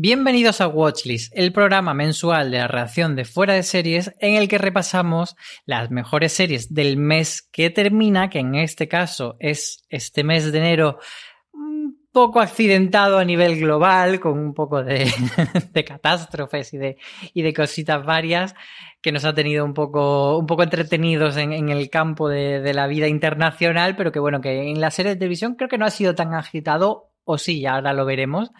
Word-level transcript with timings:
Bienvenidos 0.00 0.60
a 0.60 0.68
Watchlist, 0.68 1.32
el 1.36 1.52
programa 1.52 1.92
mensual 1.92 2.52
de 2.52 2.58
la 2.58 2.68
reacción 2.68 3.16
de 3.16 3.24
fuera 3.24 3.54
de 3.54 3.64
series 3.64 4.14
en 4.20 4.36
el 4.36 4.46
que 4.46 4.56
repasamos 4.56 5.34
las 5.66 5.90
mejores 5.90 6.32
series 6.32 6.72
del 6.72 6.96
mes 6.96 7.42
que 7.42 7.70
termina, 7.70 8.30
que 8.30 8.38
en 8.38 8.54
este 8.54 8.86
caso 8.86 9.34
es 9.40 9.84
este 9.88 10.22
mes 10.22 10.52
de 10.52 10.58
enero 10.58 11.00
un 11.52 11.98
poco 12.12 12.38
accidentado 12.38 13.18
a 13.18 13.24
nivel 13.24 13.58
global, 13.58 14.20
con 14.20 14.38
un 14.38 14.54
poco 14.54 14.84
de, 14.84 15.12
catástrofes 15.84 16.72
y 16.74 16.78
de, 16.78 16.96
y 17.34 17.52
cositas 17.52 18.06
varias 18.06 18.54
que 19.02 19.10
nos 19.10 19.24
ha 19.24 19.34
tenido 19.34 19.64
un 19.64 19.74
poco, 19.74 20.46
entretenidos 20.62 21.36
en, 21.36 21.52
en 21.52 21.70
el 21.70 21.90
campo 21.90 22.28
de, 22.28 22.60
de, 22.60 22.72
la 22.72 22.86
vida 22.86 23.08
internacional, 23.08 23.96
pero 23.96 24.12
que 24.12 24.20
bueno, 24.20 24.40
que 24.40 24.70
en 24.70 24.80
la 24.80 24.92
serie 24.92 25.14
de 25.14 25.16
televisión 25.16 25.56
creo 25.56 25.68
que 25.68 25.78
no 25.78 25.86
ha 25.86 25.90
sido 25.90 26.14
tan 26.14 26.34
agitado 26.34 27.10
o 27.30 27.36
sí, 27.36 27.66
ahora 27.66 27.92
lo 27.92 28.06
veremos. 28.06 28.50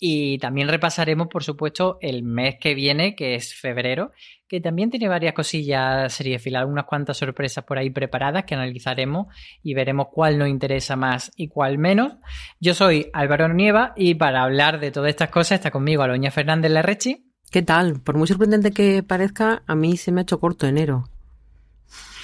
Y 0.00 0.38
también 0.38 0.68
repasaremos, 0.68 1.28
por 1.28 1.44
supuesto, 1.44 1.96
el 2.00 2.24
mes 2.24 2.56
que 2.60 2.74
viene, 2.74 3.14
que 3.14 3.36
es 3.36 3.54
febrero, 3.54 4.10
que 4.48 4.60
también 4.60 4.90
tiene 4.90 5.06
varias 5.06 5.32
cosillas 5.32 6.12
seriéfilas, 6.12 6.62
algunas 6.62 6.86
cuantas 6.86 7.18
sorpresas 7.18 7.62
por 7.62 7.78
ahí 7.78 7.90
preparadas 7.90 8.44
que 8.44 8.56
analizaremos 8.56 9.28
y 9.62 9.74
veremos 9.74 10.08
cuál 10.12 10.38
nos 10.38 10.48
interesa 10.48 10.96
más 10.96 11.30
y 11.36 11.46
cuál 11.46 11.78
menos. 11.78 12.14
Yo 12.58 12.74
soy 12.74 13.10
Álvaro 13.12 13.48
Nieva 13.48 13.92
y 13.94 14.16
para 14.16 14.42
hablar 14.42 14.80
de 14.80 14.90
todas 14.90 15.10
estas 15.10 15.30
cosas 15.30 15.60
está 15.60 15.70
conmigo 15.70 16.02
Aloña 16.02 16.32
Fernández 16.32 16.72
Larrechi. 16.72 17.32
¿Qué 17.52 17.62
tal? 17.62 18.00
Por 18.00 18.18
muy 18.18 18.26
sorprendente 18.26 18.72
que 18.72 19.04
parezca, 19.04 19.62
a 19.68 19.76
mí 19.76 19.96
se 19.96 20.10
me 20.10 20.20
ha 20.20 20.22
hecho 20.22 20.40
corto 20.40 20.66
enero. 20.66 21.04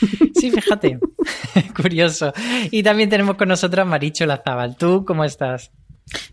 Sí, 0.34 0.50
fíjate. 0.50 0.98
Curioso. 1.76 2.32
Y 2.72 2.82
también 2.82 3.08
tenemos 3.08 3.36
con 3.36 3.46
nosotros 3.46 3.82
a 3.82 3.88
Maricho 3.88 4.26
Lazábal. 4.26 4.76
¿Tú 4.76 5.04
cómo 5.04 5.22
estás? 5.24 5.70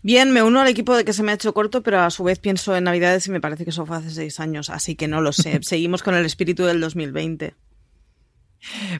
Bien, 0.02 0.30
me 0.32 0.42
uno 0.42 0.60
al 0.60 0.68
equipo 0.68 0.96
de 0.96 1.04
que 1.04 1.12
se 1.12 1.22
me 1.22 1.32
ha 1.32 1.34
hecho 1.34 1.54
corto, 1.54 1.82
pero 1.82 2.00
a 2.00 2.10
su 2.10 2.24
vez 2.24 2.38
pienso 2.38 2.76
en 2.76 2.84
Navidades 2.84 3.26
y 3.26 3.30
me 3.30 3.40
parece 3.40 3.64
que 3.64 3.70
eso 3.70 3.86
fue 3.86 3.96
hace 3.96 4.10
seis 4.10 4.40
años, 4.40 4.70
así 4.70 4.96
que 4.96 5.08
no 5.08 5.20
lo 5.20 5.32
sé. 5.32 5.58
Seguimos 5.62 6.02
con 6.02 6.14
el 6.14 6.24
espíritu 6.26 6.64
del 6.64 6.80
2020. 6.80 7.54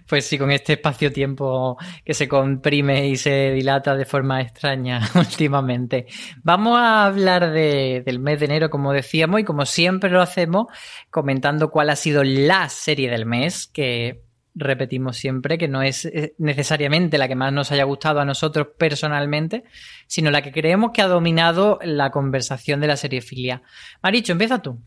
Pues 0.09 0.25
sí, 0.25 0.39
con 0.39 0.51
este 0.51 0.73
espacio-tiempo 0.75 1.77
que 2.03 2.15
se 2.15 2.27
comprime 2.29 3.09
y 3.09 3.17
se 3.17 3.53
dilata 3.53 3.95
de 3.95 4.07
forma 4.07 4.41
extraña 4.41 5.07
últimamente. 5.15 6.07
Vamos 6.43 6.79
a 6.79 7.05
hablar 7.05 7.51
de, 7.51 8.03
del 8.05 8.21
mes 8.21 8.41
de 8.41 8.47
enero, 8.47 8.71
como 8.71 8.93
decíamos, 8.93 9.41
y 9.41 9.45
como 9.45 9.67
siempre 9.67 10.11
lo 10.11 10.23
hacemos, 10.23 10.67
comentando 11.11 11.71
cuál 11.71 11.91
ha 11.91 11.97
sido 11.97 12.25
la 12.25 12.71
serie 12.71 13.11
del 13.11 13.27
mes, 13.27 13.67
que 13.67 14.23
repetimos 14.61 15.17
siempre, 15.17 15.59
que 15.59 15.69
no 15.69 15.83
es 15.83 16.05
eh, 16.05 16.35
necesariamente 16.39 17.19
la 17.19 17.29
que 17.29 17.35
más 17.35 17.53
nos 17.53 17.73
haya 17.73 17.85
gustado 17.85 18.21
a 18.21 18.25
nosotros 18.25 18.69
personalmente, 18.79 19.65
sino 20.07 20.31
la 20.31 20.43
que 20.43 20.53
creemos 20.53 20.93
que 20.93 21.03
ha 21.03 21.09
dominado 21.09 21.79
la 21.83 22.11
conversación 22.11 22.81
de 22.81 22.87
la 22.87 22.97
serie 22.97 23.21
filia. 23.21 23.63
Maricho, 24.03 24.33
empieza 24.33 24.63
tú. 24.63 24.79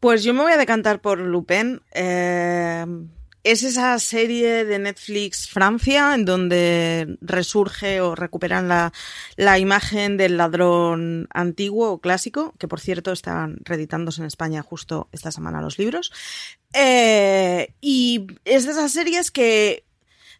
Pues 0.00 0.24
yo 0.24 0.32
me 0.32 0.42
voy 0.42 0.52
a 0.52 0.56
decantar 0.56 1.00
por 1.00 1.18
Lupin. 1.18 1.82
Eh, 1.92 2.86
es 3.42 3.62
esa 3.62 3.98
serie 3.98 4.64
de 4.64 4.78
Netflix 4.78 5.48
Francia 5.48 6.14
en 6.14 6.24
donde 6.24 7.16
resurge 7.20 8.00
o 8.00 8.14
recuperan 8.14 8.68
la, 8.68 9.58
imagen 9.58 10.16
del 10.16 10.36
ladrón 10.36 11.28
antiguo 11.32 11.90
o 11.90 12.00
clásico, 12.00 12.54
que 12.58 12.68
por 12.68 12.80
cierto 12.80 13.12
están 13.12 13.58
reeditándose 13.64 14.20
en 14.20 14.26
España 14.26 14.62
justo 14.62 15.08
esta 15.12 15.32
semana 15.32 15.62
los 15.62 15.78
libros. 15.78 16.12
Eh, 16.72 17.74
y 17.80 18.26
es 18.44 18.66
de 18.66 18.72
esas 18.72 18.92
series 18.92 19.30
que 19.30 19.84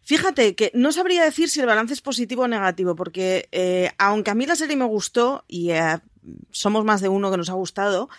Fíjate 0.03 0.55
que 0.55 0.71
no 0.73 0.91
sabría 0.91 1.23
decir 1.23 1.47
si 1.47 1.59
el 1.59 1.67
balance 1.67 1.93
es 1.93 2.01
positivo 2.01 2.43
o 2.43 2.47
negativo, 2.47 2.95
porque 2.95 3.47
eh, 3.51 3.91
aunque 3.99 4.31
a 4.31 4.35
mí 4.35 4.47
la 4.47 4.55
serie 4.55 4.75
me 4.75 4.85
gustó 4.85 5.45
y 5.47 5.71
eh, 5.71 5.99
somos 6.49 6.83
más 6.83 7.01
de 7.01 7.09
uno 7.09 7.29
que 7.29 7.37
nos 7.37 7.49
ha 7.49 7.53
gustado, 7.53 8.09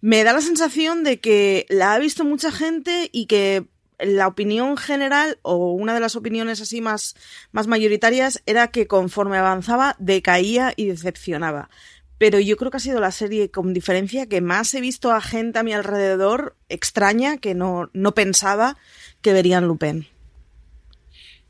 me 0.00 0.24
da 0.24 0.32
la 0.32 0.40
sensación 0.40 1.04
de 1.04 1.20
que 1.20 1.66
la 1.68 1.92
ha 1.92 1.98
visto 1.98 2.24
mucha 2.24 2.50
gente 2.50 3.10
y 3.12 3.26
que 3.26 3.66
la 3.98 4.26
opinión 4.26 4.76
general 4.76 5.38
o 5.42 5.72
una 5.72 5.94
de 5.94 6.00
las 6.00 6.16
opiniones 6.16 6.60
así 6.60 6.80
más, 6.80 7.16
más 7.52 7.66
mayoritarias 7.66 8.42
era 8.46 8.68
que 8.68 8.86
conforme 8.86 9.38
avanzaba 9.38 9.96
decaía 9.98 10.72
y 10.76 10.86
decepcionaba. 10.86 11.70
Pero 12.18 12.38
yo 12.38 12.56
creo 12.56 12.70
que 12.70 12.78
ha 12.78 12.80
sido 12.80 13.00
la 13.00 13.10
serie 13.10 13.50
con 13.50 13.74
diferencia 13.74 14.26
que 14.26 14.40
más 14.40 14.72
he 14.74 14.80
visto 14.80 15.12
a 15.12 15.20
gente 15.20 15.58
a 15.58 15.62
mi 15.62 15.74
alrededor 15.74 16.56
extraña 16.68 17.36
que 17.36 17.54
no, 17.54 17.90
no 17.92 18.14
pensaba 18.14 18.76
que 19.20 19.32
verían 19.32 19.66
Lupin. 19.66 20.06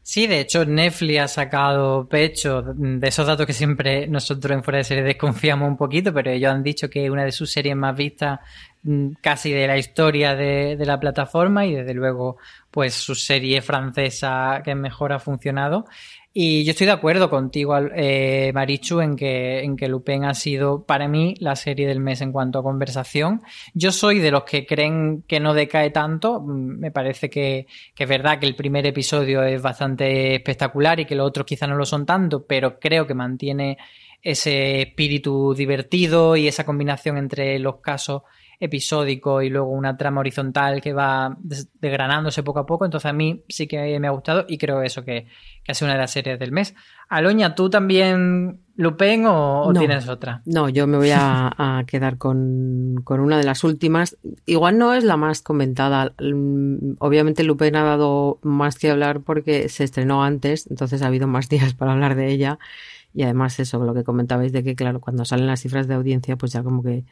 Sí, 0.08 0.28
de 0.28 0.38
hecho 0.38 0.64
Netflix 0.64 1.18
ha 1.20 1.26
sacado 1.26 2.08
pecho 2.08 2.62
de 2.62 3.08
esos 3.08 3.26
datos 3.26 3.44
que 3.44 3.52
siempre 3.52 4.06
nosotros 4.06 4.56
en 4.56 4.62
Fuera 4.62 4.78
de 4.78 4.84
Serie 4.84 5.02
desconfiamos 5.02 5.68
un 5.68 5.76
poquito, 5.76 6.14
pero 6.14 6.30
ellos 6.30 6.52
han 6.52 6.62
dicho 6.62 6.88
que 6.88 7.04
es 7.04 7.10
una 7.10 7.24
de 7.24 7.32
sus 7.32 7.50
series 7.50 7.74
más 7.74 7.96
vistas 7.96 8.38
mm, 8.84 9.14
casi 9.20 9.50
de 9.50 9.66
la 9.66 9.76
historia 9.76 10.36
de, 10.36 10.76
de, 10.76 10.86
la 10.86 11.00
plataforma 11.00 11.66
y 11.66 11.74
desde 11.74 11.92
luego 11.92 12.36
pues 12.70 12.94
su 12.94 13.16
serie 13.16 13.62
francesa 13.62 14.62
que 14.64 14.76
mejor 14.76 15.12
ha 15.12 15.18
funcionado. 15.18 15.86
Y 16.38 16.64
yo 16.64 16.72
estoy 16.72 16.86
de 16.86 16.92
acuerdo 16.92 17.30
contigo, 17.30 17.74
eh, 17.78 18.50
Marichu, 18.52 19.00
en 19.00 19.16
que, 19.16 19.60
en 19.60 19.74
que 19.74 19.88
Lupin 19.88 20.24
ha 20.24 20.34
sido 20.34 20.84
para 20.84 21.08
mí 21.08 21.34
la 21.38 21.56
serie 21.56 21.86
del 21.86 21.98
mes 21.98 22.20
en 22.20 22.30
cuanto 22.30 22.58
a 22.58 22.62
conversación. 22.62 23.40
Yo 23.72 23.90
soy 23.90 24.18
de 24.18 24.30
los 24.30 24.44
que 24.44 24.66
creen 24.66 25.24
que 25.26 25.40
no 25.40 25.54
decae 25.54 25.88
tanto. 25.88 26.42
Mm, 26.42 26.78
me 26.78 26.90
parece 26.90 27.30
que, 27.30 27.66
que 27.94 28.02
es 28.02 28.08
verdad 28.10 28.38
que 28.38 28.44
el 28.44 28.54
primer 28.54 28.86
episodio 28.86 29.42
es 29.44 29.62
bastante 29.62 30.34
espectacular 30.34 31.00
y 31.00 31.06
que 31.06 31.14
los 31.14 31.26
otros 31.26 31.46
quizá 31.46 31.66
no 31.66 31.74
lo 31.74 31.86
son 31.86 32.04
tanto, 32.04 32.44
pero 32.44 32.78
creo 32.78 33.06
que 33.06 33.14
mantiene 33.14 33.78
ese 34.20 34.82
espíritu 34.82 35.54
divertido 35.54 36.36
y 36.36 36.48
esa 36.48 36.66
combinación 36.66 37.16
entre 37.16 37.58
los 37.58 37.76
casos 37.76 38.24
episódico 38.58 39.42
y 39.42 39.50
luego 39.50 39.68
una 39.68 39.96
trama 39.96 40.20
horizontal 40.20 40.80
que 40.80 40.92
va 40.92 41.36
desgranándose 41.40 42.42
poco 42.42 42.60
a 42.60 42.66
poco. 42.66 42.84
Entonces 42.84 43.08
a 43.08 43.12
mí 43.12 43.44
sí 43.48 43.66
que 43.66 43.98
me 44.00 44.08
ha 44.08 44.12
gustado 44.12 44.44
y 44.48 44.58
creo 44.58 44.82
eso 44.82 45.04
que, 45.04 45.26
que 45.62 45.72
ha 45.72 45.74
sido 45.74 45.86
una 45.86 45.94
de 45.94 46.00
las 46.00 46.10
series 46.10 46.38
del 46.38 46.52
mes. 46.52 46.74
Aloña, 47.08 47.54
¿tú 47.54 47.70
también 47.70 48.60
Lupin 48.76 49.26
o, 49.26 49.72
no, 49.72 49.78
tienes 49.78 50.08
otra? 50.08 50.42
No, 50.44 50.68
yo 50.68 50.86
me 50.86 50.96
voy 50.96 51.10
a, 51.10 51.52
a 51.58 51.84
quedar 51.86 52.18
con, 52.18 53.00
con, 53.04 53.20
una 53.20 53.38
de 53.38 53.44
las 53.44 53.64
últimas. 53.64 54.16
Igual 54.46 54.78
no 54.78 54.94
es 54.94 55.04
la 55.04 55.16
más 55.16 55.42
comentada. 55.42 56.12
Obviamente 56.98 57.44
Lupin 57.44 57.76
ha 57.76 57.84
dado 57.84 58.38
más 58.42 58.78
que 58.78 58.90
hablar 58.90 59.20
porque 59.20 59.68
se 59.68 59.84
estrenó 59.84 60.24
antes, 60.24 60.66
entonces 60.68 61.02
ha 61.02 61.06
habido 61.06 61.26
más 61.26 61.48
días 61.50 61.74
para 61.74 61.92
hablar 61.92 62.14
de 62.14 62.32
ella. 62.32 62.58
Y 63.14 63.22
además 63.22 63.58
eso, 63.60 63.82
lo 63.82 63.94
que 63.94 64.04
comentabais 64.04 64.52
de 64.52 64.62
que, 64.62 64.76
claro, 64.76 65.00
cuando 65.00 65.24
salen 65.24 65.46
las 65.46 65.60
cifras 65.60 65.88
de 65.88 65.94
audiencia, 65.94 66.36
pues 66.36 66.52
ya 66.52 66.62
como 66.62 66.82
que 66.82 67.04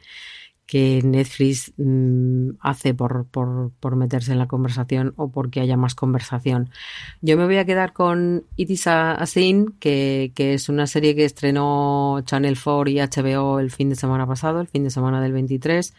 que 0.65 1.01
Netflix 1.03 1.73
mmm, 1.77 2.51
hace 2.59 2.93
por, 2.93 3.27
por, 3.27 3.71
por, 3.79 3.95
meterse 3.95 4.31
en 4.31 4.39
la 4.39 4.47
conversación 4.47 5.13
o 5.15 5.31
porque 5.31 5.59
haya 5.59 5.77
más 5.77 5.93
conversación. 5.93 6.69
Yo 7.21 7.37
me 7.37 7.45
voy 7.45 7.57
a 7.57 7.65
quedar 7.65 7.93
con 7.93 8.45
It 8.55 8.69
is 8.71 8.85
que, 9.79 10.31
que, 10.33 10.53
es 10.53 10.69
una 10.69 10.87
serie 10.87 11.15
que 11.15 11.25
estrenó 11.25 12.21
Channel 12.25 12.57
4 12.61 12.89
y 12.89 12.99
HBO 12.99 13.59
el 13.59 13.71
fin 13.71 13.89
de 13.89 13.95
semana 13.95 14.25
pasado, 14.25 14.59
el 14.61 14.67
fin 14.67 14.83
de 14.83 14.89
semana 14.89 15.21
del 15.21 15.33
23, 15.33 15.93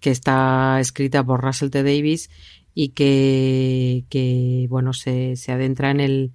que 0.00 0.10
está 0.10 0.78
escrita 0.80 1.24
por 1.24 1.42
Russell 1.42 1.70
T. 1.70 1.82
Davis 1.82 2.30
y 2.74 2.90
que, 2.90 4.04
que 4.10 4.66
bueno, 4.68 4.92
se, 4.92 5.36
se 5.36 5.52
adentra 5.52 5.90
en 5.90 6.00
el 6.00 6.32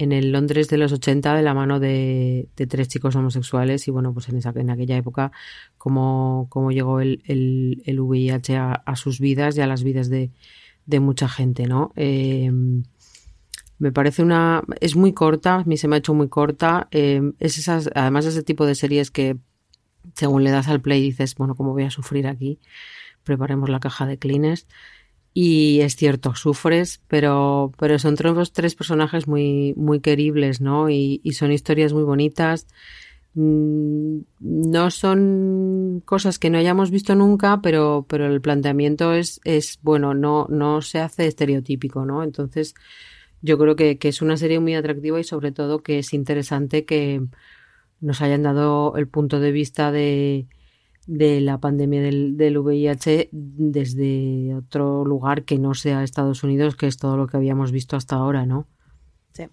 en 0.00 0.12
el 0.12 0.32
Londres 0.32 0.68
de 0.68 0.78
los 0.78 0.92
80 0.92 1.34
de 1.34 1.42
la 1.42 1.52
mano 1.52 1.78
de, 1.78 2.48
tres 2.56 2.88
chicos 2.88 3.14
homosexuales 3.16 3.86
y 3.86 3.90
bueno, 3.90 4.14
pues 4.14 4.30
en, 4.30 4.38
esa, 4.38 4.50
en 4.56 4.70
aquella 4.70 4.96
época 4.96 5.30
cómo, 5.76 6.46
cómo 6.48 6.72
llegó 6.72 7.00
el, 7.00 7.22
el, 7.26 8.00
VIH 8.00 8.56
a, 8.56 8.96
sus 8.96 9.20
vidas 9.20 9.58
y 9.58 9.60
a 9.60 9.66
las 9.66 9.82
vidas 9.82 10.08
de, 10.08 10.30
de 10.86 11.00
mucha 11.00 11.28
gente, 11.28 11.66
¿no? 11.66 11.92
Eh, 11.96 12.50
me 13.78 13.92
parece 13.92 14.22
una... 14.22 14.62
es 14.80 14.96
muy 14.96 15.12
corta, 15.12 15.56
a 15.56 15.64
mí 15.64 15.76
se 15.76 15.86
me 15.86 15.96
ha 15.96 15.98
hecho 15.98 16.14
muy 16.14 16.30
corta. 16.30 16.88
Eh, 16.92 17.20
es 17.38 17.58
esas, 17.58 17.90
además 17.94 18.24
ese 18.24 18.42
tipo 18.42 18.64
de 18.64 18.76
series 18.76 19.10
que 19.10 19.36
según 20.14 20.44
le 20.44 20.50
das 20.50 20.68
al 20.68 20.80
play 20.80 21.02
dices, 21.02 21.34
bueno, 21.34 21.54
¿cómo 21.54 21.72
voy 21.72 21.84
a 21.84 21.90
sufrir 21.90 22.26
aquí? 22.26 22.58
Preparemos 23.22 23.68
la 23.68 23.80
caja 23.80 24.06
de 24.06 24.18
clines. 24.18 24.66
Y 25.32 25.80
es 25.80 25.94
cierto, 25.94 26.34
sufres, 26.34 27.00
pero, 27.06 27.72
pero 27.78 27.98
son 27.98 28.16
tres 28.16 28.74
personajes 28.74 29.28
muy, 29.28 29.74
muy 29.76 30.00
queribles, 30.00 30.60
¿no? 30.60 30.90
Y, 30.90 31.20
son 31.32 31.52
historias 31.52 31.92
muy 31.92 32.02
bonitas. 32.02 32.66
Mm, 33.34 34.22
no 34.40 34.90
son 34.90 36.02
cosas 36.04 36.38
que 36.40 36.50
no 36.50 36.58
hayamos 36.58 36.90
visto 36.90 37.14
nunca, 37.14 37.60
pero, 37.62 38.06
pero 38.08 38.26
el 38.26 38.40
planteamiento 38.40 39.12
es, 39.12 39.40
es 39.44 39.78
bueno, 39.82 40.14
no, 40.14 40.46
no 40.50 40.82
se 40.82 40.98
hace 40.98 41.26
estereotípico, 41.26 42.04
¿no? 42.04 42.24
Entonces, 42.24 42.74
yo 43.40 43.56
creo 43.56 43.76
que, 43.76 43.98
que 43.98 44.08
es 44.08 44.22
una 44.22 44.36
serie 44.36 44.58
muy 44.58 44.74
atractiva 44.74 45.20
y 45.20 45.24
sobre 45.24 45.52
todo 45.52 45.82
que 45.82 46.00
es 46.00 46.12
interesante 46.12 46.84
que 46.84 47.22
nos 48.00 48.20
hayan 48.20 48.42
dado 48.42 48.96
el 48.96 49.06
punto 49.08 49.38
de 49.40 49.52
vista 49.52 49.92
de, 49.92 50.48
de 51.10 51.40
la 51.40 51.58
pandemia 51.58 52.00
del, 52.00 52.36
del, 52.36 52.58
VIH 52.58 53.30
desde 53.32 54.54
otro 54.54 55.04
lugar 55.04 55.42
que 55.42 55.58
no 55.58 55.74
sea 55.74 56.04
Estados 56.04 56.44
Unidos, 56.44 56.76
que 56.76 56.86
es 56.86 56.98
todo 56.98 57.16
lo 57.16 57.26
que 57.26 57.36
habíamos 57.36 57.72
visto 57.72 57.96
hasta 57.96 58.14
ahora, 58.14 58.46
¿no? 58.46 58.68
Sí. 59.32 59.48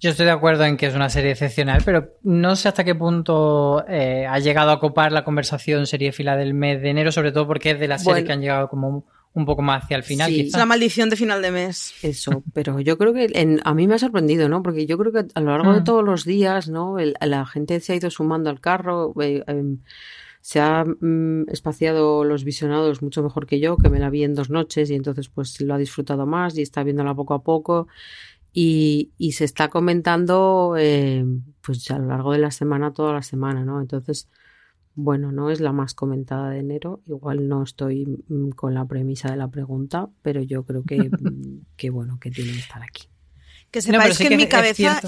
Yo 0.00 0.10
estoy 0.10 0.26
de 0.26 0.32
acuerdo 0.32 0.64
en 0.64 0.76
que 0.76 0.86
es 0.86 0.94
una 0.96 1.08
serie 1.08 1.30
excepcional, 1.30 1.82
pero 1.84 2.16
no 2.24 2.56
sé 2.56 2.66
hasta 2.66 2.82
qué 2.82 2.96
punto 2.96 3.84
eh, 3.88 4.26
ha 4.26 4.40
llegado 4.40 4.72
a 4.72 4.80
copar 4.80 5.12
la 5.12 5.22
conversación 5.22 5.86
serie 5.86 6.10
fila 6.10 6.36
del 6.36 6.52
mes 6.52 6.82
de 6.82 6.90
enero, 6.90 7.12
sobre 7.12 7.30
todo 7.30 7.46
porque 7.46 7.70
es 7.70 7.78
de 7.78 7.86
las 7.86 8.02
series 8.02 8.24
que 8.24 8.32
han 8.32 8.40
llegado 8.40 8.68
como 8.68 9.04
un 9.32 9.46
poco 9.46 9.62
más 9.62 9.84
hacia 9.84 9.98
el 9.98 10.02
final. 10.02 10.30
Sí, 10.30 10.40
es 10.40 10.56
la 10.56 10.66
maldición 10.66 11.10
de 11.10 11.16
final 11.16 11.40
de 11.42 11.52
mes. 11.52 11.94
Eso, 12.02 12.42
pero 12.52 12.80
yo 12.80 12.98
creo 12.98 13.14
que 13.14 13.60
a 13.62 13.74
mí 13.74 13.86
me 13.86 13.94
ha 13.94 13.98
sorprendido, 14.00 14.48
¿no? 14.48 14.64
Porque 14.64 14.86
yo 14.86 14.98
creo 14.98 15.12
que 15.12 15.26
a 15.32 15.40
lo 15.40 15.52
largo 15.52 15.72
de 15.72 15.82
mm. 15.82 15.84
todos 15.84 16.04
los 16.04 16.24
días, 16.24 16.68
¿no? 16.68 16.96
la 16.98 17.46
gente 17.46 17.78
se 17.78 17.92
ha 17.92 17.96
ido 17.96 18.10
sumando 18.10 18.50
al 18.50 18.60
carro. 18.60 19.14
Eh, 19.22 19.44
em, 19.46 19.78
se 20.40 20.60
ha 20.60 20.84
mm, 20.84 21.48
espaciado 21.48 22.24
los 22.24 22.44
visionados 22.44 23.02
mucho 23.02 23.22
mejor 23.22 23.46
que 23.46 23.60
yo, 23.60 23.76
que 23.76 23.90
me 23.90 23.98
la 23.98 24.10
vi 24.10 24.24
en 24.24 24.34
dos 24.34 24.50
noches 24.50 24.90
y 24.90 24.94
entonces 24.94 25.28
pues 25.28 25.60
lo 25.60 25.74
ha 25.74 25.78
disfrutado 25.78 26.26
más 26.26 26.56
y 26.56 26.62
está 26.62 26.82
viéndola 26.82 27.14
poco 27.14 27.34
a 27.34 27.42
poco 27.42 27.88
y, 28.52 29.12
y 29.18 29.32
se 29.32 29.44
está 29.44 29.68
comentando 29.68 30.74
eh, 30.78 31.24
pues 31.60 31.90
a 31.90 31.98
lo 31.98 32.06
largo 32.06 32.32
de 32.32 32.38
la 32.38 32.50
semana, 32.50 32.92
toda 32.92 33.12
la 33.12 33.22
semana, 33.22 33.64
¿no? 33.64 33.80
Entonces, 33.80 34.28
bueno, 34.94 35.30
no 35.30 35.50
es 35.50 35.60
la 35.60 35.72
más 35.72 35.94
comentada 35.94 36.50
de 36.50 36.58
enero, 36.58 37.02
igual 37.06 37.48
no 37.48 37.62
estoy 37.62 38.06
mm, 38.28 38.50
con 38.50 38.74
la 38.74 38.86
premisa 38.86 39.30
de 39.30 39.36
la 39.36 39.48
pregunta, 39.48 40.10
pero 40.22 40.42
yo 40.42 40.64
creo 40.64 40.82
que, 40.84 41.10
que 41.76 41.90
bueno, 41.90 42.18
que 42.18 42.30
tiene 42.30 42.52
que 42.52 42.58
estar 42.58 42.82
aquí. 42.82 43.08
Que 43.70 43.80
sepáis 43.82 44.18
que, 44.18 44.26
en 44.26 44.36
mi 44.36 44.48
cabeza 44.48 45.00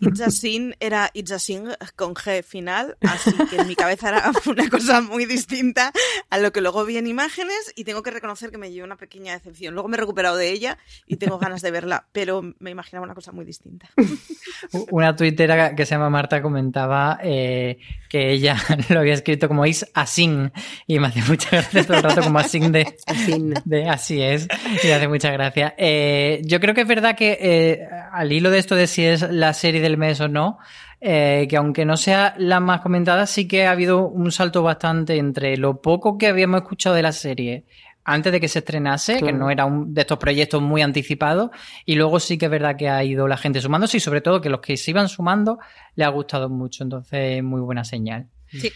It's, 0.00 0.20
a 0.20 0.30
Sin 0.30 0.76
era 0.78 1.10
It's 1.14 1.32
a 1.32 1.38
Sin 1.38 1.68
con 1.96 2.14
G 2.14 2.42
final, 2.42 2.98
así 3.00 3.32
que 3.48 3.56
en 3.56 3.66
mi 3.66 3.74
cabeza 3.74 4.10
era 4.10 4.30
una 4.46 4.68
cosa 4.68 5.00
muy 5.00 5.24
distinta 5.24 5.90
a 6.28 6.38
lo 6.38 6.52
que 6.52 6.60
luego 6.60 6.84
vi 6.84 6.98
en 6.98 7.06
imágenes 7.06 7.72
y 7.76 7.84
tengo 7.84 8.02
que 8.02 8.10
reconocer 8.10 8.50
que 8.50 8.58
me 8.58 8.70
llevó 8.70 8.84
una 8.84 8.96
pequeña 8.96 9.32
decepción. 9.32 9.72
Luego 9.74 9.88
me 9.88 9.96
he 9.96 10.00
recuperado 10.00 10.36
de 10.36 10.50
ella 10.50 10.76
y 11.06 11.16
tengo 11.16 11.38
ganas 11.38 11.62
de 11.62 11.70
verla, 11.70 12.06
pero 12.12 12.42
me 12.58 12.70
imaginaba 12.70 13.04
una 13.04 13.14
cosa 13.14 13.32
muy 13.32 13.44
distinta. 13.44 13.88
Una 14.90 15.16
tuitera 15.16 15.74
que 15.74 15.86
se 15.86 15.94
llama 15.94 16.10
Marta 16.10 16.42
comentaba 16.42 17.18
eh, 17.22 17.78
que 18.10 18.32
ella 18.32 18.56
lo 18.90 19.00
había 19.00 19.14
escrito 19.14 19.48
como 19.48 19.64
Is 19.64 19.86
a 19.94 20.04
Sin 20.04 20.52
y 20.86 20.98
me 20.98 21.06
hace 21.06 21.22
mucha 21.22 21.48
gracia 21.50 21.84
todo 21.84 21.96
el 21.96 22.02
rato 22.02 22.22
como 22.22 22.40
Asin 22.40 22.72
de, 22.72 22.94
de 23.64 23.88
así 23.88 24.20
es. 24.20 24.48
Y 24.82 24.90
hace 24.90 25.08
mucha 25.08 25.30
gracia. 25.30 25.74
Eh, 25.78 26.42
yo 26.44 26.60
creo 26.60 26.74
que 26.74 26.82
es 26.82 26.88
verdad 26.88 27.16
que 27.16 27.38
eh, 27.40 27.88
al 28.12 28.32
hilo 28.32 28.50
de 28.50 28.58
esto 28.58 28.74
de 28.74 28.88
si 28.88 29.04
es 29.04 29.22
la 29.30 29.54
serie 29.54 29.80
del 29.80 29.96
mes 29.96 30.20
o 30.20 30.28
no, 30.28 30.58
eh, 31.00 31.46
que 31.48 31.56
aunque 31.56 31.84
no 31.84 31.96
sea 31.96 32.34
la 32.36 32.58
más 32.58 32.80
comentada, 32.80 33.26
sí 33.26 33.46
que 33.46 33.66
ha 33.66 33.70
habido 33.70 34.08
un 34.08 34.32
salto 34.32 34.64
bastante 34.64 35.16
entre 35.16 35.56
lo 35.56 35.80
poco 35.80 36.18
que 36.18 36.26
habíamos 36.26 36.62
escuchado 36.62 36.96
de 36.96 37.02
la 37.02 37.12
serie 37.12 37.64
antes 38.04 38.32
de 38.32 38.40
que 38.40 38.48
se 38.48 38.60
estrenase, 38.60 39.20
que 39.20 39.32
no 39.32 39.50
era 39.50 39.64
un 39.64 39.94
de 39.94 40.00
estos 40.02 40.18
proyectos 40.18 40.62
muy 40.62 40.82
anticipados, 40.82 41.50
y 41.84 41.94
luego 41.94 42.20
sí 42.20 42.38
que 42.38 42.46
es 42.46 42.50
verdad 42.50 42.76
que 42.76 42.88
ha 42.88 43.02
ido 43.04 43.28
la 43.28 43.36
gente 43.36 43.60
sumándose 43.60 43.98
y 43.98 44.00
sobre 44.00 44.20
todo 44.20 44.40
que 44.40 44.48
los 44.48 44.60
que 44.60 44.76
se 44.76 44.90
iban 44.90 45.08
sumando 45.08 45.58
le 45.94 46.04
ha 46.04 46.08
gustado 46.08 46.48
mucho, 46.48 46.82
entonces 46.82 47.42
muy 47.42 47.60
buena 47.60 47.84
señal. 47.84 48.28
Sí. 48.48 48.72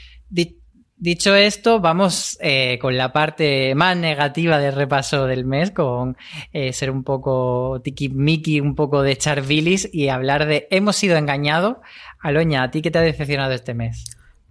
Dicho 0.97 1.35
esto, 1.35 1.81
vamos 1.81 2.39
eh, 2.41 2.79
con 2.81 2.97
la 2.97 3.13
parte 3.13 3.75
más 3.75 3.97
negativa 3.97 4.59
del 4.59 4.75
repaso 4.75 5.27
del 5.27 5.45
mes, 5.45 5.73
con 5.73 6.17
eh, 6.53 6.73
ser 6.73 6.91
un 6.91 7.03
poco 7.03 7.83
tiki-miki, 7.83 8.61
un 8.61 8.77
poco 8.77 9.03
de 9.03 9.13
echar 9.13 9.43
bilis 9.43 9.89
y 9.93 10.09
hablar 10.09 10.47
de 10.47 10.69
hemos 10.71 10.95
sido 10.97 11.17
engañados. 11.17 11.79
Aloña, 12.21 12.63
¿a 12.63 12.71
ti 12.71 12.81
qué 12.81 12.93
te 12.93 12.99
ha 12.99 13.03
decepcionado 13.03 13.53
este 13.53 13.75
mes? 13.75 14.05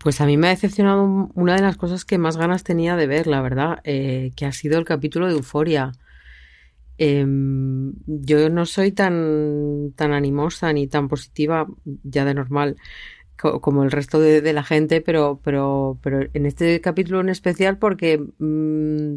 Pues 0.04 0.20
a 0.20 0.26
mí 0.26 0.36
me 0.36 0.48
ha 0.48 0.50
decepcionado 0.50 1.32
una 1.34 1.56
de 1.56 1.62
las 1.62 1.78
cosas 1.78 2.04
que 2.04 2.18
más 2.18 2.36
ganas 2.36 2.66
tenía 2.66 2.98
de 2.98 3.08
ver, 3.08 3.26
la 3.26 3.42
verdad, 3.42 3.80
eh, 3.86 4.34
que 4.36 4.46
ha 4.46 4.52
sido 4.52 4.78
el 4.78 4.84
capítulo 4.84 5.28
de 5.28 5.34
Euforia. 5.34 5.94
Em, 6.98 7.94
yo 8.06 8.50
no 8.50 8.66
soy 8.66 8.92
tan, 8.92 9.94
tan 9.96 10.12
animosa 10.12 10.74
ni 10.74 10.88
tan 10.88 11.08
positiva 11.08 11.68
ya 12.04 12.26
de 12.26 12.34
normal 12.34 12.76
como 13.38 13.84
el 13.84 13.92
resto 13.92 14.20
de, 14.20 14.54
la 14.54 14.64
gente, 14.64 15.02
pero, 15.02 15.40
pero, 15.44 15.98
pero 16.02 16.28
en 16.34 16.46
este 16.46 16.82
capítulo 16.82 17.22
en 17.22 17.30
especial 17.30 17.78
porque 17.78 18.22
mm, 18.40 19.16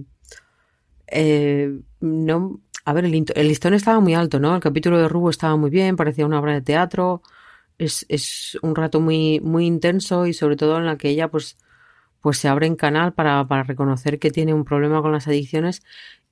eh, 1.09 1.81
no, 2.01 2.61
a 2.85 2.93
ver, 2.93 3.05
el, 3.05 3.25
el, 3.35 3.49
listón 3.49 3.75
estaba 3.75 4.01
muy 4.01 4.15
alto, 4.15 4.41
¿no? 4.41 4.55
El 4.55 4.63
capítulo 4.63 4.99
de 4.99 5.09
Rubo 5.09 5.31
estaba 5.31 5.57
muy 5.57 5.71
bien, 5.71 5.97
parecía 5.97 6.27
una 6.27 6.41
obra 6.41 6.55
de 6.55 6.63
teatro, 6.63 7.23
es, 7.79 8.07
es 8.09 8.59
un 8.63 8.75
rato 8.75 9.01
muy, 9.01 9.41
muy 9.41 9.67
intenso 9.67 10.27
y 10.27 10.35
sobre 10.35 10.57
todo 10.57 10.79
en 10.79 10.87
la 10.87 10.97
que 10.99 11.11
ella 11.11 11.29
pues, 11.29 11.57
pues 12.21 12.39
se 12.39 12.49
abre 12.49 12.67
en 12.67 12.77
canal 12.77 13.13
para, 13.13 13.47
para 13.47 13.63
reconocer 13.63 14.19
que 14.19 14.31
tiene 14.31 14.55
un 14.55 14.65
problema 14.65 15.03
con 15.03 15.13
las 15.13 15.29
adicciones 15.29 15.83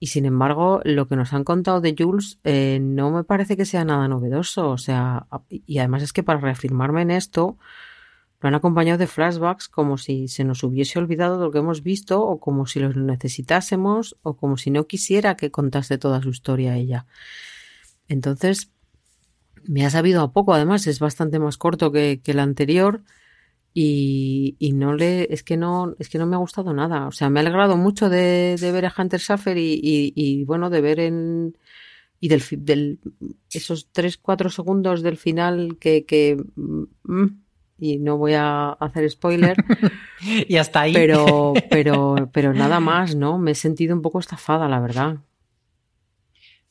y 0.04 0.08
sin 0.08 0.26
embargo, 0.26 0.82
lo 0.84 1.08
que 1.08 1.16
nos 1.16 1.32
han 1.32 1.44
contado 1.44 1.80
de 1.80 1.94
Jules 1.98 2.38
eh, 2.44 2.78
no 2.78 3.10
me 3.10 3.24
parece 3.24 3.56
que 3.56 3.64
sea 3.64 3.86
nada 3.86 4.06
novedoso. 4.06 4.68
O 4.68 4.76
sea, 4.76 5.26
y 5.48 5.78
además 5.78 6.02
es 6.02 6.12
que 6.12 6.22
para 6.22 6.40
reafirmarme 6.40 7.00
en 7.00 7.10
esto, 7.10 7.56
lo 8.40 8.48
han 8.48 8.54
acompañado 8.54 8.98
de 8.98 9.06
flashbacks 9.06 9.66
como 9.68 9.96
si 9.96 10.28
se 10.28 10.44
nos 10.44 10.62
hubiese 10.62 10.98
olvidado 10.98 11.38
de 11.38 11.44
lo 11.46 11.50
que 11.50 11.60
hemos 11.60 11.82
visto, 11.82 12.22
o 12.22 12.38
como 12.38 12.66
si 12.66 12.80
los 12.80 12.96
necesitásemos, 12.96 14.18
o 14.20 14.36
como 14.36 14.58
si 14.58 14.70
no 14.70 14.86
quisiera 14.86 15.38
que 15.38 15.50
contase 15.50 15.96
toda 15.96 16.20
su 16.20 16.28
historia 16.28 16.76
ella. 16.76 17.06
Entonces, 18.06 18.73
me 19.66 19.84
ha 19.86 19.90
sabido 19.90 20.22
a 20.22 20.32
poco, 20.32 20.54
además, 20.54 20.86
es 20.86 20.98
bastante 21.00 21.38
más 21.38 21.58
corto 21.58 21.92
que, 21.92 22.20
que 22.22 22.32
el 22.32 22.40
anterior 22.40 23.02
y, 23.74 24.54
y, 24.60 24.72
no 24.72 24.94
le 24.94 25.32
es 25.34 25.42
que 25.42 25.56
no 25.56 25.96
es 25.98 26.08
que 26.08 26.18
no 26.18 26.26
me 26.26 26.36
ha 26.36 26.38
gustado 26.38 26.72
nada. 26.72 27.08
O 27.08 27.10
sea 27.10 27.28
me 27.28 27.40
ha 27.40 27.42
alegrado 27.42 27.76
mucho 27.76 28.08
de, 28.08 28.56
de 28.58 28.72
ver 28.72 28.86
a 28.86 28.94
Hunter 28.96 29.20
Schaffer 29.20 29.58
y, 29.58 29.74
y, 29.82 30.12
y, 30.14 30.44
bueno 30.44 30.70
de 30.70 30.80
ver 30.80 31.00
en 31.00 31.58
y 32.20 32.28
del, 32.28 32.42
del 32.52 33.00
esos 33.52 33.88
tres 33.90 34.16
cuatro 34.16 34.48
segundos 34.48 35.02
del 35.02 35.16
final 35.16 35.76
que, 35.80 36.06
que 36.06 36.36
mm, 36.54 37.26
y 37.80 37.98
no 37.98 38.16
voy 38.16 38.34
a 38.34 38.70
hacer 38.70 39.10
spoiler 39.10 39.56
y 40.48 40.56
hasta 40.56 40.82
ahí. 40.82 40.92
pero 40.94 41.52
pero 41.70 42.30
pero 42.32 42.54
nada 42.54 42.78
más 42.78 43.16
no 43.16 43.38
me 43.38 43.50
he 43.50 43.54
sentido 43.56 43.96
un 43.96 44.02
poco 44.02 44.20
estafada 44.20 44.68
la 44.68 44.78
verdad 44.78 45.16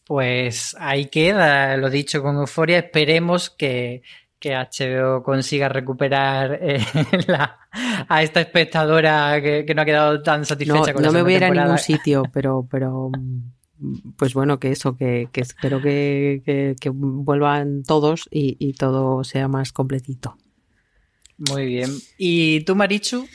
pues 0.05 0.75
ahí 0.79 1.05
queda 1.05 1.77
lo 1.77 1.89
dicho 1.89 2.21
con 2.21 2.35
euforia 2.37 2.79
esperemos 2.79 3.49
que 3.49 4.03
que 4.43 4.57
HBO 4.57 5.23
consiga 5.23 5.69
recuperar 5.69 6.59
eh, 6.61 6.83
a 8.09 8.23
esta 8.23 8.41
espectadora 8.41 9.41
que, 9.41 9.73
no 9.73 9.81
ha 9.81 9.85
quedado 9.85 10.21
tan 10.21 10.43
satisfecha 10.45 10.87
no, 10.87 10.93
con 10.95 11.01
No 11.01 11.13
me 11.13 11.21
voy 11.21 11.35
a 11.35 11.37
ir 11.37 11.43
a 11.45 11.49
ningún 11.49 11.77
sitio, 11.77 12.23
pero, 12.33 12.67
pero 12.69 13.09
pues 14.17 14.33
bueno, 14.33 14.59
que 14.59 14.71
eso, 14.71 14.97
que, 14.97 15.29
espero 15.33 15.81
que, 15.81 16.75
vuelvan 16.93 17.83
todos 17.83 18.27
y, 18.31 18.73
todo 18.73 19.23
sea 19.23 19.47
más 19.47 19.71
completito. 19.71 20.37
Muy 21.37 21.65
bien. 21.65 21.91
¿Y 22.17 22.65
tú, 22.65 22.75
Marichu? 22.75 23.25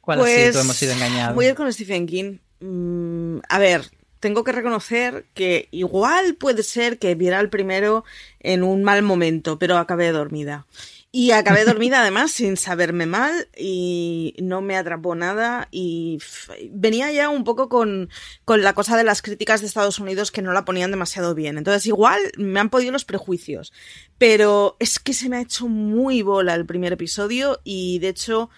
¿Cuál 0.00 0.20
ha 0.20 0.24
sido? 0.26 0.52
Pues, 0.52 0.64
hemos 0.64 0.76
sido 0.76 0.92
engañados. 0.92 1.34
Voy 1.34 1.46
a 1.46 1.48
ir 1.50 1.54
con 1.56 1.72
Stephen 1.72 2.06
King. 2.06 2.38
Mm, 2.60 3.38
a 3.48 3.58
ver, 3.58 3.90
tengo 4.22 4.44
que 4.44 4.52
reconocer 4.52 5.26
que 5.34 5.68
igual 5.72 6.36
puede 6.36 6.62
ser 6.62 7.00
que 7.00 7.16
viera 7.16 7.40
el 7.40 7.48
primero 7.48 8.04
en 8.38 8.62
un 8.62 8.84
mal 8.84 9.02
momento, 9.02 9.58
pero 9.58 9.78
acabé 9.78 10.12
dormida. 10.12 10.64
Y 11.10 11.32
acabé 11.32 11.64
dormida 11.66 12.02
además 12.02 12.30
sin 12.30 12.56
saberme 12.56 13.06
mal 13.06 13.48
y 13.56 14.36
no 14.40 14.60
me 14.60 14.76
atrapó 14.76 15.16
nada 15.16 15.66
y 15.72 16.20
venía 16.70 17.10
ya 17.10 17.30
un 17.30 17.42
poco 17.42 17.68
con, 17.68 18.10
con, 18.44 18.62
la 18.62 18.74
cosa 18.74 18.96
de 18.96 19.02
las 19.02 19.22
críticas 19.22 19.60
de 19.60 19.66
Estados 19.66 19.98
Unidos 19.98 20.30
que 20.30 20.40
no 20.40 20.52
la 20.52 20.64
ponían 20.64 20.92
demasiado 20.92 21.34
bien. 21.34 21.58
Entonces 21.58 21.84
igual 21.86 22.20
me 22.38 22.60
han 22.60 22.70
podido 22.70 22.92
los 22.92 23.04
prejuicios, 23.04 23.72
pero 24.18 24.76
es 24.78 25.00
que 25.00 25.14
se 25.14 25.28
me 25.28 25.38
ha 25.38 25.42
hecho 25.42 25.66
muy 25.66 26.22
bola 26.22 26.54
el 26.54 26.64
primer 26.64 26.92
episodio 26.92 27.60
y 27.64 27.98
de 27.98 28.10
hecho 28.10 28.50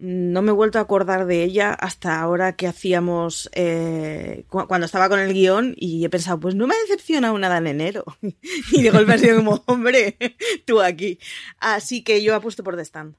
no 0.00 0.40
me 0.40 0.50
he 0.50 0.54
vuelto 0.54 0.78
a 0.78 0.82
acordar 0.82 1.26
de 1.26 1.44
ella 1.44 1.74
hasta 1.74 2.20
ahora 2.20 2.56
que 2.56 2.66
hacíamos 2.66 3.50
eh, 3.52 4.44
cuando 4.48 4.86
estaba 4.86 5.10
con 5.10 5.20
el 5.20 5.34
guion 5.34 5.74
y 5.76 6.04
he 6.04 6.08
pensado, 6.08 6.40
pues 6.40 6.54
no 6.54 6.66
me 6.66 6.74
ha 6.74 6.78
decepcionado 6.78 7.38
nada 7.38 7.58
en 7.58 7.66
enero. 7.66 8.04
y 8.72 8.82
de 8.82 8.90
golpe 8.90 9.12
ha 9.12 9.18
sido 9.18 9.36
como, 9.36 9.62
hombre, 9.66 10.16
tú 10.64 10.80
aquí. 10.80 11.18
Así 11.58 12.02
que 12.02 12.22
yo 12.22 12.34
apuesto 12.34 12.64
por 12.64 12.76
The 12.76 12.82
Stand. 12.84 13.14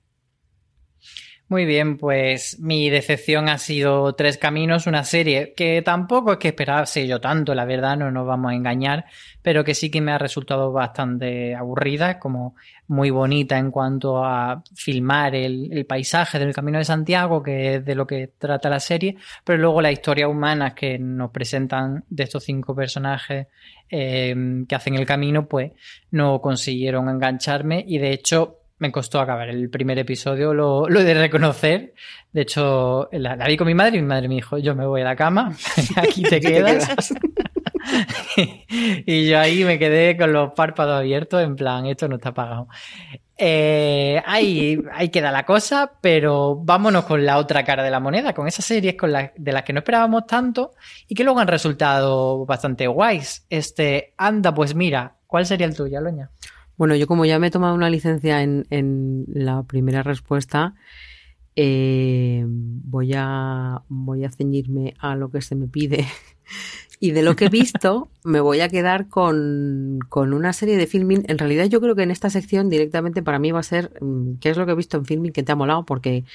Muy 1.52 1.66
bien, 1.66 1.98
pues 1.98 2.62
mi 2.62 2.90
decepción 2.90 3.50
ha 3.50 3.58
sido 3.58 4.16
Tres 4.16 4.38
Caminos, 4.38 4.88
una 4.88 5.04
serie 5.04 5.54
que 5.54 5.82
tampoco 5.82 6.32
es 6.32 6.38
que 6.38 6.48
esperase 6.48 7.06
yo 7.06 7.20
tanto, 7.20 7.54
la 7.54 7.66
verdad, 7.66 7.98
no 7.98 8.10
nos 8.10 8.26
vamos 8.26 8.54
a 8.54 8.56
engañar, 8.56 9.04
pero 9.42 9.66
que 9.66 9.76
sí 9.76 9.92
que 9.92 10.00
me 10.00 10.14
ha 10.14 10.18
resultado 10.18 10.72
bastante 10.72 11.54
aburrida, 11.54 12.20
como 12.20 12.56
muy 12.88 13.10
bonita 13.10 13.58
en 13.58 13.70
cuanto 13.70 14.24
a 14.24 14.64
filmar 14.74 15.36
el, 15.36 15.86
paisaje 15.86 16.40
del 16.40 16.54
Camino 16.54 16.78
de 16.78 16.86
Santiago, 16.86 17.44
que 17.44 17.76
es 17.76 17.86
de 17.86 17.96
lo 17.96 18.08
que 18.08 18.30
trata 18.38 18.70
la 18.70 18.80
serie, 18.80 19.18
pero 19.44 19.60
luego 19.60 19.82
la 19.82 19.92
historia 19.92 20.30
humana 20.30 20.74
que 20.74 20.98
nos 21.00 21.32
presentan 21.32 22.06
de 22.10 22.24
estos 22.24 22.46
cinco 22.46 22.74
personajes 22.74 23.48
eh, 23.90 24.64
que 24.70 24.76
hacen 24.76 24.96
el 24.96 25.06
camino, 25.06 25.50
pues 25.50 25.74
no 26.12 26.40
consiguieron 26.40 27.10
engancharme 27.10 27.84
y 27.86 27.98
de 27.98 28.14
hecho 28.14 28.61
me 28.82 28.92
costó 28.92 29.22
acabar 29.22 29.48
el 29.48 29.70
primer 29.70 30.00
episodio, 30.00 30.56
lo, 30.56 30.90
he 30.90 31.04
de 31.04 31.14
reconocer. 31.14 31.94
De 32.34 32.42
hecho, 32.42 33.08
la, 33.12 33.36
vi 33.46 33.56
con 33.56 33.68
mi 33.68 33.76
madre 33.76 34.00
y 34.00 34.02
mi 34.02 34.08
madre 34.08 34.28
me 34.28 34.34
dijo, 34.34 34.58
yo 34.58 34.74
me 34.76 34.88
voy 34.88 35.02
a 35.02 35.04
la 35.04 35.16
cama, 35.16 35.56
aquí 35.96 36.24
te 36.24 36.40
quedas. 36.40 37.14
y 38.36 39.30
yo 39.30 39.40
ahí 39.40 39.64
me 39.66 39.78
quedé 39.78 40.18
con 40.18 40.34
los 40.34 40.54
párpados 40.54 40.98
abiertos, 40.98 41.44
en 41.44 41.56
plan, 41.56 41.86
esto 41.86 42.08
no 42.08 42.16
está 42.16 42.34
pagado. 42.34 42.68
Eh, 43.38 44.20
ahí, 44.26 44.82
ahí 44.94 45.10
queda 45.10 45.32
la 45.32 45.46
cosa, 45.46 45.92
pero 46.02 46.56
vámonos 46.56 47.06
con 47.06 47.24
la 47.24 47.38
otra 47.38 47.64
cara 47.64 47.84
de 47.84 47.92
la 47.92 48.00
moneda, 48.00 48.34
con 48.34 48.48
esas 48.48 48.66
series 48.66 48.96
con 48.96 49.12
de 49.12 49.52
las 49.52 49.62
que 49.62 49.74
no 49.74 49.80
esperábamos 49.80 50.26
tanto 50.26 50.74
y 51.08 51.14
que 51.14 51.24
luego 51.24 51.40
han 51.40 51.48
resultado 51.48 52.48
bastante 52.48 52.88
guays. 52.88 53.46
Este, 53.48 54.16
anda, 54.18 54.52
pues 54.56 54.74
mira, 54.74 55.18
¿cuál 55.28 55.46
sería 55.46 55.68
el 55.68 55.76
tuyo, 55.76 56.02
Loña? 56.02 56.32
Bueno, 56.82 56.96
yo 56.96 57.06
como 57.06 57.26
ya 57.26 57.38
me 57.38 57.46
he 57.46 57.52
tomado 57.52 57.76
una 57.76 57.92
licencia 57.92 58.42
en, 58.42 58.66
en 58.72 59.26
la 59.28 59.62
primera 59.62 60.02
respuesta, 60.02 60.74
eh, 61.56 62.44
voy, 62.48 63.14
a, 63.16 63.84
voy 63.88 64.26
a 64.26 64.32
ceñirme 64.32 64.96
a 64.98 65.16
lo 65.16 65.30
que 65.30 65.44
se 65.44 65.54
me 65.54 65.68
pide. 65.68 66.08
Y 67.00 67.12
de 67.12 67.22
lo 67.22 67.36
que 67.36 67.46
he 67.46 67.50
visto, 67.50 68.10
me 68.24 68.40
voy 68.42 68.62
a 68.62 68.70
quedar 68.70 69.10
con, 69.10 70.00
con, 70.10 70.34
una 70.34 70.54
serie 70.54 70.76
de 70.76 70.88
filming. 70.88 71.24
En 71.28 71.38
realidad, 71.38 71.66
yo 71.66 71.82
creo 71.82 71.96
que 71.96 72.02
en 72.02 72.10
esta 72.10 72.32
sección 72.32 72.68
directamente 72.70 73.22
para 73.22 73.38
mí 73.38 73.52
va 73.52 73.60
a 73.60 73.64
ser 73.64 73.92
mm, 74.02 74.38
qué 74.40 74.50
es 74.50 74.58
lo 74.58 74.66
que 74.66 74.72
he 74.72 74.76
visto 74.76 74.98
en 74.98 75.06
filming 75.06 75.32
que 75.32 75.44
te 75.44 75.52
ha 75.52 75.56
molado, 75.56 75.86
porque 75.86 76.26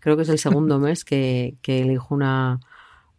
creo 0.00 0.16
que 0.16 0.22
es 0.22 0.28
el 0.28 0.38
segundo 0.38 0.80
mes 0.80 1.04
que, 1.04 1.54
que 1.62 1.82
elijo 1.82 2.12
una, 2.12 2.58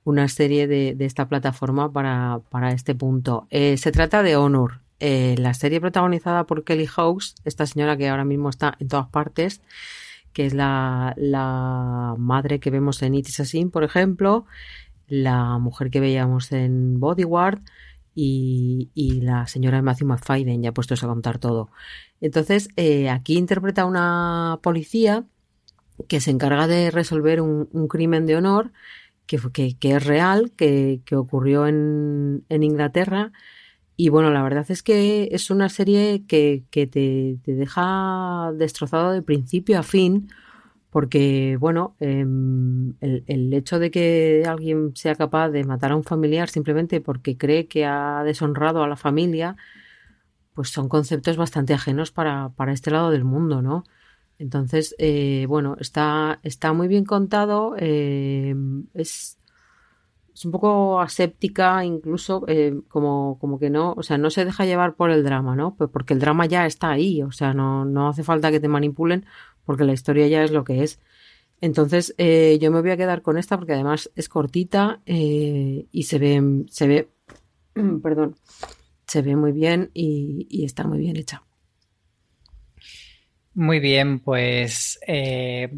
una 0.04 0.28
serie 0.28 0.68
de, 0.68 0.96
de 0.96 1.06
esta 1.06 1.30
plataforma 1.30 1.92
para, 1.94 2.42
para 2.50 2.72
este 2.72 2.94
punto. 2.94 3.48
Eh, 3.52 3.78
se 3.78 3.94
trata 3.94 4.22
de 4.22 4.36
Honor. 4.36 4.83
Eh, 5.06 5.36
la 5.38 5.54
serie 5.54 5.82
protagonizada 5.82 6.46
por 6.46 6.64
Kelly 6.64 6.86
Hawkes, 6.86 7.36
esta 7.44 7.66
señora 7.66 7.98
que 7.98 8.08
ahora 8.08 8.24
mismo 8.24 8.50
está 8.50 8.78
en 8.80 8.88
todas 8.88 9.10
partes, 9.10 9.62
que 10.32 10.46
es 10.46 10.54
la, 10.54 11.14
madre 12.18 12.62
que 12.62 12.70
vemos 12.70 13.02
en 13.02 13.14
It 13.16 13.28
Is 13.28 13.54
por 13.70 13.84
ejemplo, 13.84 14.46
la 15.10 15.58
mujer 15.58 15.90
que 15.90 16.00
veíamos 16.00 16.54
en 16.54 17.02
Bodyguard 17.02 17.60
y, 18.16 18.92
y 18.94 19.20
la 19.20 19.46
señora 19.48 19.82
Matthew 19.82 20.08
McFadden, 20.08 20.64
ya 20.64 20.72
puestos 20.72 21.04
a 21.04 21.08
contar 21.08 21.38
todo. 21.38 21.70
Entonces, 22.22 22.70
eh, 22.78 23.10
aquí 23.10 23.38
interpreta 23.38 23.84
una 23.84 24.60
policía 24.64 25.26
que 26.08 26.22
se 26.22 26.32
encarga 26.32 26.66
de 26.68 26.92
resolver 26.92 27.42
un, 27.42 27.68
crimen 27.90 28.26
de 28.26 28.38
honor 28.38 28.72
que, 29.26 29.38
que, 29.52 29.78
que 29.78 29.96
es 29.98 30.06
real, 30.06 30.54
que, 30.56 31.02
que 31.04 31.18
ocurrió 31.18 31.68
en, 31.68 32.46
en 32.48 32.64
Inglaterra 32.64 33.34
y 33.96 34.10
bueno, 34.10 34.32
la 34.32 34.42
verdad 34.44 34.66
es 34.70 34.84
que 34.84 35.30
es 35.32 35.50
una 35.52 35.70
serie 35.70 36.26
que, 36.28 36.64
que 36.72 36.88
te, 36.88 37.38
te, 37.44 37.54
deja 37.56 38.52
destrozado 38.56 39.12
de 39.12 39.22
principio 39.22 39.80
a 39.80 39.84
fin, 39.84 40.30
porque 40.90 41.58
bueno, 41.60 41.96
em, 42.00 42.94
el, 43.02 43.24
el, 43.28 43.54
hecho 43.54 43.80
de 43.80 43.92
que 43.92 44.44
alguien 44.48 44.96
sea 44.96 45.16
capaz 45.16 45.50
de 45.50 45.64
matar 45.64 45.92
a 45.92 45.96
un 45.96 46.04
familiar 46.04 46.50
simplemente 46.50 47.02
porque 47.02 47.38
cree 47.38 47.68
que 47.68 47.86
ha 47.86 48.24
deshonrado 48.24 48.84
a 48.84 48.88
la 48.88 48.96
familia, 48.96 49.56
pues 50.54 50.70
son 50.70 50.90
conceptos 50.90 51.38
bastante 51.38 51.74
ajenos 51.74 52.12
para, 52.12 52.50
para 52.50 52.74
este 52.74 52.92
lado 52.92 53.12
del 53.12 53.24
mundo, 53.24 53.62
¿no? 53.62 53.84
Entonces, 54.40 54.96
eh, 55.00 55.46
bueno, 55.48 55.78
está, 55.80 56.40
está 56.44 56.74
muy 56.74 56.88
bien 56.88 57.06
contado, 57.06 57.76
eh, 57.78 58.56
es 58.94 59.38
es 60.34 60.46
un 60.46 60.52
poco 60.52 61.00
aséptica, 61.00 61.86
incluso 61.86 62.44
eh, 62.48 62.82
como, 62.88 63.38
como 63.40 63.60
que 63.60 63.70
no, 63.70 63.94
o 63.96 64.04
sea, 64.04 64.18
no 64.18 64.32
se 64.32 64.46
deja 64.46 64.66
llevar 64.66 64.96
por 64.96 65.12
el 65.12 65.24
drama, 65.24 65.56
¿no? 65.56 65.76
Pues 65.76 65.90
porque 65.92 66.14
el 66.14 66.20
drama 66.20 66.48
ya 66.48 66.66
está 66.66 66.90
ahí, 66.90 67.22
o 67.22 67.32
sea, 67.32 67.54
no, 67.54 67.86
no 67.86 68.10
hace 68.10 68.24
falta 68.24 68.50
que 68.50 68.60
te 68.60 68.68
manipulen 68.68 69.26
porque 69.64 69.84
la 69.84 69.94
historia 69.94 70.28
ya 70.28 70.44
es 70.44 70.52
lo 70.52 70.64
que 70.64 70.84
es. 70.84 71.00
Entonces, 71.62 72.16
eh, 72.18 72.58
yo 72.60 72.72
me 72.72 72.82
voy 72.82 72.90
a 72.90 72.98
quedar 72.98 73.22
con 73.22 73.38
esta 73.38 73.58
porque 73.58 73.74
además 73.74 74.10
es 74.16 74.28
cortita 74.28 75.02
eh, 75.06 75.86
y 75.92 76.04
se 76.04 76.18
ve, 76.18 76.64
se 76.70 76.88
ve, 76.88 77.10
perdón, 78.02 78.36
se 79.06 79.22
ve 79.22 79.36
muy 79.36 79.52
bien 79.52 79.92
y, 79.94 80.66
está 80.66 80.84
muy 80.86 80.98
bien 80.98 81.16
hecha. 81.16 81.44
Muy 83.54 83.80
bien, 83.80 84.20
pues 84.20 85.00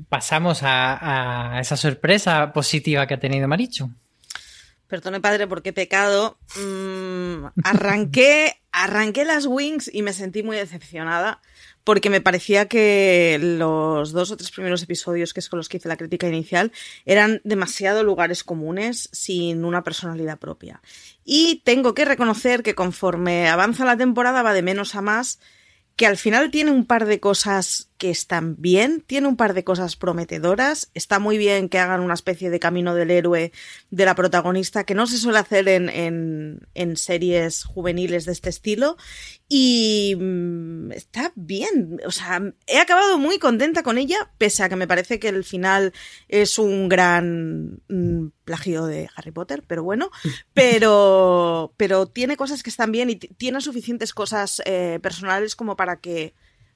pasamos 0.08 0.64
a, 0.64 1.58
a, 1.58 1.60
esa 1.60 1.76
sorpresa 1.76 2.54
positiva 2.54 3.06
que 3.06 3.16
ha 3.16 3.20
tenido 3.20 3.50
Marichu. 3.50 3.92
Perdone, 4.88 5.20
padre, 5.20 5.48
porque 5.48 5.74
pecado. 5.74 6.38
Mm, 6.56 7.46
arranqué, 7.63 8.62
arranqué 8.72 9.25
las 9.25 9.46
wings 9.46 9.89
y 9.94 10.01
me 10.01 10.13
sentí 10.13 10.44
muy 10.44 10.58
decepcionada 10.58 11.42
porque 11.86 12.10
me 12.10 12.20
parecía 12.20 12.68
que 12.68 13.38
los 13.39 14.12
dos 14.12 14.32
o 14.32 14.38
tres 14.38 14.50
primeros 14.50 14.82
episodios, 14.82 15.34
que 15.34 15.39
es 15.39 15.50
con 15.50 15.58
los 15.58 15.70
que 15.70 15.77
hice 15.77 15.88
la 15.88 15.98
crítica 15.98 16.27
inicial, 16.27 16.72
eran 17.06 17.42
demasiado 17.44 18.04
lugares 18.04 18.44
comunes 18.44 19.08
sin 19.12 19.63
una 19.63 19.84
personalidad 19.84 20.39
propia. 20.39 20.82
Y 21.24 21.62
tengo 21.63 21.94
que 21.94 22.04
reconocer 22.04 22.63
que 22.63 22.74
conforme 22.74 23.48
avanza 23.50 23.86
la 23.86 23.98
temporada 23.98 24.42
va 24.42 24.54
de 24.54 24.63
menos 24.63 24.96
a 24.96 25.01
más, 25.01 25.39
que 25.96 26.08
al 26.08 26.18
final 26.18 26.50
tiene 26.50 26.72
un 26.72 26.86
par 26.86 27.06
de 27.06 27.20
cosas 27.20 27.89
que 27.98 28.10
están 28.10 28.56
bien, 28.58 29.02
tiene 29.02 29.28
un 29.28 29.38
par 29.38 29.54
de 29.54 29.64
cosas 29.64 29.96
prometedoras, 29.96 30.92
está 30.94 31.20
muy 31.20 31.38
bien 31.38 31.70
que 31.70 31.80
hagan 31.80 32.02
una 32.02 32.14
especie 32.14 32.50
de 32.50 32.60
camino 32.60 32.94
del 32.94 33.10
héroe 33.10 33.54
de 33.90 34.06
la 34.06 34.16
protagonista, 34.16 34.84
que 34.84 34.96
no 34.96 35.08
se 35.08 35.18
suele 35.18 35.40
hacer 35.40 35.68
en, 35.70 35.90
en, 35.90 36.68
en 36.74 36.98
series 36.98 37.64
juveniles 37.64 38.25
de 38.25 38.34
este 38.34 38.50
estilo, 38.50 38.98
y 39.48 40.16
mm, 40.20 40.92
está 40.92 41.32
bien, 41.36 42.02
o 42.06 42.12
sea, 42.12 42.42
he 42.68 42.80
acabado 42.80 43.18
muy 43.18 43.40
contenta 43.40 43.82
con 43.82 43.98
ella, 43.98 44.32
pese 44.38 44.64
a 44.64 44.70
que 44.70 44.75
me 44.75 44.88
parece 44.88 45.20
que 45.20 45.30
el 45.30 45.44
final 45.46 45.94
es 46.28 46.60
un 46.60 46.90
gran 46.90 47.82
mm, 47.88 48.28
plagio 48.44 48.86
de 48.86 49.10
Harry 49.16 49.32
Potter, 49.32 49.64
pero 49.66 49.84
bueno, 49.84 50.12
pero, 50.54 51.74
pero 51.78 52.08
tiene 52.08 52.36
cosas 52.36 52.62
que 52.62 52.70
están 52.70 52.92
bien 52.92 53.10
y 53.10 53.16
tiene 53.16 53.62
suficientes 53.62 54.14
cosas 54.14 54.62
eh, 54.66 55.00
personales 55.02 55.56
como 55.56 55.78
para 55.78 56.02
que 56.02 56.34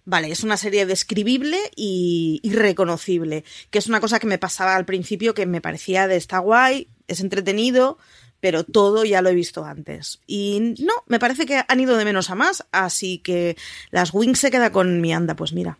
Vale, 0.09 0.31
es 0.31 0.43
una 0.43 0.57
serie 0.57 0.87
describible 0.87 1.59
y, 1.75 2.41
reconocible, 2.51 3.43
que 3.69 3.77
es 3.77 3.85
una 3.85 3.99
cosa 3.99 4.17
que 4.17 4.25
me 4.25 4.39
pasaba 4.39 4.75
al 4.75 4.83
principio 4.83 5.35
que 5.35 5.45
me 5.45 5.61
parecía 5.61 6.07
de 6.07 6.15
está 6.15 6.39
guay, 6.39 6.87
es 7.07 7.19
entretenido, 7.19 7.99
pero 8.39 8.63
todo 8.63 9.05
ya 9.05 9.21
lo 9.21 9.29
he 9.29 9.35
visto 9.35 9.65
antes. 9.65 10.19
Y 10.25 10.73
no, 10.79 10.93
me 11.05 11.19
parece 11.19 11.45
que 11.45 11.61
han 11.67 11.79
ido 11.79 11.95
de 11.95 12.05
menos 12.05 12.31
a 12.31 12.35
más, 12.35 12.65
así 12.71 13.19
que 13.19 13.55
las 13.91 14.11
Wings 14.11 14.39
se 14.39 14.49
queda 14.49 14.71
con 14.71 14.99
mi 14.99 15.13
anda, 15.13 15.35
pues 15.35 15.53
mira. 15.53 15.77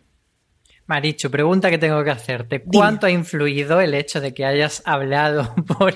Marichu, 0.90 1.30
pregunta 1.30 1.70
que 1.70 1.78
tengo 1.78 2.02
que 2.02 2.10
hacerte. 2.10 2.64
¿Cuánto 2.64 3.06
ha 3.06 3.12
influido 3.12 3.80
el 3.80 3.94
hecho 3.94 4.20
de 4.20 4.34
que 4.34 4.44
hayas 4.44 4.82
hablado 4.84 5.54
por, 5.68 5.94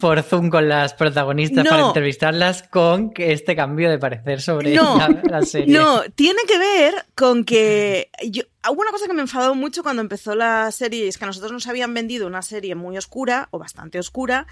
por 0.00 0.22
Zoom 0.22 0.48
con 0.48 0.70
las 0.70 0.94
protagonistas 0.94 1.68
para 1.68 1.88
entrevistarlas 1.88 2.62
con 2.62 3.12
este 3.14 3.54
cambio 3.54 3.90
de 3.90 3.98
parecer 3.98 4.40
sobre 4.40 4.74
la, 4.74 5.42
serie? 5.44 5.76
No, 5.76 6.00
tiene 6.14 6.40
que 6.48 6.56
ver 6.58 6.94
con 7.14 7.44
que 7.44 8.08
yo, 8.26 8.44
una 8.70 8.90
cosa 8.90 9.06
que 9.06 9.12
me 9.12 9.20
enfadó 9.20 9.54
mucho 9.54 9.82
cuando 9.82 10.00
empezó 10.00 10.34
la 10.34 10.72
serie, 10.72 11.08
es 11.08 11.18
que 11.18 11.24
a 11.24 11.26
nosotros 11.26 11.52
nos 11.52 11.66
habían 11.66 11.92
vendido 11.92 12.26
una 12.26 12.40
serie 12.40 12.74
muy 12.74 12.96
oscura, 12.96 13.48
o 13.50 13.58
bastante 13.58 13.98
oscura. 13.98 14.46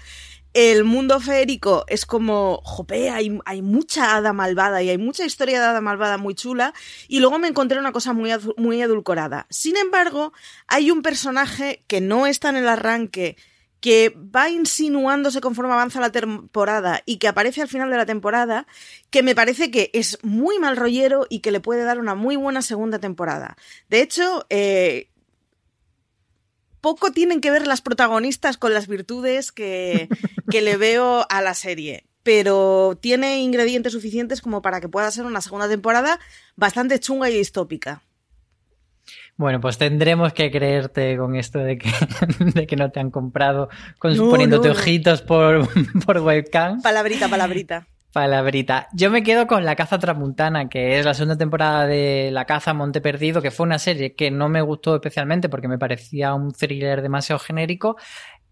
El 0.53 0.83
mundo 0.83 1.19
feérico 1.21 1.85
es 1.87 2.05
como, 2.05 2.59
jope, 2.63 3.09
hay, 3.09 3.61
mucha 3.61 4.17
hada 4.17 4.33
malvada 4.33 4.83
y 4.83 4.89
hay 4.89 4.97
mucha 4.97 5.25
historia 5.25 5.59
de 5.59 5.65
hada 5.67 5.81
malvada 5.81 6.17
muy 6.17 6.35
chula. 6.35 6.73
Y 7.07 7.19
luego 7.19 7.39
me 7.39 7.47
encontré 7.47 7.79
una 7.79 7.93
cosa 7.93 8.11
muy, 8.11 8.31
muy 8.57 8.81
edulcorada. 8.81 9.47
Sin 9.49 9.77
embargo, 9.77 10.33
hay 10.67 10.91
un 10.91 11.01
personaje 11.01 11.83
que 11.87 12.01
no 12.01 12.27
está 12.27 12.49
en 12.49 12.57
el 12.57 12.67
arranque 12.67 13.37
que 13.81 14.15
va 14.15 14.49
insinuándose 14.49 15.41
conforme 15.41 15.73
avanza 15.73 15.99
la 15.99 16.11
temporada 16.11 17.01
y 17.05 17.17
que 17.17 17.27
aparece 17.27 17.63
al 17.63 17.67
final 17.67 17.89
de 17.89 17.97
la 17.97 18.05
temporada, 18.05 18.67
que 19.09 19.23
me 19.23 19.33
parece 19.33 19.71
que 19.71 19.89
es 19.93 20.19
muy 20.21 20.59
mal 20.59 20.77
rollero 20.77 21.25
y 21.29 21.39
que 21.39 21.51
le 21.51 21.59
puede 21.59 21.83
dar 21.83 21.99
una 21.99 22.13
muy 22.13 22.35
buena 22.35 22.61
segunda 22.61 22.99
temporada. 22.99 23.57
De 23.89 24.01
hecho, 24.01 24.45
eh, 24.49 25.09
poco 26.81 27.11
tienen 27.11 27.41
que 27.41 27.51
ver 27.51 27.67
las 27.67 27.81
protagonistas 27.81 28.57
con 28.57 28.73
las 28.73 28.87
virtudes 28.87 29.51
que, 29.51 30.09
que 30.49 30.61
le 30.61 30.77
veo 30.77 31.25
a 31.29 31.41
la 31.41 31.53
serie 31.53 32.05
pero 32.23 32.97
tiene 33.01 33.39
ingredientes 33.41 33.93
suficientes 33.93 34.41
como 34.41 34.61
para 34.61 34.79
que 34.79 34.89
pueda 34.89 35.09
ser 35.09 35.25
una 35.25 35.41
segunda 35.41 35.67
temporada 35.67 36.19
bastante 36.55 36.99
chunga 36.99 37.29
y 37.29 37.37
distópica. 37.37 38.03
Bueno, 39.37 39.59
pues 39.59 39.77
tendremos 39.77 40.33
que 40.33 40.51
creerte 40.51 41.17
con 41.17 41.35
esto 41.35 41.59
de 41.59 41.77
que, 41.77 41.89
de 42.53 42.67
que 42.67 42.75
no 42.75 42.91
te 42.91 42.99
han 42.99 43.09
comprado 43.09 43.69
con, 43.97 44.15
poniéndote 44.15 44.69
ojitos 44.69 45.21
por, 45.21 45.67
por 46.05 46.19
webcam. 46.19 46.81
Palabrita, 46.81 47.27
palabrita. 47.27 47.87
Palabrita. 48.11 48.87
Yo 48.93 49.09
me 49.09 49.23
quedo 49.23 49.47
con 49.47 49.63
La 49.63 49.75
Caza 49.75 49.97
Tramuntana, 49.97 50.67
que 50.67 50.99
es 50.99 51.05
la 51.05 51.13
segunda 51.13 51.37
temporada 51.37 51.87
de 51.87 52.29
La 52.31 52.45
Caza 52.45 52.73
Monte 52.73 52.99
Perdido, 52.99 53.41
que 53.41 53.51
fue 53.51 53.65
una 53.65 53.79
serie 53.79 54.15
que 54.15 54.29
no 54.31 54.49
me 54.49 54.61
gustó 54.61 54.95
especialmente 54.95 55.47
porque 55.47 55.67
me 55.67 55.77
parecía 55.77 56.33
un 56.33 56.51
thriller 56.51 57.01
demasiado 57.01 57.39
genérico. 57.39 57.97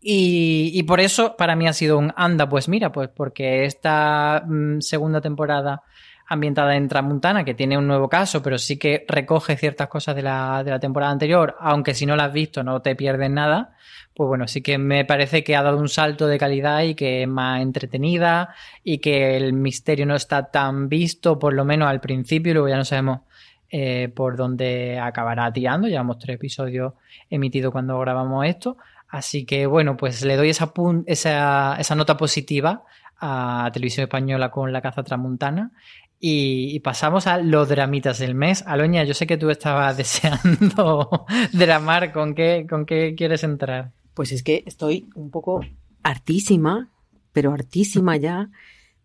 Y, 0.01 0.71
y 0.73 0.83
por 0.83 1.01
eso 1.01 1.35
para 1.35 1.57
mí 1.57 1.67
ha 1.67 1.73
sido 1.73 1.97
un 1.97 2.13
anda, 2.15 2.47
pues 2.47 2.69
mira, 2.69 2.91
pues 2.91 3.09
porque 3.09 3.65
esta 3.65 4.43
mm, 4.47 4.79
segunda 4.79 5.19
temporada 5.19 5.83
ambientada 6.29 6.75
en 6.75 6.87
Tramuntana, 6.87 7.43
que 7.43 7.55
tiene 7.55 7.77
un 7.77 7.87
nuevo 7.87 8.07
caso, 8.07 8.41
pero 8.41 8.57
sí 8.59 8.77
que 8.77 9.03
recoge 9.07 9.57
ciertas 9.57 9.89
cosas 9.89 10.15
de 10.15 10.21
la, 10.21 10.63
de 10.63 10.71
la 10.71 10.79
temporada 10.79 11.11
anterior, 11.11 11.57
aunque 11.59 11.95
si 11.95 12.05
no 12.05 12.15
la 12.15 12.25
has 12.25 12.33
visto 12.33 12.63
no 12.63 12.81
te 12.81 12.95
pierdes 12.95 13.31
nada, 13.31 13.75
pues 14.19 14.27
bueno, 14.27 14.49
sí 14.49 14.61
que 14.61 14.77
me 14.77 15.05
parece 15.05 15.45
que 15.45 15.55
ha 15.55 15.63
dado 15.63 15.77
un 15.77 15.87
salto 15.87 16.27
de 16.27 16.37
calidad 16.37 16.81
y 16.81 16.93
que 16.93 17.21
es 17.21 17.27
más 17.29 17.61
entretenida 17.61 18.53
y 18.83 18.97
que 18.97 19.37
el 19.37 19.53
misterio 19.53 20.05
no 20.05 20.13
está 20.13 20.51
tan 20.51 20.89
visto, 20.89 21.39
por 21.39 21.53
lo 21.53 21.63
menos 21.63 21.87
al 21.87 22.01
principio, 22.01 22.51
luego 22.51 22.67
ya 22.67 22.75
no 22.75 22.83
sabemos 22.83 23.21
eh, 23.69 24.11
por 24.13 24.35
dónde 24.35 24.99
acabará 24.99 25.53
tirando. 25.53 25.87
Llevamos 25.87 26.19
tres 26.19 26.35
episodios 26.35 26.95
emitidos 27.29 27.71
cuando 27.71 27.97
grabamos 27.97 28.45
esto. 28.45 28.75
Así 29.07 29.45
que 29.45 29.67
bueno, 29.67 29.95
pues 29.95 30.21
le 30.25 30.35
doy 30.35 30.49
esa, 30.49 30.73
esa, 31.05 31.77
esa 31.79 31.95
nota 31.95 32.17
positiva 32.17 32.83
a 33.21 33.69
Televisión 33.71 34.03
Española 34.03 34.51
con 34.51 34.73
La 34.73 34.81
Caza 34.81 35.01
Tramuntana 35.01 35.71
y, 36.19 36.77
pasamos 36.81 37.25
a 37.25 37.37
los 37.37 37.69
dramitas 37.69 38.19
del 38.19 38.35
mes. 38.35 38.65
Aloña, 38.67 39.05
yo 39.05 39.13
sé 39.13 39.25
que 39.25 39.37
tú 39.37 39.49
estabas 39.49 39.95
deseando 39.97 41.25
dramar. 41.53 42.11
¿Con 42.11 42.35
qué, 42.35 42.67
¿Con 42.69 42.85
qué 42.85 43.15
quieres 43.15 43.45
entrar? 43.45 43.93
Pues 44.19 44.33
es 44.33 44.43
que 44.43 44.63
estoy 44.65 45.09
un 45.15 45.31
poco 45.31 45.61
hartísima, 46.03 46.91
pero 47.31 47.53
hartísima 47.53 48.17
ya, 48.17 48.51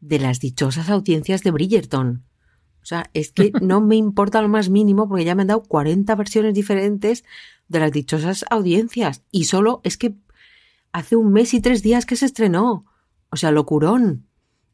de 0.00 0.18
las 0.18 0.40
dichosas 0.40 0.90
audiencias 0.90 1.44
de 1.44 1.52
Bridgerton. 1.52 2.24
O 2.82 2.84
sea, 2.84 3.08
es 3.14 3.30
que 3.30 3.52
no 3.62 3.80
me 3.80 3.94
importa 3.94 4.42
lo 4.42 4.48
más 4.48 4.70
mínimo 4.70 5.08
porque 5.08 5.24
ya 5.24 5.36
me 5.36 5.42
han 5.42 5.46
dado 5.46 5.62
40 5.62 6.12
versiones 6.16 6.52
diferentes 6.52 7.24
de 7.68 7.78
las 7.78 7.92
dichosas 7.92 8.44
audiencias. 8.50 9.22
Y 9.30 9.44
solo 9.44 9.80
es 9.84 9.96
que 9.96 10.14
hace 10.90 11.14
un 11.14 11.32
mes 11.32 11.54
y 11.54 11.60
tres 11.60 11.84
días 11.84 12.06
que 12.06 12.16
se 12.16 12.26
estrenó. 12.26 12.84
O 13.30 13.36
sea, 13.36 13.52
locurón. 13.52 14.26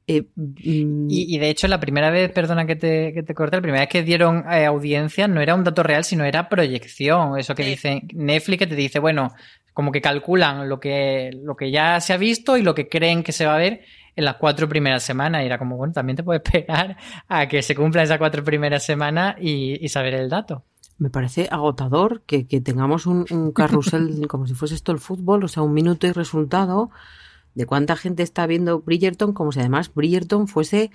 Eh, 0.07 0.27
mm, 0.35 1.07
y, 1.11 1.39
de 1.39 1.51
hecho, 1.51 1.69
la 1.69 1.81
primera 1.81 2.11
vez, 2.11 2.33
perdona 2.33 2.67
que 2.67 2.77
te, 2.77 3.13
que 3.13 3.23
te 3.23 3.35
corte, 3.35 3.59
la 3.59 3.63
primera 3.63 3.83
vez 3.83 3.91
que 3.91 4.03
dieron 4.03 4.45
eh, 4.51 4.65
audiencia 4.65 5.29
no 5.29 5.43
era 5.43 5.55
un 5.55 5.65
dato 5.65 5.83
real, 5.83 6.03
sino 6.05 6.25
era 6.25 6.49
proyección. 6.49 7.39
Eso 7.39 7.55
que 7.55 7.63
dice 7.63 8.03
Netflix, 8.15 8.59
que 8.59 8.67
te 8.67 8.75
dice, 8.75 9.01
bueno, 9.01 9.35
como 9.81 9.93
que 9.93 10.03
calculan 10.03 10.69
lo 10.69 10.79
que, 10.79 11.31
lo 11.43 11.57
que 11.57 11.71
ya 11.71 11.99
se 12.01 12.13
ha 12.13 12.19
visto 12.19 12.59
y 12.59 12.63
lo 12.63 12.75
que 12.75 12.91
creen 12.91 13.23
que 13.23 13.33
se 13.33 13.47
va 13.47 13.55
a 13.55 13.59
ver 13.59 13.81
en 14.15 14.27
las 14.27 14.37
cuatro 14.37 14.69
primeras 14.69 15.03
semanas. 15.03 15.43
Y 15.43 15.47
era 15.47 15.59
como, 15.59 15.79
bueno, 15.79 15.95
también 15.95 16.17
te 16.17 16.23
puedes 16.23 16.43
pegar 16.53 16.99
a 17.29 17.49
que 17.49 17.63
se 17.63 17.75
cumpla 17.75 18.03
esas 18.03 18.19
cuatro 18.19 18.45
primeras 18.45 18.85
semanas 18.85 19.37
y, 19.41 19.89
saber 19.89 20.13
el 20.13 20.29
dato. 20.29 20.65
Me 20.99 21.09
parece 21.09 21.49
agotador 21.51 22.21
que, 22.27 22.45
tengamos 22.61 23.07
un, 23.07 23.25
un 23.31 23.53
carrusel 23.53 24.27
como 24.29 24.47
si 24.47 24.53
fuese 24.53 24.75
esto 24.75 24.93
el 24.93 24.99
fútbol, 24.99 25.45
o 25.45 25.49
sea, 25.49 25.63
un 25.63 25.73
minuto 25.73 26.07
y 26.07 26.13
resultado 26.13 26.91
de 27.55 27.65
cuánta 27.65 27.97
gente 27.97 28.23
está 28.23 28.47
viendo 28.47 28.81
Bridgerton, 28.81 29.33
como 29.33 29.51
si 29.51 29.61
además 29.61 29.95
Bridgerton 29.95 30.47
fuese 30.47 30.91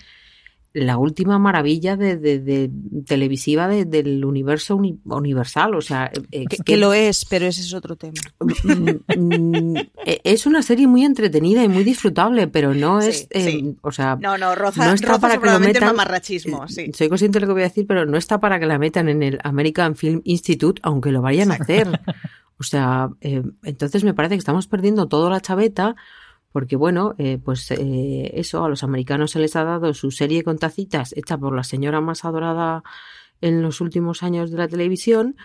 la 0.75 0.97
última 0.97 1.39
maravilla 1.39 1.95
de, 1.95 2.69
televisiva 3.07 3.67
del 3.69 4.25
universo 4.25 4.75
universal. 4.75 5.73
O 5.73 5.81
sea, 5.81 6.11
eh, 6.31 6.45
que, 6.45 6.75
lo 6.75 6.93
es, 6.93 7.23
pero 7.23 7.45
ese 7.45 7.61
es 7.61 7.73
otro 7.73 7.95
tema. 7.95 8.21
Mm, 8.41 9.15
mm, 9.17 9.77
e, 10.05 10.21
es 10.25 10.45
una 10.45 10.61
serie 10.61 10.85
muy 10.85 11.05
entretenida 11.05 11.63
y 11.63 11.69
muy 11.69 11.85
disfrutable, 11.85 12.47
pero 12.47 12.73
no 12.73 12.99
es, 12.99 13.25
eh, 13.29 13.73
o 13.81 13.91
sea, 13.91 14.17
no, 14.19 14.37
no, 14.37 14.53
roza, 14.53 14.93
está 14.93 15.17
para 15.17 15.37
que 15.37 15.49
lo 15.49 15.59
metan. 15.61 15.85
Mamarrachismo, 15.85 16.67
sí. 16.67 16.91
Soy 16.93 17.07
consciente 17.07 17.39
de 17.39 17.45
lo 17.45 17.47
que 17.47 17.53
voy 17.53 17.61
a 17.61 17.69
decir, 17.69 17.87
pero 17.87 18.05
no 18.05 18.17
está 18.17 18.41
para 18.41 18.59
que 18.59 18.65
la 18.65 18.77
metan 18.77 19.07
en 19.07 19.23
el 19.23 19.39
American 19.43 19.95
Film 19.95 20.21
Institute, 20.25 20.81
aunque 20.83 21.11
lo 21.11 21.21
vayan 21.21 21.51
a 21.51 21.55
hacer. 21.55 21.87
O 22.57 22.63
sea, 22.63 23.09
eh, 23.19 23.43
entonces 23.63 24.05
me 24.05 24.13
parece 24.13 24.35
que 24.35 24.39
estamos 24.39 24.67
perdiendo 24.67 25.09
toda 25.09 25.29
la 25.29 25.41
chaveta 25.41 25.97
porque 26.55 26.77
bueno, 26.77 27.15
eh, 27.17 27.37
pues 27.37 27.69
eh, 27.71 28.31
eso, 28.35 28.63
a 28.63 28.69
los 28.69 28.81
americanos 28.81 29.31
se 29.31 29.39
les 29.39 29.57
ha 29.57 29.65
dado 29.65 29.93
su 29.93 30.09
serie 30.09 30.41
con 30.45 30.57
tacitas 30.57 31.11
hecha 31.17 31.37
por 31.37 31.53
la 31.53 31.65
señora 31.65 31.99
más 31.99 32.23
adorada 32.23 32.81
en 33.41 33.61
los 33.61 33.81
últimos 33.81 34.23
años 34.23 34.51
de 34.51 34.59
la 34.59 34.69
televisión 34.69 35.35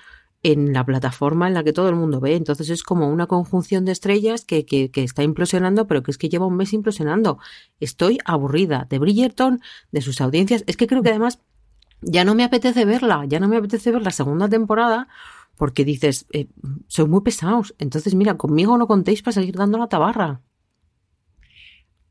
en 0.44 0.72
la 0.72 0.86
plataforma 0.86 1.48
en 1.48 1.54
la 1.54 1.64
que 1.64 1.72
todo 1.72 1.88
el 1.88 1.96
mundo 1.96 2.20
ve. 2.20 2.36
Entonces 2.36 2.70
es 2.70 2.84
como 2.84 3.08
una 3.08 3.26
conjunción 3.26 3.84
de 3.84 3.90
estrellas 3.90 4.44
que, 4.44 4.64
que, 4.64 4.92
que, 4.92 5.02
está 5.02 5.24
implosionando, 5.24 5.88
pero 5.88 6.04
que 6.04 6.12
es 6.12 6.16
que 6.16 6.28
lleva 6.28 6.46
un 6.46 6.56
mes 6.56 6.72
implosionando. 6.72 7.38
Estoy 7.80 8.18
aburrida 8.24 8.86
de 8.88 9.00
Bridgerton, 9.00 9.60
de 9.90 10.02
sus 10.02 10.20
audiencias. 10.20 10.62
Es 10.68 10.76
que 10.76 10.86
creo 10.86 11.02
que 11.02 11.10
además 11.10 11.40
ya 12.02 12.24
no 12.24 12.36
me 12.36 12.44
apetece 12.44 12.84
verla, 12.84 13.24
ya 13.26 13.40
no 13.40 13.48
me 13.48 13.56
apetece 13.56 13.90
ver 13.90 14.02
la 14.02 14.12
segunda 14.12 14.48
temporada 14.48 15.08
porque 15.56 15.84
dices, 15.84 16.26
eh, 16.32 16.46
soy 16.86 17.08
muy 17.08 17.22
pesados. 17.22 17.74
Entonces 17.80 18.14
mira, 18.14 18.36
conmigo 18.36 18.78
no 18.78 18.86
contéis 18.86 19.22
para 19.22 19.34
seguir 19.34 19.56
dando 19.56 19.76
la 19.76 19.88
tabarra. 19.88 20.42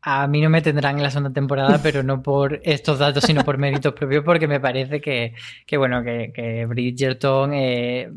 A 0.02 0.28
mí 0.28 0.42
no 0.42 0.50
me 0.50 0.62
tendrán 0.62 0.98
en 0.98 1.04
la 1.04 1.12
segunda 1.12 1.34
temporada, 1.34 1.80
pero 1.84 2.04
no 2.04 2.22
por 2.22 2.62
estos 2.64 3.00
datos, 3.00 3.24
sino 3.24 3.44
por 3.44 3.58
méritos 3.58 3.94
propios, 3.94 4.24
porque 4.24 4.48
me 4.48 4.60
parece 4.60 5.02
que, 5.02 5.34
que 5.66 5.78
bueno, 5.78 6.04
que, 6.04 6.32
que 6.34 6.66
Bridgerton 6.66 7.54
eh, 7.54 8.10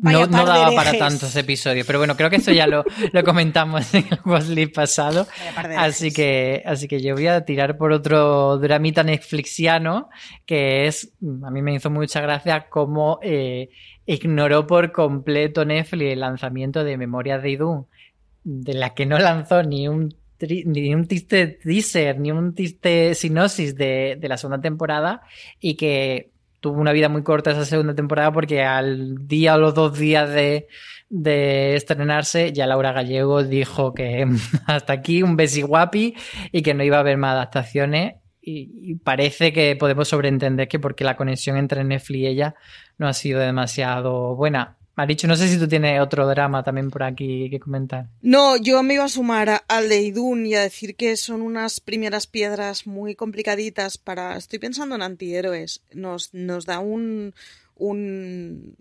no, 0.00 0.26
no, 0.26 0.46
daba 0.46 0.72
para 0.74 0.96
tantos 0.96 1.34
episodios. 1.34 1.86
Pero 1.86 1.98
bueno, 1.98 2.16
creo 2.16 2.30
que 2.30 2.36
eso 2.36 2.52
ya 2.52 2.66
lo, 2.66 2.84
lo 3.12 3.24
comentamos 3.24 3.92
en 3.94 4.06
el 4.10 4.18
Wesley 4.24 4.66
pasado. 4.66 5.26
Así 5.76 6.12
que, 6.12 6.62
así 6.64 6.86
que 6.86 7.00
yo 7.00 7.14
voy 7.14 7.26
a 7.26 7.44
tirar 7.44 7.76
por 7.76 7.92
otro 7.92 8.58
dramita 8.58 9.02
netflixiano, 9.02 10.08
que 10.46 10.86
es, 10.86 11.12
a 11.42 11.50
mí 11.50 11.62
me 11.62 11.74
hizo 11.74 11.90
mucha 11.90 12.20
gracia 12.20 12.68
cómo 12.68 13.18
eh, 13.22 13.70
ignoró 14.06 14.66
por 14.66 14.92
completo 14.92 15.64
Netflix 15.64 16.12
el 16.12 16.20
lanzamiento 16.20 16.84
de 16.84 16.96
Memorias 16.96 17.42
de 17.42 17.50
Idun, 17.50 17.86
de 18.44 18.74
la 18.74 18.94
que 18.94 19.04
no 19.04 19.18
lanzó 19.18 19.64
ni 19.64 19.88
un 19.88 20.14
ni 20.40 20.94
un 20.94 21.06
tiste 21.06 21.46
teaser, 21.46 22.18
ni 22.20 22.30
un 22.30 22.54
tiste 22.54 23.14
sinosis 23.14 23.74
de, 23.74 24.16
de 24.20 24.28
la 24.28 24.36
segunda 24.36 24.60
temporada 24.60 25.22
y 25.60 25.74
que 25.74 26.30
tuvo 26.60 26.80
una 26.80 26.92
vida 26.92 27.08
muy 27.08 27.22
corta 27.22 27.52
esa 27.52 27.64
segunda 27.64 27.94
temporada 27.94 28.32
porque 28.32 28.62
al 28.62 29.26
día 29.26 29.54
o 29.54 29.58
los 29.58 29.74
dos 29.74 29.98
días 29.98 30.30
de, 30.30 30.68
de 31.08 31.76
estrenarse 31.76 32.52
ya 32.52 32.66
Laura 32.66 32.92
Gallego 32.92 33.42
dijo 33.42 33.94
que 33.94 34.26
hasta 34.66 34.92
aquí 34.92 35.22
un 35.22 35.36
guapi 35.36 36.14
y 36.52 36.62
que 36.62 36.74
no 36.74 36.84
iba 36.84 36.96
a 36.96 37.00
haber 37.00 37.16
más 37.16 37.34
adaptaciones 37.34 38.14
y, 38.40 38.70
y, 38.92 38.94
parece 38.94 39.52
que 39.52 39.76
podemos 39.76 40.08
sobreentender 40.08 40.68
que 40.68 40.78
porque 40.78 41.04
la 41.04 41.16
conexión 41.16 41.58
entre 41.58 41.84
Netflix 41.84 42.18
y 42.18 42.26
ella 42.26 42.54
no 42.96 43.06
ha 43.06 43.12
sido 43.12 43.40
demasiado 43.40 44.36
buena. 44.36 44.77
Maricho, 44.98 45.28
no 45.28 45.36
sé 45.36 45.46
si 45.46 45.60
tú 45.60 45.68
tienes 45.68 46.00
otro 46.00 46.26
drama 46.26 46.64
también 46.64 46.90
por 46.90 47.04
aquí 47.04 47.48
que 47.50 47.60
comentar. 47.60 48.08
No, 48.20 48.56
yo 48.56 48.82
me 48.82 48.94
iba 48.94 49.04
a 49.04 49.08
sumar 49.08 49.62
al 49.68 49.88
de 49.88 50.02
Idun 50.02 50.44
y 50.44 50.56
a 50.56 50.62
decir 50.62 50.96
que 50.96 51.16
son 51.16 51.40
unas 51.40 51.78
primeras 51.78 52.26
piedras 52.26 52.84
muy 52.84 53.14
complicaditas 53.14 53.96
para... 53.96 54.36
Estoy 54.36 54.58
pensando 54.58 54.96
en 54.96 55.02
antihéroes. 55.02 55.82
Nos, 55.92 56.34
nos 56.34 56.66
da 56.66 56.80
un, 56.80 57.32
un, 57.76 58.74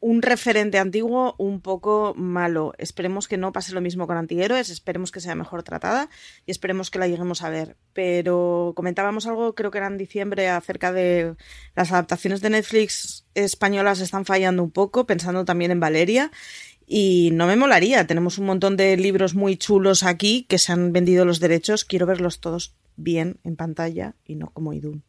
un, 0.00 0.22
referente 0.22 0.78
antiguo 0.78 1.34
un 1.38 1.60
poco 1.60 2.14
malo. 2.16 2.72
Esperemos 2.78 3.28
que 3.28 3.36
no 3.36 3.52
pase 3.52 3.72
lo 3.72 3.80
mismo 3.80 4.06
con 4.06 4.16
Antihéroes, 4.16 4.70
esperemos 4.70 5.12
que 5.12 5.20
sea 5.20 5.34
mejor 5.34 5.62
tratada 5.62 6.08
y 6.46 6.50
esperemos 6.50 6.90
que 6.90 6.98
la 6.98 7.06
lleguemos 7.06 7.42
a 7.42 7.50
ver. 7.50 7.76
Pero 7.92 8.72
comentábamos 8.74 9.26
algo, 9.26 9.54
creo 9.54 9.70
que 9.70 9.78
era 9.78 9.86
en 9.86 9.98
diciembre, 9.98 10.48
acerca 10.48 10.92
de 10.92 11.34
las 11.74 11.92
adaptaciones 11.92 12.40
de 12.40 12.50
Netflix 12.50 13.26
españolas 13.34 14.00
están 14.00 14.24
fallando 14.24 14.62
un 14.62 14.70
poco, 14.70 15.06
pensando 15.06 15.44
también 15.44 15.70
en 15.70 15.80
Valeria. 15.80 16.30
Y 16.86 17.30
no 17.34 17.46
me 17.46 17.56
molaría, 17.56 18.06
tenemos 18.06 18.38
un 18.38 18.46
montón 18.46 18.76
de 18.76 18.96
libros 18.96 19.34
muy 19.34 19.56
chulos 19.56 20.02
aquí 20.02 20.46
que 20.48 20.58
se 20.58 20.72
han 20.72 20.92
vendido 20.92 21.26
los 21.26 21.38
derechos, 21.38 21.84
quiero 21.84 22.06
verlos 22.06 22.40
todos 22.40 22.74
bien 22.96 23.38
en 23.44 23.56
pantalla 23.56 24.14
y 24.24 24.36
no 24.36 24.50
como 24.54 24.72
Idun, 24.72 25.04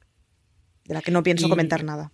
de 0.84 0.94
la 0.94 1.02
que 1.02 1.12
no 1.12 1.24
pienso 1.24 1.48
comentar 1.48 1.86
nada. 1.86 2.12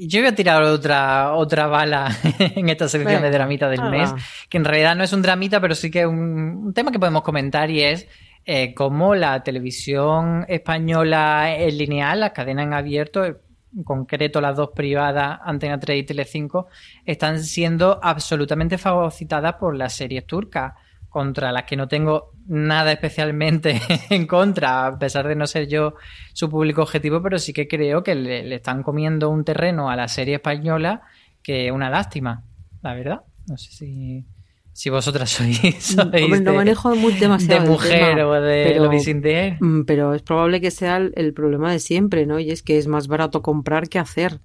Yo 0.00 0.20
voy 0.20 0.28
a 0.28 0.34
tirar 0.34 0.62
otra, 0.62 1.34
otra 1.34 1.66
bala 1.66 2.16
en 2.38 2.68
esta 2.68 2.88
sección 2.88 3.20
de 3.20 3.30
dramita 3.30 3.68
del 3.68 3.82
mes, 3.90 4.14
que 4.48 4.56
en 4.56 4.64
realidad 4.64 4.94
no 4.94 5.02
es 5.02 5.12
un 5.12 5.22
dramita, 5.22 5.60
pero 5.60 5.74
sí 5.74 5.90
que 5.90 6.00
es 6.00 6.06
un, 6.06 6.72
tema 6.72 6.92
que 6.92 7.00
podemos 7.00 7.22
comentar 7.22 7.68
y 7.68 7.82
es 7.82 8.06
eh, 8.44 8.74
cómo 8.74 9.16
la 9.16 9.42
televisión 9.42 10.44
española 10.48 11.52
en 11.52 11.76
lineal, 11.76 12.20
las 12.20 12.30
cadenas 12.30 12.66
en 12.66 12.74
abierto, 12.74 13.24
en 13.24 13.82
concreto 13.84 14.40
las 14.40 14.56
dos 14.56 14.70
privadas, 14.70 15.40
Antena 15.42 15.80
3 15.80 15.98
y 15.98 16.02
Telecinco, 16.04 16.68
están 17.04 17.42
siendo 17.42 17.98
absolutamente 18.00 18.78
fagocitadas 18.78 19.54
por 19.54 19.76
las 19.76 19.94
series 19.94 20.24
turcas 20.26 20.74
contra 21.08 21.50
las 21.50 21.64
que 21.64 21.76
no 21.76 21.88
tengo 21.88 22.34
nada 22.48 22.92
especialmente 22.92 23.80
en 24.10 24.26
contra, 24.26 24.86
a 24.86 24.98
pesar 24.98 25.28
de 25.28 25.36
no 25.36 25.46
ser 25.46 25.68
yo 25.68 25.94
su 26.32 26.48
público 26.50 26.82
objetivo, 26.82 27.22
pero 27.22 27.38
sí 27.38 27.52
que 27.52 27.68
creo 27.68 28.02
que 28.02 28.14
le, 28.14 28.54
están 28.54 28.82
comiendo 28.82 29.28
un 29.28 29.44
terreno 29.44 29.90
a 29.90 29.96
la 29.96 30.08
serie 30.08 30.36
española 30.36 31.02
que 31.42 31.66
es 31.66 31.72
una 31.72 31.90
lástima, 31.90 32.44
la 32.82 32.94
verdad. 32.94 33.20
No 33.46 33.56
sé 33.56 33.70
si, 33.72 34.24
si 34.72 34.90
vosotras 34.90 35.30
sois, 35.30 35.96
no 35.96 36.54
manejo 36.54 36.94
muy 36.96 37.12
demasiado 37.14 37.62
de 37.62 37.68
mujer 37.68 38.20
o 38.20 38.40
de 38.40 38.64
pero, 38.64 38.84
lo 38.84 38.90
mm, 38.90 39.84
Pero 39.84 40.14
es 40.14 40.22
probable 40.22 40.60
que 40.60 40.70
sea 40.70 40.96
el, 40.96 41.34
problema 41.34 41.70
de 41.70 41.78
siempre, 41.78 42.26
¿no? 42.26 42.38
Y 42.38 42.50
es 42.50 42.62
que 42.62 42.78
es 42.78 42.86
más 42.86 43.08
barato 43.08 43.42
comprar 43.42 43.88
que 43.88 43.98
hacer. 43.98 44.40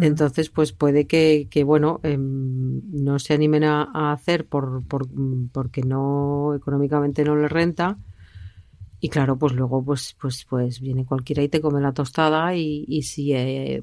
Entonces, 0.00 0.50
pues 0.50 0.72
puede 0.72 1.06
que, 1.06 1.48
que 1.50 1.64
bueno, 1.64 2.00
em, 2.02 2.80
no 2.90 3.18
se 3.18 3.34
animen 3.34 3.64
a, 3.64 4.12
hacer 4.12 4.46
por, 4.46 4.84
por, 4.86 5.08
porque 5.52 5.82
no, 5.82 6.54
económicamente 6.54 7.24
no 7.24 7.36
les 7.36 7.50
renta. 7.50 7.98
Y 9.00 9.08
claro, 9.08 9.38
pues 9.38 9.54
luego 9.54 9.82
pues, 9.84 10.16
pues, 10.20 10.46
pues 10.48 10.80
viene 10.80 11.06
cualquiera 11.06 11.42
y 11.42 11.48
te 11.48 11.60
come 11.60 11.80
la 11.80 11.92
tostada 11.92 12.54
y, 12.54 12.84
y 12.86 13.02
si 13.02 13.32
eh, 13.32 13.82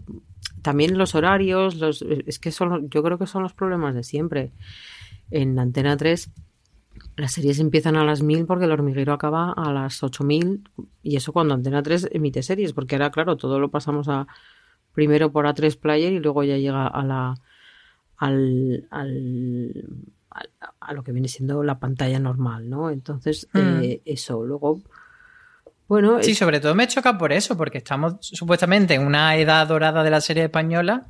también 0.62 0.98
los 0.98 1.16
horarios, 1.16 1.76
los, 1.76 2.02
es 2.04 2.40
que 2.40 2.52
son, 2.52 2.90
yo 2.90 3.02
creo 3.04 3.18
que 3.18 3.28
son 3.28 3.44
los 3.44 3.54
problemas 3.54 3.96
de 3.96 4.04
siempre. 4.04 4.52
En 5.32 5.58
Antena 5.60 5.98
3 5.98 6.32
las 7.16 7.32
series 7.34 7.60
empiezan 7.60 7.96
a 7.96 8.04
las 8.04 8.22
1000 8.22 8.46
porque 8.46 8.66
el 8.66 8.72
hormiguero 8.72 9.14
acaba 9.14 9.52
a 9.52 9.72
las 9.74 10.02
8000 10.04 10.70
y 11.04 11.16
eso 11.16 11.34
cuando 11.34 11.54
Antena 11.54 11.82
3 11.82 12.10
emite 12.12 12.44
series, 12.44 12.74
porque 12.74 12.96
ahora 12.96 13.12
claro, 13.12 13.38
todo 13.38 13.60
lo 13.60 13.70
pasamos 13.70 14.08
a, 14.08 14.28
primero 14.98 15.32
por 15.32 15.46
A3 15.46 15.78
Player 15.78 16.12
y 16.12 16.18
luego 16.18 16.44
ya 16.44 16.58
llega 16.58 16.88
a 16.88 17.04
la 17.04 17.36
al, 18.18 18.88
a 18.90 20.94
lo 20.94 21.04
que 21.04 21.12
viene 21.12 21.28
siendo 21.28 21.62
la 21.62 21.78
pantalla 21.78 22.18
normal, 22.18 22.68
¿no? 22.68 22.90
Entonces, 22.90 23.48
mm. 23.54 23.84
eh, 23.84 24.02
eso, 24.06 24.44
luego, 24.44 24.82
bueno... 25.88 26.24
Sí, 26.24 26.34
sobre 26.34 26.60
todo 26.60 26.74
me 26.74 26.88
choca 26.88 27.16
por 27.16 27.32
eso, 27.32 27.56
porque 27.56 27.78
estamos 27.78 28.16
supuestamente 28.22 28.96
en 28.96 29.06
una 29.06 29.38
edad 29.38 29.68
dorada 29.68 30.04
de 30.04 30.10
la 30.10 30.20
serie 30.20 30.46
española 30.46 31.06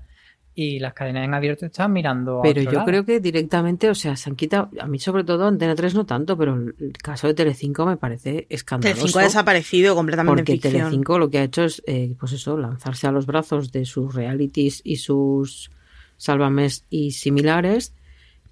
y 0.60 0.80
las 0.80 0.96
cadenas 0.96 1.24
en 1.24 1.36
abierto 1.36 1.68
están 1.68 1.94
mirando. 1.94 2.40
pero 2.42 2.64
yo 2.64 2.84
creo 2.84 3.06
que 3.06 3.20
directamente, 3.20 3.92
o 3.92 3.94
sea, 3.94 4.16
se 4.16 4.28
han 4.28 4.36
quitado, 4.36 4.72
a 4.82 4.88
mí 4.88 4.98
sobre 4.98 5.24
todo 5.24 5.46
Antena 5.46 5.76
3 5.76 5.94
no 5.94 6.08
tanto, 6.08 6.36
pero 6.36 6.56
el 6.56 6.94
caso 7.00 7.28
de 7.28 7.36
Telecinco 7.36 7.86
me 7.86 7.96
parece 7.96 8.48
escandaloso. 8.50 9.02
Telecinco 9.02 9.20
ha 9.20 9.24
desaparecido 9.24 9.94
completamente. 9.94 10.42
Porque 10.42 10.58
Telecinco 10.58 11.20
lo 11.20 11.30
que 11.30 11.38
ha 11.38 11.44
hecho 11.44 11.66
es, 11.66 11.84
eh, 11.86 12.16
pues 12.20 12.32
eso, 12.32 12.58
lanzarse 12.58 13.06
a 13.06 13.12
los 13.12 13.28
brazos 13.28 13.72
de 13.72 13.86
sus 13.86 14.16
realities 14.16 14.82
y 14.84 14.96
sus 14.96 15.70
sálvames 16.18 16.86
y 16.90 17.12
similares 17.12 17.94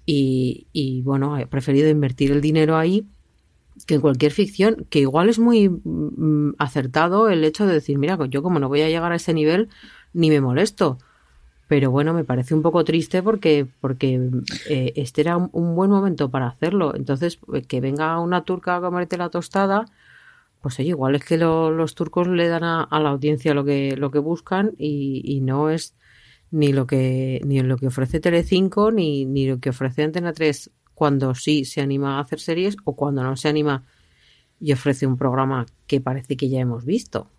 y, 0.06 0.68
y 0.72 1.02
bueno, 1.02 1.34
ha 1.34 1.44
preferido 1.46 1.88
invertir 1.88 2.30
el 2.30 2.40
dinero 2.40 2.76
ahí 2.76 3.04
que 3.84 3.94
en 3.94 4.00
cualquier 4.00 4.30
ficción, 4.30 4.86
que 4.90 5.00
igual 5.00 5.28
es 5.28 5.40
muy 5.40 5.68
mm, 5.68 6.54
acertado 6.58 7.28
el 7.30 7.42
hecho 7.42 7.66
de 7.66 7.74
decir, 7.74 7.98
mira, 7.98 8.16
yo 8.28 8.44
como 8.44 8.60
no 8.60 8.68
voy 8.68 8.82
a 8.82 8.88
llegar 8.88 9.10
a 9.10 9.16
ese 9.16 9.34
nivel, 9.34 9.70
ni 10.12 10.30
me 10.30 10.40
molesto 10.40 10.98
pero 11.68 11.90
bueno, 11.90 12.14
me 12.14 12.24
parece 12.24 12.54
un 12.54 12.62
poco 12.62 12.84
triste 12.84 13.22
porque, 13.22 13.66
porque 13.80 14.30
eh, 14.68 14.92
este 14.96 15.22
era 15.22 15.36
un, 15.36 15.74
buen 15.74 15.90
momento 15.90 16.30
para 16.30 16.48
hacerlo. 16.48 16.94
Entonces, 16.94 17.36
pues, 17.36 17.66
que 17.66 17.80
venga 17.80 18.20
una 18.20 18.44
turca 18.44 18.76
a 18.76 18.80
comerte 18.80 19.16
la 19.18 19.30
tostada, 19.30 19.86
pues 20.60 20.78
oye, 20.78 20.90
igual 20.90 21.16
es 21.16 21.24
que 21.24 21.36
los 21.38 21.94
turcos 21.94 22.28
le 22.28 22.48
dan 22.48 22.64
a, 22.64 22.88
la 22.90 23.10
audiencia 23.10 23.54
lo 23.54 23.64
que, 23.64 23.96
lo 23.96 24.10
que 24.10 24.18
buscan 24.18 24.72
y, 24.78 25.22
y, 25.24 25.40
no 25.40 25.70
es 25.70 25.94
ni 26.50 26.72
lo 26.72 26.86
que, 26.86 27.40
ni 27.44 27.60
lo 27.62 27.76
que 27.76 27.88
ofrece 27.88 28.20
Telecinco 28.20 28.90
ni, 28.90 29.24
ni 29.24 29.46
lo 29.48 29.58
que 29.60 29.70
ofrece 29.70 30.02
Antena 30.02 30.32
3 30.32 30.70
cuando 30.94 31.34
sí 31.34 31.64
se 31.64 31.80
anima 31.82 32.16
a 32.16 32.20
hacer 32.20 32.40
series 32.40 32.76
o 32.84 32.96
cuando 32.96 33.22
no 33.22 33.36
se 33.36 33.48
anima 33.48 33.84
y 34.60 34.72
ofrece 34.72 35.06
un 35.06 35.16
programa 35.16 35.66
que 35.86 36.00
parece 36.00 36.36
que 36.36 36.48
ya 36.48 36.60
hemos 36.60 36.84
visto. 36.84 37.30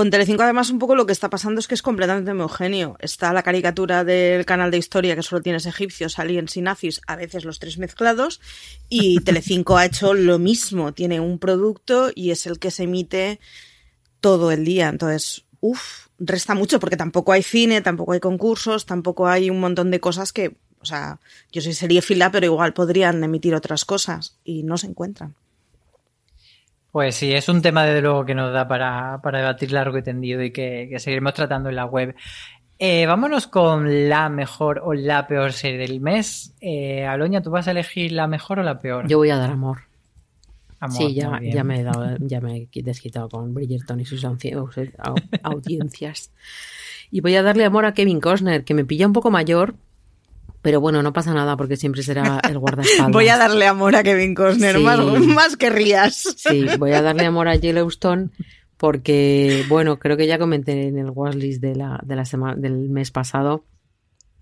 Con 0.00 0.08
Telecinco 0.08 0.44
además 0.44 0.70
un 0.70 0.78
poco 0.78 0.94
lo 0.94 1.04
que 1.04 1.12
está 1.12 1.28
pasando 1.28 1.60
es 1.60 1.68
que 1.68 1.74
es 1.74 1.82
completamente 1.82 2.30
homogéneo. 2.30 2.96
Está 3.00 3.34
la 3.34 3.42
caricatura 3.42 4.02
del 4.02 4.46
canal 4.46 4.70
de 4.70 4.78
historia 4.78 5.14
que 5.14 5.22
solo 5.22 5.42
tienes 5.42 5.66
egipcios, 5.66 6.18
aliens 6.18 6.56
y 6.56 6.62
nazis, 6.62 7.02
a 7.06 7.16
veces 7.16 7.44
los 7.44 7.58
tres 7.58 7.76
mezclados, 7.76 8.40
y 8.88 9.20
Telecinco 9.24 9.76
ha 9.76 9.84
hecho 9.84 10.14
lo 10.14 10.38
mismo. 10.38 10.94
Tiene 10.94 11.20
un 11.20 11.38
producto 11.38 12.10
y 12.14 12.30
es 12.30 12.46
el 12.46 12.58
que 12.58 12.70
se 12.70 12.84
emite 12.84 13.40
todo 14.20 14.50
el 14.52 14.64
día. 14.64 14.88
Entonces, 14.88 15.44
uff, 15.60 16.06
resta 16.18 16.54
mucho 16.54 16.80
porque 16.80 16.96
tampoco 16.96 17.32
hay 17.32 17.42
cine, 17.42 17.82
tampoco 17.82 18.12
hay 18.12 18.20
concursos, 18.20 18.86
tampoco 18.86 19.28
hay 19.28 19.50
un 19.50 19.60
montón 19.60 19.90
de 19.90 20.00
cosas 20.00 20.32
que, 20.32 20.56
o 20.80 20.86
sea, 20.86 21.20
yo 21.52 21.60
soy 21.60 21.74
serie 21.74 22.00
fila, 22.00 22.30
pero 22.30 22.46
igual 22.46 22.72
podrían 22.72 23.22
emitir 23.22 23.54
otras 23.54 23.84
cosas 23.84 24.38
y 24.44 24.62
no 24.62 24.78
se 24.78 24.86
encuentran. 24.86 25.34
Pues 26.92 27.14
sí, 27.14 27.32
es 27.32 27.48
un 27.48 27.62
tema 27.62 27.84
desde 27.84 28.02
luego 28.02 28.24
que 28.24 28.34
nos 28.34 28.52
da 28.52 28.66
para, 28.66 29.20
debatir 29.22 29.70
largo 29.72 29.96
y 29.98 30.02
tendido 30.02 30.42
y 30.42 30.50
que, 30.50 30.92
seguiremos 30.98 31.34
tratando 31.34 31.68
en 31.68 31.76
la 31.76 31.84
web. 31.84 32.16
Eh, 32.78 33.06
vámonos 33.06 33.46
con 33.46 34.08
la 34.08 34.28
mejor 34.28 34.80
o 34.84 34.94
la 34.94 35.26
peor 35.26 35.52
serie 35.52 35.78
del 35.78 36.00
mes. 36.00 36.54
Eh, 36.60 37.06
Aloña, 37.06 37.42
¿tú 37.42 37.50
vas 37.50 37.68
a 37.68 37.72
elegir 37.72 38.12
la 38.12 38.26
mejor 38.26 38.58
o 38.58 38.62
la 38.62 38.80
peor? 38.80 39.06
Yo 39.06 39.18
voy 39.18 39.30
a 39.30 39.36
dar 39.36 39.50
amor. 39.50 39.82
sí, 40.88 41.14
ya, 41.14 41.38
ya, 41.42 41.62
me 41.62 41.80
he 41.80 41.84
dado, 41.84 42.16
ya 42.18 42.40
me 42.40 42.68
he 42.72 42.82
desquitado 42.82 43.28
con 43.28 43.54
Bridgerton 43.54 44.00
y 44.00 44.04
sus 44.04 44.24
audiencias. 45.42 46.32
Y 47.12 47.20
voy 47.20 47.36
a 47.36 47.42
darle 47.42 47.64
amor 47.64 47.84
a 47.84 47.94
Kevin 47.94 48.20
Costner, 48.20 48.64
que 48.64 48.74
me 48.74 48.84
pilla 48.84 49.06
un 49.06 49.12
poco 49.12 49.30
mayor, 49.30 49.74
pero 50.62 50.80
bueno, 50.80 51.02
no 51.02 51.12
pasa 51.12 51.32
nada 51.34 51.56
porque 51.56 51.76
siempre 51.76 52.02
será 52.02 52.40
el 52.48 52.58
guardaespaldas. 52.58 53.12
voy 53.12 53.28
a 53.28 53.38
darle 53.38 53.66
amor 53.66 53.96
a 53.96 54.02
Kevin 54.02 54.34
Costner, 54.34 54.78
más, 54.78 55.56
que 55.56 55.70
rías. 55.70 56.34
Sí, 56.36 56.66
voy 56.78 56.92
a 56.92 57.02
darle 57.02 57.24
amor 57.24 57.48
a 57.48 57.56
Yellowstone 57.56 58.30
porque, 58.76 59.64
bueno, 59.68 59.98
creo 59.98 60.16
que 60.16 60.26
ya 60.26 60.38
comenté 60.38 60.88
en 60.88 60.98
el 60.98 61.10
watchlist 61.10 61.60
de 61.60 61.76
la, 61.76 62.00
de 62.02 62.16
la 62.16 62.24
semana, 62.24 62.56
del 62.56 62.88
mes 62.88 63.10
pasado 63.10 63.64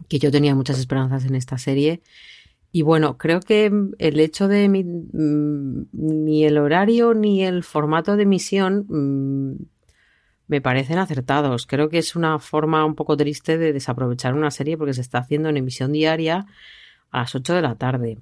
que 0.08 0.18
yo 0.18 0.30
tenía 0.30 0.54
muchas 0.54 0.78
esperanzas 0.78 1.24
en 1.24 1.34
esta 1.34 1.58
serie. 1.58 2.02
Y 2.70 2.82
bueno, 2.82 3.16
creo 3.16 3.40
que 3.40 3.72
el 3.98 4.20
hecho 4.20 4.46
de 4.46 4.68
mi, 4.68 4.84
mm, 4.84 5.88
ni 5.92 6.44
el 6.44 6.58
horario 6.58 7.14
ni 7.14 7.42
el 7.42 7.64
formato 7.64 8.16
de 8.16 8.24
emisión 8.24 8.86
mm, 8.88 9.64
me 10.48 10.60
parecen 10.60 10.98
acertados. 10.98 11.66
Creo 11.66 11.88
que 11.88 11.98
es 11.98 12.16
una 12.16 12.38
forma 12.38 12.84
un 12.84 12.94
poco 12.94 13.16
triste 13.16 13.58
de 13.58 13.72
desaprovechar 13.72 14.34
una 14.34 14.50
serie 14.50 14.76
porque 14.76 14.94
se 14.94 15.02
está 15.02 15.18
haciendo 15.18 15.50
en 15.50 15.58
emisión 15.58 15.92
diaria 15.92 16.46
a 17.10 17.20
las 17.20 17.34
8 17.34 17.54
de 17.54 17.62
la 17.62 17.76
tarde. 17.76 18.18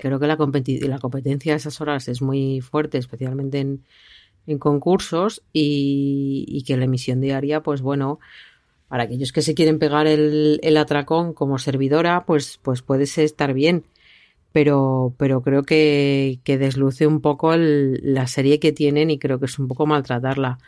Creo 0.00 0.18
que 0.18 0.26
la, 0.26 0.36
la 0.36 0.98
competencia 0.98 1.52
a 1.52 1.56
esas 1.56 1.80
horas 1.80 2.08
es 2.08 2.20
muy 2.20 2.60
fuerte, 2.60 2.98
especialmente 2.98 3.60
en, 3.60 3.84
en 4.46 4.58
concursos, 4.58 5.42
y, 5.52 6.64
que 6.66 6.76
la 6.76 6.86
emisión 6.86 7.20
diaria, 7.20 7.62
pues 7.62 7.80
bueno, 7.80 8.18
para 8.88 9.04
aquellos 9.04 9.30
que 9.32 9.42
se 9.42 9.54
quieren 9.54 9.78
pegar 9.78 10.06
el, 10.06 10.58
el 10.62 10.76
atracón 10.76 11.32
como 11.32 11.58
servidora, 11.58 12.24
pues, 12.26 12.58
pues 12.62 12.82
puede 12.82 13.04
estar 13.04 13.54
bien. 13.54 13.84
Pero, 14.50 15.14
pero 15.16 15.40
creo 15.42 15.62
que, 15.62 16.40
que 16.44 16.58
desluce 16.58 17.06
un 17.06 17.22
poco 17.22 17.54
la 17.56 18.26
serie 18.26 18.60
que 18.60 18.72
tienen 18.72 19.10
y 19.10 19.18
creo 19.18 19.38
que 19.38 19.46
es 19.46 19.58
un 19.58 19.66
poco 19.66 19.86
maltratarla 19.86 20.58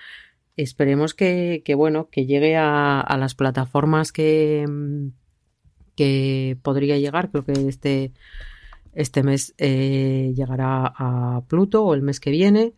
esperemos 0.56 1.14
que, 1.14 1.62
bueno, 1.76 2.08
que 2.10 2.26
llegue 2.26 2.56
a, 2.56 3.16
las 3.18 3.34
plataformas 3.34 4.12
que, 4.12 4.64
que 5.96 6.58
podría 6.62 6.98
llegar. 6.98 7.30
Creo 7.30 7.44
que 7.44 7.52
este, 7.68 8.12
este 8.92 9.22
mes 9.22 9.54
eh, 9.58 10.32
llegará 10.36 10.92
a 10.96 11.42
Pluto 11.48 11.84
o 11.84 11.94
el 11.94 12.02
mes 12.02 12.20
que 12.20 12.30
viene. 12.30 12.74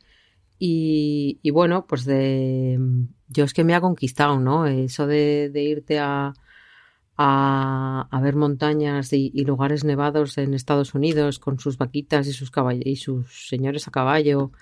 Y, 0.59 1.39
y, 1.43 1.51
bueno, 1.51 1.87
pues 1.87 2.05
de 2.07 2.79
yo 3.29 3.45
es 3.45 3.53
que 3.53 3.65
me 3.65 3.75
ha 3.75 3.81
conquistado, 3.81 4.41
¿no? 4.41 4.67
Eso 4.67 5.07
de, 5.07 5.51
irte 5.55 5.99
a, 5.99 6.33
a, 7.17 8.21
ver 8.23 8.37
montañas 8.37 9.12
y, 9.12 9.31
y, 9.35 9.45
lugares 9.45 9.85
nevados 9.85 10.39
en 10.39 10.55
Estados 10.55 10.95
Unidos 10.95 11.39
con 11.39 11.59
sus 11.59 11.77
vaquitas 11.77 12.27
y 12.27 12.33
sus, 12.33 12.51
y 12.85 12.97
sus 12.97 13.49
señores 13.49 13.89
a 13.89 13.91
caballo 13.91 14.53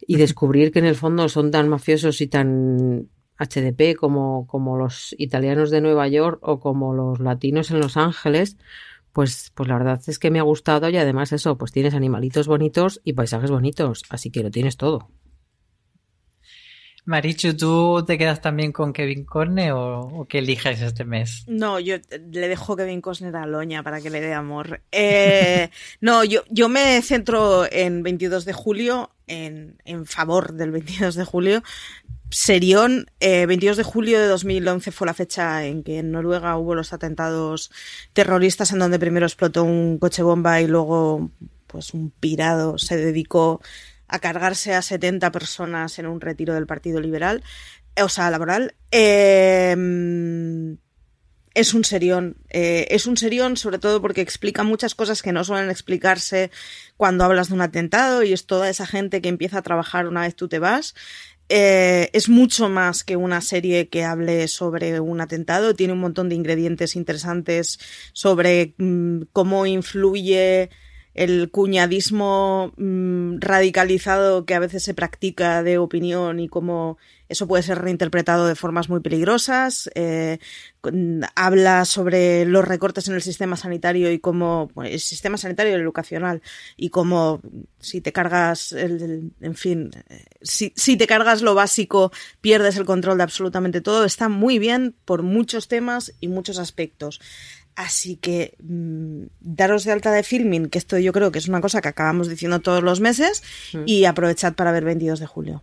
y 0.00 0.16
descubrir 0.16 0.72
que 0.72 0.78
en 0.78 0.86
el 0.86 0.94
fondo 0.94 1.28
son 1.28 1.50
tan 1.50 1.68
mafiosos 1.68 2.20
y 2.20 2.26
tan 2.26 3.08
HDP 3.38 3.96
como, 3.96 4.46
como 4.46 4.76
los 4.76 5.14
italianos 5.18 5.70
de 5.70 5.80
Nueva 5.80 6.08
York 6.08 6.38
o 6.42 6.60
como 6.60 6.94
los 6.94 7.20
latinos 7.20 7.70
en 7.70 7.80
Los 7.80 7.96
Ángeles, 7.96 8.56
pues, 9.12 9.52
pues 9.54 9.68
la 9.68 9.78
verdad 9.78 10.00
es 10.06 10.18
que 10.18 10.30
me 10.30 10.38
ha 10.38 10.42
gustado 10.42 10.88
y 10.90 10.96
además 10.96 11.32
eso, 11.32 11.56
pues 11.56 11.72
tienes 11.72 11.94
animalitos 11.94 12.48
bonitos 12.48 13.00
y 13.04 13.14
paisajes 13.14 13.50
bonitos, 13.50 14.02
así 14.10 14.30
que 14.30 14.42
lo 14.42 14.50
tienes 14.50 14.76
todo. 14.76 15.10
Marichu, 17.06 17.56
¿tú 17.56 18.04
te 18.04 18.18
quedas 18.18 18.40
también 18.40 18.72
con 18.72 18.92
Kevin 18.92 19.24
Costner 19.24 19.70
o, 19.72 20.00
o 20.00 20.24
qué 20.26 20.38
eliges 20.38 20.82
este 20.82 21.04
mes? 21.04 21.44
No, 21.46 21.78
yo 21.78 21.96
le 22.32 22.48
dejo 22.48 22.76
Kevin 22.76 23.00
Costner 23.00 23.34
a 23.36 23.46
Loña 23.46 23.84
para 23.84 24.00
que 24.00 24.10
le 24.10 24.20
dé 24.20 24.34
amor. 24.34 24.82
Eh, 24.90 25.70
no, 26.00 26.24
yo, 26.24 26.42
yo 26.50 26.68
me 26.68 27.00
centro 27.02 27.64
en 27.70 28.02
22 28.02 28.44
de 28.44 28.52
julio, 28.52 29.10
en, 29.28 29.80
en 29.84 30.04
favor 30.04 30.54
del 30.54 30.72
22 30.72 31.14
de 31.14 31.24
julio. 31.24 31.62
Serión, 32.28 33.08
eh, 33.20 33.46
22 33.46 33.76
de 33.76 33.82
julio 33.84 34.20
de 34.20 34.26
2011 34.26 34.90
fue 34.90 35.06
la 35.06 35.14
fecha 35.14 35.64
en 35.64 35.84
que 35.84 36.00
en 36.00 36.10
Noruega 36.10 36.58
hubo 36.58 36.74
los 36.74 36.92
atentados 36.92 37.70
terroristas 38.14 38.72
en 38.72 38.80
donde 38.80 38.98
primero 38.98 39.26
explotó 39.26 39.62
un 39.62 39.98
coche 39.98 40.24
bomba 40.24 40.60
y 40.60 40.66
luego 40.66 41.30
pues 41.68 41.94
un 41.94 42.10
pirado 42.10 42.78
se 42.78 42.96
dedicó 42.96 43.60
a 44.08 44.18
cargarse 44.18 44.74
a 44.74 44.82
70 44.82 45.32
personas 45.32 45.98
en 45.98 46.06
un 46.06 46.20
retiro 46.20 46.54
del 46.54 46.66
Partido 46.66 47.00
Liberal, 47.00 47.42
eh, 47.94 48.02
o 48.02 48.08
sea, 48.08 48.30
laboral. 48.30 48.74
Eh, 48.90 50.76
es 51.56 51.72
un 51.72 51.84
serión. 51.84 52.36
Eh, 52.50 52.86
es 52.90 53.06
un 53.06 53.16
serión 53.16 53.56
sobre 53.56 53.78
todo 53.78 54.02
porque 54.02 54.20
explica 54.20 54.62
muchas 54.62 54.94
cosas 54.94 55.22
que 55.22 55.32
no 55.32 55.42
suelen 55.42 55.70
explicarse 55.70 56.50
cuando 56.98 57.24
hablas 57.24 57.48
de 57.48 57.54
un 57.54 57.62
atentado 57.62 58.22
y 58.22 58.34
es 58.34 58.44
toda 58.44 58.68
esa 58.68 58.86
gente 58.86 59.22
que 59.22 59.30
empieza 59.30 59.58
a 59.58 59.62
trabajar 59.62 60.06
una 60.06 60.20
vez 60.20 60.36
tú 60.36 60.48
te 60.48 60.58
vas. 60.58 60.94
Eh, 61.48 62.10
es 62.12 62.28
mucho 62.28 62.68
más 62.68 63.04
que 63.04 63.16
una 63.16 63.40
serie 63.40 63.88
que 63.88 64.04
hable 64.04 64.48
sobre 64.48 65.00
un 65.00 65.20
atentado, 65.22 65.74
tiene 65.74 65.94
un 65.94 66.00
montón 66.00 66.28
de 66.28 66.34
ingredientes 66.34 66.94
interesantes 66.94 67.78
sobre 68.12 68.74
mmm, 68.76 69.22
cómo 69.32 69.64
influye 69.64 70.68
el 71.16 71.50
cuñadismo 71.50 72.72
mmm, 72.76 73.38
radicalizado 73.40 74.44
que 74.44 74.54
a 74.54 74.58
veces 74.58 74.82
se 74.82 74.92
practica 74.92 75.62
de 75.62 75.78
opinión 75.78 76.40
y 76.40 76.48
cómo 76.48 76.98
eso 77.28 77.48
puede 77.48 77.62
ser 77.62 77.78
reinterpretado 77.78 78.46
de 78.46 78.54
formas 78.54 78.88
muy 78.88 79.00
peligrosas. 79.00 79.90
Eh, 79.94 80.38
habla 81.34 81.84
sobre 81.86 82.44
los 82.44 82.64
recortes 82.64 83.08
en 83.08 83.14
el 83.14 83.22
sistema 83.22 83.56
sanitario 83.56 84.12
y 84.12 84.18
cómo 84.18 84.70
el 84.84 85.00
sistema 85.00 85.38
sanitario 85.38 85.72
y 85.72 85.80
educacional 85.80 86.42
y 86.76 86.90
cómo 86.90 87.40
si 87.80 88.00
te 88.00 88.12
cargas 88.12 88.72
el, 88.72 89.32
en 89.40 89.54
fin 89.56 89.90
si, 90.42 90.72
si, 90.76 90.96
te 90.96 91.08
cargas 91.08 91.42
lo 91.42 91.56
básico 91.56 92.12
pierdes 92.40 92.76
el 92.76 92.84
control 92.84 93.16
de 93.16 93.24
absolutamente 93.24 93.80
todo 93.80 94.04
está 94.04 94.28
muy 94.28 94.60
bien 94.60 94.94
por 95.04 95.24
muchos 95.24 95.66
temas 95.66 96.14
y 96.20 96.28
muchos 96.28 96.60
aspectos 96.60 97.20
Así 97.76 98.16
que 98.16 98.56
mmm, 98.58 99.26
daros 99.40 99.84
de 99.84 99.92
alta 99.92 100.10
de 100.10 100.22
filming, 100.22 100.70
que 100.70 100.78
esto 100.78 100.98
yo 100.98 101.12
creo 101.12 101.30
que 101.30 101.38
es 101.38 101.46
una 101.46 101.60
cosa 101.60 101.82
que 101.82 101.88
acabamos 101.88 102.28
diciendo 102.28 102.60
todos 102.60 102.82
los 102.82 103.00
meses, 103.00 103.42
mm. 103.74 103.82
y 103.84 104.06
aprovechad 104.06 104.54
para 104.54 104.72
ver 104.72 104.84
22 104.84 105.20
de 105.20 105.26
julio. 105.26 105.62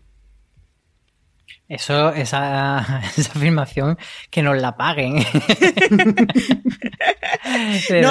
Eso, 1.67 2.13
esa, 2.13 3.02
esa 3.17 3.32
afirmación, 3.32 3.97
que 4.30 4.43
nos 4.43 4.62
la 4.62 4.78
paguen. 4.78 5.15
no, 5.15 5.23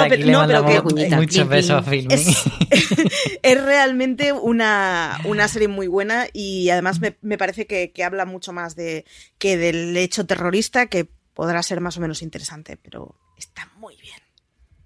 pero, 0.09 0.25
no, 0.25 0.47
pero 0.47 0.65
que 0.65 1.15
muchos 1.15 1.47
besos 1.47 1.71
a 1.71 1.83
Filming. 1.83 2.11
Es, 2.11 2.43
es, 3.41 3.63
realmente 3.63 4.33
una, 4.33 5.17
una 5.23 5.47
serie 5.47 5.69
muy 5.69 5.87
buena 5.87 6.27
y 6.33 6.69
además 6.71 6.99
me, 6.99 7.15
me 7.21 7.37
parece 7.37 7.65
que, 7.65 7.93
que, 7.93 8.03
habla 8.03 8.25
mucho 8.25 8.51
más 8.51 8.75
de 8.75 9.05
que 9.37 9.55
del 9.55 9.95
hecho 9.95 10.25
terrorista, 10.25 10.87
que 10.87 11.07
podrá 11.33 11.63
ser 11.63 11.79
más 11.79 11.95
o 11.97 12.01
menos 12.01 12.21
interesante, 12.21 12.75
pero 12.75 13.15
está 13.43 13.67
muy 13.77 13.95
bien. 13.97 14.23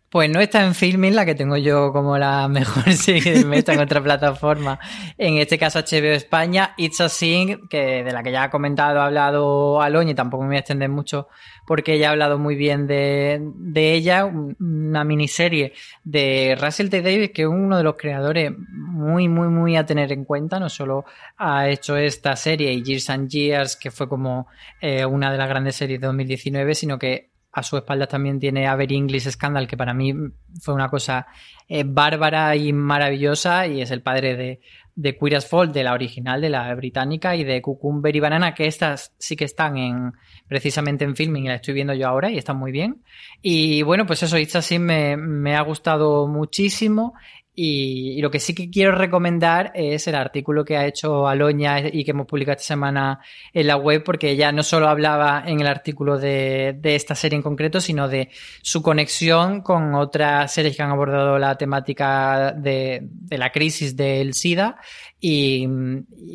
Pues 0.10 0.30
no 0.30 0.39
está 0.39 0.63
en 0.63 0.74
Filming, 0.74 1.15
la 1.15 1.26
que 1.26 1.36
tengo 1.36 1.58
yo 1.58 1.91
como 1.91 2.17
la 2.17 2.48
mejor 2.48 2.93
serie 2.93 3.43
mes 3.43 3.67
en 3.67 3.80
otra 3.80 4.02
plataforma. 4.02 4.80
En 5.17 5.38
este 5.38 5.58
caso 5.58 5.80
HBO 5.80 6.13
España, 6.13 6.74
It's 6.78 7.02
a 7.02 7.10
Sing, 7.10 7.67
que 7.70 8.06
de 8.06 8.12
la 8.13 8.24
que 8.24 8.32
ya 8.32 8.43
ha 8.43 8.50
comentado, 8.50 9.02
ha 9.02 9.08
hablado 9.08 9.82
Aloña 9.82 10.12
y 10.12 10.15
tampoco 10.15 10.43
me 10.43 10.48
voy 10.48 10.56
a 10.56 10.60
extender 10.60 10.88
mucho 10.89 11.28
porque 11.65 11.96
ella 11.96 12.08
ha 12.08 12.12
hablado 12.12 12.39
muy 12.39 12.56
bien 12.56 12.88
de, 12.88 13.41
de 13.56 13.93
ella, 13.93 14.24
una 14.26 15.04
miniserie 15.04 15.74
de 16.06 16.58
Russell 16.58 16.88
T. 16.88 17.02
Davis, 17.02 17.32
que 17.32 17.41
es 17.41 17.48
uno 17.50 17.76
de 17.76 17.84
los 17.84 17.98
creadores 17.98 18.54
muy, 18.58 19.28
muy, 19.28 19.50
muy 19.50 19.76
a 19.76 19.86
tener 19.86 20.13
en 20.13 20.24
cuenta. 20.24 20.58
No 20.58 20.70
solo 20.70 21.04
ha 21.36 21.67
hecho 21.67 21.98
esta 21.98 22.38
serie 22.38 22.72
y 22.72 22.82
Years 22.82 23.10
and 23.10 23.30
Years, 23.30 23.76
que 23.76 23.91
fue 23.91 24.08
como 24.08 24.48
eh, 24.80 25.06
una 25.06 25.34
de 25.34 25.38
las 25.38 25.50
grandes 25.50 25.76
series 25.76 26.00
de 26.00 26.08
2019, 26.08 26.74
sino 26.76 26.98
que 26.98 27.37
a 27.58 27.63
su 27.63 27.76
espalda 27.76 28.06
también 28.06 28.39
tiene 28.39 28.67
Avery 28.67 28.96
English 28.96 29.32
Scandal, 29.32 29.67
que 29.67 29.76
para 29.76 29.91
mí 29.91 30.13
fue 30.62 30.76
una 30.76 30.89
cosa 30.89 31.26
eh, 31.67 31.84
bárbara 31.84 32.56
y 32.56 32.72
maravillosa, 32.72 33.65
y 33.65 33.82
es 33.82 33.89
el 33.89 34.04
padre 34.04 34.36
de, 34.36 34.62
de 34.93 35.17
Queer 35.17 35.38
as 35.38 35.50
de 35.74 35.84
la 35.84 35.93
original, 35.93 36.39
de 36.39 36.52
la 36.52 36.76
británica, 36.76 37.36
y 37.36 37.43
de 37.43 37.60
Cucumber 37.63 38.15
y 38.15 38.20
Banana, 38.20 38.54
que 38.54 38.67
estas 38.67 39.15
sí 39.17 39.36
que 39.36 39.46
están 39.46 39.76
en 39.76 40.13
precisamente 40.48 41.04
en 41.04 41.15
filming 41.15 41.46
y 41.46 41.48
la 41.48 41.56
estoy 41.56 41.74
viendo 41.74 41.96
yo 41.96 42.08
ahora 42.08 42.30
y 42.30 42.38
están 42.38 42.58
muy 42.58 42.72
bien. 42.72 43.02
Y 43.41 43.82
bueno, 43.82 44.06
pues 44.06 44.22
eso, 44.22 44.38
It's 44.38 44.56
así 44.56 44.78
me, 44.78 45.17
me 45.17 45.56
ha 45.56 45.62
gustado 45.62 46.28
muchísimo 46.28 47.15
y, 47.60 48.22
lo 48.22 48.30
que 48.30 48.39
sí 48.39 48.54
que 48.54 48.70
quiero 48.70 48.91
recomendar 48.91 49.72
es 49.74 50.08
el 50.08 50.13
artículo 50.13 50.63
que 50.63 50.78
ha 50.78 50.86
hecho 50.86 51.28
Aloña 51.28 51.80
y 51.80 52.06
que 52.06 52.12
hemos 52.12 52.28
publicado 52.28 52.54
esta 52.54 52.67
semana 52.67 53.20
en 53.52 53.65
la 53.65 53.78
web, 53.78 54.04
porque 54.04 54.30
ella 54.30 54.52
no 54.52 54.62
solo 54.62 54.88
hablaba 54.88 55.43
en 55.43 55.60
el 55.60 55.65
artículo 55.65 56.20
de, 56.20 56.76
de 56.80 56.96
esta 56.96 57.15
serie 57.15 57.36
en 57.36 57.41
concreto, 57.41 57.82
sino 57.82 58.08
de 58.08 58.30
su 58.62 58.84
conexión 58.84 59.62
con 59.62 59.96
otras 59.96 60.54
series 60.54 60.78
que 60.78 60.84
han 60.84 60.91
abordado 60.91 61.39
la 61.39 61.58
temática 61.58 62.52
de, 62.52 63.00
de 63.02 63.38
la 63.39 63.52
crisis 63.52 63.98
del 63.98 64.36
SIDA 64.36 64.78
y, 65.19 65.67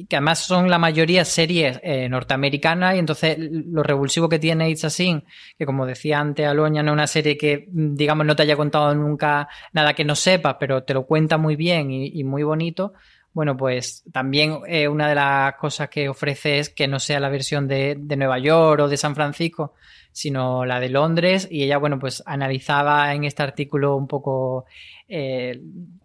que 0.08 0.16
además 0.16 0.40
son 0.40 0.68
la 0.68 0.78
mayoría 0.78 1.24
series 1.24 1.78
eh, 1.82 2.08
norteamericanas 2.08 2.96
y 2.96 2.98
entonces 2.98 3.36
lo 3.38 3.82
revulsivo 3.82 4.28
que 4.28 4.38
tiene 4.38 4.70
It's 4.70 4.84
a 4.84 4.90
Sin, 4.90 5.24
que 5.56 5.66
como 5.66 5.86
decía 5.86 6.18
antes 6.18 6.46
Aloña, 6.46 6.82
no 6.82 6.90
es 6.90 6.94
una 6.94 7.06
serie 7.06 7.36
que 7.36 7.68
digamos 7.70 8.26
no 8.26 8.34
te 8.34 8.42
haya 8.42 8.56
contado 8.56 8.94
nunca 8.94 9.48
nada 9.72 9.94
que 9.94 10.04
no 10.04 10.16
sepas, 10.16 10.56
pero 10.58 10.82
te 10.82 10.94
lo 10.94 11.06
cuenta 11.06 11.38
muy 11.38 11.56
bien 11.56 11.90
y, 11.90 12.08
y 12.18 12.24
muy 12.24 12.42
bonito, 12.42 12.92
bueno, 13.34 13.56
pues 13.56 14.04
también 14.12 14.58
eh, 14.66 14.88
una 14.88 15.08
de 15.08 15.14
las 15.14 15.54
cosas 15.54 15.88
que 15.88 16.08
ofrece 16.08 16.58
es 16.58 16.68
que 16.68 16.86
no 16.86 16.98
sea 16.98 17.18
la 17.18 17.30
versión 17.30 17.66
de, 17.66 17.96
de, 17.98 18.16
Nueva 18.16 18.38
York 18.38 18.80
o 18.82 18.88
de 18.88 18.98
San 18.98 19.14
Francisco, 19.14 19.74
sino 20.12 20.64
la 20.64 20.78
de 20.80 20.88
Londres. 20.88 21.48
Y 21.50 21.62
ella, 21.64 21.78
bueno, 21.78 21.98
pues 21.98 22.22
analizaba 22.26 23.12
en 23.14 23.24
este 23.24 23.42
artículo 23.42 23.96
un 23.96 24.06
poco 24.06 24.66
eh, 25.08 25.60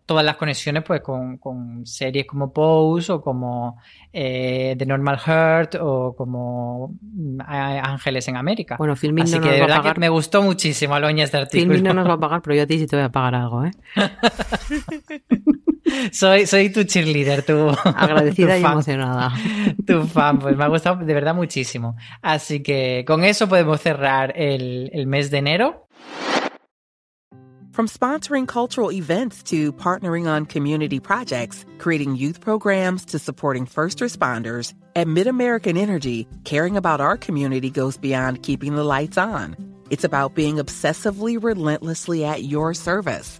todas 0.05 0.25
las 0.25 0.37
conexiones 0.37 0.83
pues 0.83 1.01
con, 1.01 1.37
con, 1.37 1.85
series 1.85 2.25
como 2.25 2.51
Pose 2.51 3.11
o 3.11 3.21
como 3.21 3.77
eh, 4.11 4.75
The 4.77 4.85
Normal 4.85 5.17
Heart 5.19 5.75
o 5.81 6.15
como 6.15 6.95
mm, 7.01 7.39
Ángeles 7.45 8.27
en 8.27 8.37
América. 8.37 8.77
Bueno, 8.77 8.95
Filmin 8.95 9.25
Así 9.25 9.35
no 9.35 9.41
que 9.41 9.47
nos 9.47 9.53
de 9.53 9.59
va 9.59 9.65
a 9.65 9.67
verdad 9.67 9.81
pagar. 9.81 9.93
que 9.95 9.99
me 9.99 10.09
gustó 10.09 10.41
muchísimo 10.41 10.95
Aloña 10.95 11.25
este 11.25 11.37
artículo. 11.37 11.73
Filmin 11.73 11.83
no 11.83 11.93
nos 11.93 12.09
va 12.09 12.13
a 12.13 12.19
pagar, 12.19 12.41
pero 12.41 12.55
yo 12.55 12.63
a 12.63 12.67
ti 12.67 12.79
sí 12.79 12.87
te 12.87 12.95
voy 12.95 13.05
a 13.05 13.09
pagar 13.09 13.35
algo, 13.35 13.65
¿eh? 13.65 13.71
soy, 16.11 16.45
soy 16.45 16.69
tu 16.69 16.83
cheerleader, 16.83 17.43
tu 17.43 17.69
agradecida 17.83 18.53
tu 18.53 18.59
y 18.59 18.61
fan, 18.61 18.71
emocionada. 18.71 19.33
Tu 19.85 20.03
fan, 20.07 20.39
pues 20.39 20.55
me 20.55 20.63
ha 20.63 20.67
gustado 20.67 21.03
de 21.03 21.13
verdad 21.13 21.35
muchísimo. 21.35 21.95
Así 22.21 22.61
que 22.61 23.03
con 23.05 23.23
eso 23.23 23.47
podemos 23.47 23.81
cerrar 23.81 24.33
el, 24.35 24.89
el 24.93 25.07
mes 25.07 25.31
de 25.31 25.37
enero. 25.39 25.87
From 27.77 27.87
sponsoring 27.87 28.47
cultural 28.47 28.91
events 28.91 29.43
to 29.43 29.71
partnering 29.71 30.27
on 30.27 30.47
community 30.47 30.99
projects, 30.99 31.63
creating 31.77 32.15
youth 32.15 32.41
programs 32.41 33.05
to 33.05 33.19
supporting 33.19 33.67
first 33.67 33.99
responders, 33.99 34.73
at 34.95 35.05
MidAmerican 35.05 35.77
Energy, 35.77 36.27
caring 36.43 36.75
about 36.75 37.01
our 37.01 37.17
community 37.17 37.69
goes 37.69 37.95
beyond 37.95 38.41
keeping 38.41 38.75
the 38.75 38.83
lights 38.83 39.15
on. 39.15 39.55
It's 39.91 40.03
about 40.03 40.33
being 40.33 40.55
obsessively 40.55 41.37
relentlessly 41.39 42.25
at 42.25 42.43
your 42.43 42.73
service. 42.73 43.39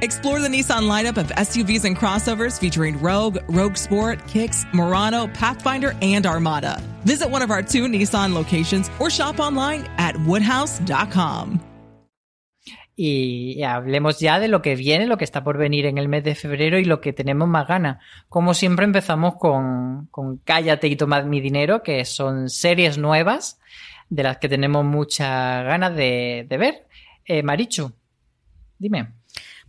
Explore 0.00 0.38
the 0.38 0.48
Nissan 0.48 0.88
lineup 0.88 1.16
of 1.16 1.26
SUVs 1.30 1.84
and 1.84 1.96
crossovers 1.96 2.58
featuring 2.58 3.00
Rogue, 3.00 3.38
Rogue 3.48 3.76
Sport, 3.76 4.24
Kicks, 4.28 4.64
Murano, 4.72 5.26
Pathfinder, 5.34 5.96
and 6.00 6.24
Armada. 6.24 6.80
Visit 7.04 7.28
one 7.30 7.42
of 7.42 7.50
our 7.50 7.62
two 7.62 7.88
Nissan 7.88 8.32
locations 8.32 8.90
or 9.00 9.10
shop 9.10 9.40
online 9.40 9.88
at 9.98 10.16
woodhouse.com. 10.16 11.60
Y 12.94 13.62
hablemos 13.62 14.20
ya 14.20 14.38
de 14.38 14.48
lo 14.48 14.62
que 14.62 14.76
viene, 14.76 15.06
lo 15.06 15.16
que 15.16 15.24
está 15.24 15.42
por 15.42 15.56
venir 15.56 15.86
en 15.86 15.98
el 15.98 16.08
mes 16.08 16.22
de 16.24 16.34
febrero 16.34 16.78
y 16.78 16.84
lo 16.84 17.00
que 17.00 17.12
tenemos 17.12 17.48
más 17.48 17.66
ganas. 17.66 17.98
Como 18.28 18.54
siempre 18.54 18.84
empezamos 18.84 19.34
con, 19.36 20.06
con 20.10 20.38
Cállate 20.38 20.86
y 20.88 20.96
Tomad 20.96 21.24
mi 21.24 21.40
dinero, 21.40 21.82
que 21.82 22.04
son 22.04 22.48
series 22.48 22.98
nuevas 22.98 23.60
de 24.10 24.22
las 24.22 24.38
que 24.38 24.48
tenemos 24.48 24.84
muchas 24.84 25.64
ganas 25.64 25.94
de, 25.94 26.46
de 26.48 26.56
ver. 26.56 26.86
Eh, 27.24 27.42
Marichu, 27.42 27.92
dime. 28.78 29.17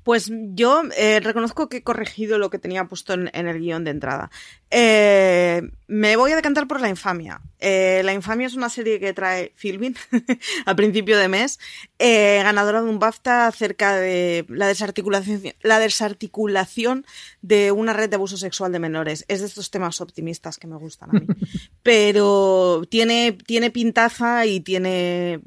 Pues 0.10 0.32
yo 0.32 0.82
eh, 0.98 1.20
reconozco 1.20 1.70
que 1.70 1.78
he 1.78 1.84
corregido 1.84 2.40
lo 2.40 2.50
que 2.50 2.58
tenía 2.58 2.86
puesto 2.86 3.14
en, 3.14 3.30
en 3.32 3.48
el 3.48 3.60
guion 3.60 3.84
de 3.84 3.92
entrada. 3.92 4.32
Eh, 4.72 5.62
me 5.86 6.16
voy 6.16 6.32
a 6.32 6.36
decantar 6.36 6.68
por 6.68 6.82
La 6.82 6.90
Infamia. 6.90 7.42
Eh, 7.60 8.02
la 8.04 8.14
Infamia 8.14 8.48
es 8.48 8.56
una 8.56 8.70
serie 8.70 9.00
que 9.00 9.14
trae 9.14 9.52
Filmin 9.56 9.96
a 10.66 10.76
principio 10.76 11.16
de 11.18 11.28
mes, 11.28 11.60
ganadora 12.00 12.82
de 12.82 12.90
un 12.90 12.98
BAFTA 12.98 13.46
acerca 13.46 13.98
de 13.98 14.46
la 14.50 14.68
desarticulación, 14.68 15.42
la 15.62 15.78
desarticulación 15.80 17.06
de 17.42 17.72
una 17.72 17.94
red 17.94 18.10
de 18.10 18.16
abuso 18.16 18.38
sexual 18.38 18.72
de 18.72 18.80
menores. 18.80 19.26
Es 19.28 19.42
de 19.42 19.46
estos 19.46 19.70
temas 19.70 20.02
optimistas 20.02 20.58
que 20.58 20.68
me 20.68 20.78
gustan 20.78 21.10
a 21.10 21.14
mí. 21.14 21.28
Pero 21.84 22.84
tiene, 22.90 23.34
tiene 23.46 23.70
pintaza 23.70 24.46
y 24.46 24.60
tiene, 24.60 25.42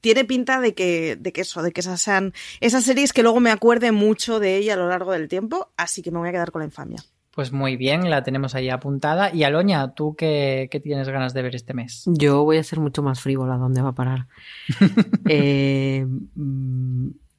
tiene 0.00 0.24
pinta 0.24 0.60
de 0.60 0.74
que, 0.74 1.16
de 1.20 1.32
que 1.32 1.42
eso, 1.42 1.62
de 1.62 1.72
que 1.72 1.80
esas 1.80 2.00
sean 2.00 2.32
esas 2.60 2.84
series 2.84 3.12
que 3.12 3.22
luego 3.22 3.40
me 3.40 3.50
mucho 3.92 4.40
de 4.40 4.56
ella 4.56 4.74
a 4.74 4.76
lo 4.76 4.88
largo 4.88 5.12
del 5.12 5.28
tiempo, 5.28 5.72
así 5.76 6.02
que 6.02 6.10
me 6.10 6.18
voy 6.18 6.28
a 6.28 6.32
quedar 6.32 6.50
con 6.50 6.60
La 6.60 6.66
Infamia. 6.66 7.02
Pues 7.34 7.50
muy 7.50 7.76
bien, 7.76 8.10
la 8.10 8.22
tenemos 8.22 8.54
ahí 8.54 8.68
apuntada. 8.68 9.34
Y 9.34 9.44
Aloña, 9.44 9.94
¿tú 9.94 10.14
qué, 10.14 10.68
qué, 10.70 10.80
tienes 10.80 11.08
ganas 11.08 11.32
de 11.32 11.40
ver 11.40 11.54
este 11.54 11.72
mes? 11.72 12.04
Yo 12.06 12.44
voy 12.44 12.58
a 12.58 12.62
ser 12.62 12.78
mucho 12.78 13.02
más 13.02 13.22
frívola, 13.22 13.56
¿dónde 13.56 13.80
va 13.80 13.90
a 13.90 13.94
parar? 13.94 14.26
eh, 15.28 16.06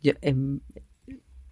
yo, 0.02 0.14
eh, 0.22 0.36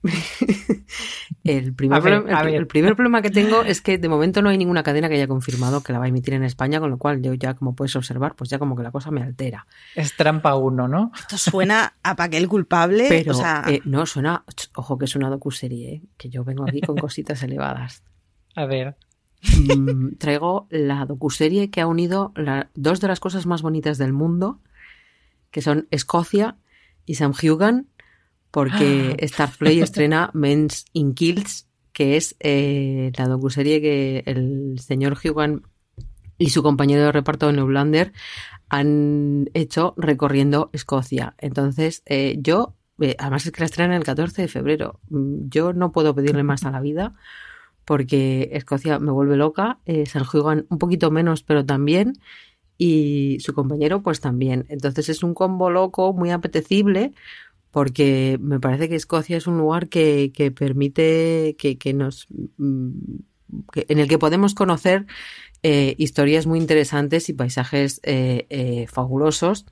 el, 1.43 1.73
primer 1.75 2.01
ver, 2.01 2.25
el, 2.27 2.53
el, 2.55 2.67
primer 2.67 2.95
problema 2.95 3.21
que 3.21 3.29
tengo 3.29 3.61
es 3.61 3.81
que 3.81 3.99
de 3.99 4.09
momento 4.09 4.41
no 4.41 4.49
hay 4.49 4.57
ninguna 4.57 4.81
cadena 4.81 5.07
que 5.09 5.15
haya 5.15 5.27
confirmado 5.27 5.83
que 5.83 5.93
la 5.93 5.99
va 5.99 6.05
a 6.05 6.07
emitir 6.07 6.33
en 6.33 6.43
España, 6.43 6.79
con 6.79 6.89
lo 6.89 6.97
cual 6.97 7.21
yo 7.21 7.33
ya, 7.35 7.53
como 7.53 7.75
puedes 7.75 7.95
observar, 7.95 8.35
pues 8.35 8.49
ya 8.49 8.57
como 8.57 8.75
que 8.75 8.83
la 8.83 8.91
cosa 8.91 9.11
me 9.11 9.21
altera. 9.21 9.67
Es 9.95 10.15
trampa 10.15 10.55
uno, 10.55 10.87
¿no? 10.87 11.11
Esto 11.15 11.37
suena 11.37 11.93
a 12.01 12.15
Paquel 12.15 12.47
culpable. 12.47 13.05
Pero 13.09 13.31
o 13.33 13.35
sea... 13.35 13.63
eh, 13.67 13.81
no, 13.85 14.05
suena, 14.05 14.43
ojo 14.75 14.97
que 14.97 15.05
es 15.05 15.15
una 15.15 15.29
docuserie, 15.29 15.93
¿eh? 15.93 16.01
que 16.17 16.29
yo 16.29 16.43
vengo 16.43 16.65
aquí 16.67 16.81
con 16.81 16.97
cositas 16.97 17.43
elevadas. 17.43 18.03
A 18.55 18.65
ver. 18.65 18.95
Mm, 19.43 20.15
traigo 20.17 20.67
la 20.69 21.05
docuserie 21.05 21.69
que 21.69 21.81
ha 21.81 21.87
unido 21.87 22.31
la, 22.35 22.69
dos 22.75 23.01
de 23.01 23.07
las 23.07 23.19
cosas 23.19 23.45
más 23.45 23.61
bonitas 23.61 23.97
del 23.97 24.13
mundo, 24.13 24.59
que 25.51 25.61
son 25.61 25.87
Escocia 25.91 26.57
y 27.05 27.15
Sam 27.15 27.33
Hugan, 27.33 27.87
porque 28.51 29.17
Starplay 29.27 29.79
estrena 29.81 30.29
Men's 30.33 30.85
in 30.93 31.13
Kills, 31.13 31.67
que 31.93 32.17
es 32.17 32.35
eh, 32.39 33.11
la 33.17 33.27
docuserie 33.27 33.81
que 33.81 34.23
el 34.25 34.79
señor 34.79 35.17
Hugan 35.23 35.63
y 36.37 36.49
su 36.49 36.63
compañero 36.63 37.03
de 37.03 37.11
reparto 37.11 37.47
de 37.47 37.53
Newlander 37.53 38.13
han 38.69 39.49
hecho 39.53 39.93
recorriendo 39.97 40.69
Escocia. 40.73 41.35
Entonces, 41.37 42.03
eh, 42.05 42.37
yo, 42.39 42.75
eh, 42.99 43.15
además 43.19 43.45
es 43.45 43.51
que 43.51 43.59
la 43.61 43.65
estrenan 43.65 43.97
el 43.97 44.03
14 44.03 44.43
de 44.43 44.47
febrero, 44.47 44.99
yo 45.09 45.73
no 45.73 45.91
puedo 45.91 46.15
pedirle 46.15 46.43
más 46.43 46.63
a 46.63 46.71
la 46.71 46.79
vida 46.79 47.15
porque 47.85 48.49
Escocia 48.53 48.99
me 48.99 49.11
vuelve 49.11 49.35
loca, 49.35 49.79
eh, 49.85 50.05
San 50.05 50.23
Hugan 50.23 50.65
un 50.69 50.77
poquito 50.77 51.11
menos, 51.11 51.43
pero 51.43 51.65
también, 51.65 52.13
y 52.77 53.37
su 53.41 53.53
compañero 53.53 54.01
pues 54.01 54.21
también. 54.21 54.65
Entonces 54.69 55.09
es 55.09 55.23
un 55.23 55.33
combo 55.33 55.69
loco, 55.69 56.13
muy 56.13 56.31
apetecible, 56.31 57.13
porque 57.71 58.37
me 58.41 58.59
parece 58.59 58.89
que 58.89 58.95
Escocia 58.95 59.37
es 59.37 59.47
un 59.47 59.57
lugar 59.57 59.87
que, 59.87 60.31
que 60.35 60.51
permite 60.51 61.55
que, 61.57 61.77
que 61.77 61.93
nos... 61.93 62.27
Que, 63.73 63.85
en 63.89 63.99
el 63.99 64.07
que 64.07 64.17
podemos 64.17 64.53
conocer 64.53 65.05
eh, 65.63 65.95
historias 65.97 66.47
muy 66.47 66.57
interesantes 66.57 67.29
y 67.29 67.33
paisajes 67.33 67.99
eh, 68.03 68.45
eh, 68.49 68.87
fabulosos. 68.87 69.65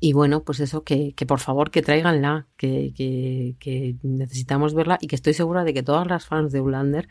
Y 0.00 0.14
bueno, 0.14 0.44
pues 0.44 0.60
eso, 0.60 0.82
que, 0.82 1.12
que 1.14 1.26
por 1.26 1.40
favor 1.40 1.70
que 1.70 1.82
traiganla, 1.82 2.46
que, 2.56 2.92
que, 2.96 3.56
que, 3.60 3.96
necesitamos 4.02 4.72
verla 4.72 4.98
y 5.00 5.08
que 5.08 5.16
estoy 5.16 5.34
segura 5.34 5.62
de 5.64 5.74
que 5.74 5.82
todas 5.82 6.06
las 6.06 6.24
fans 6.26 6.52
de 6.52 6.60
Ulander 6.60 7.08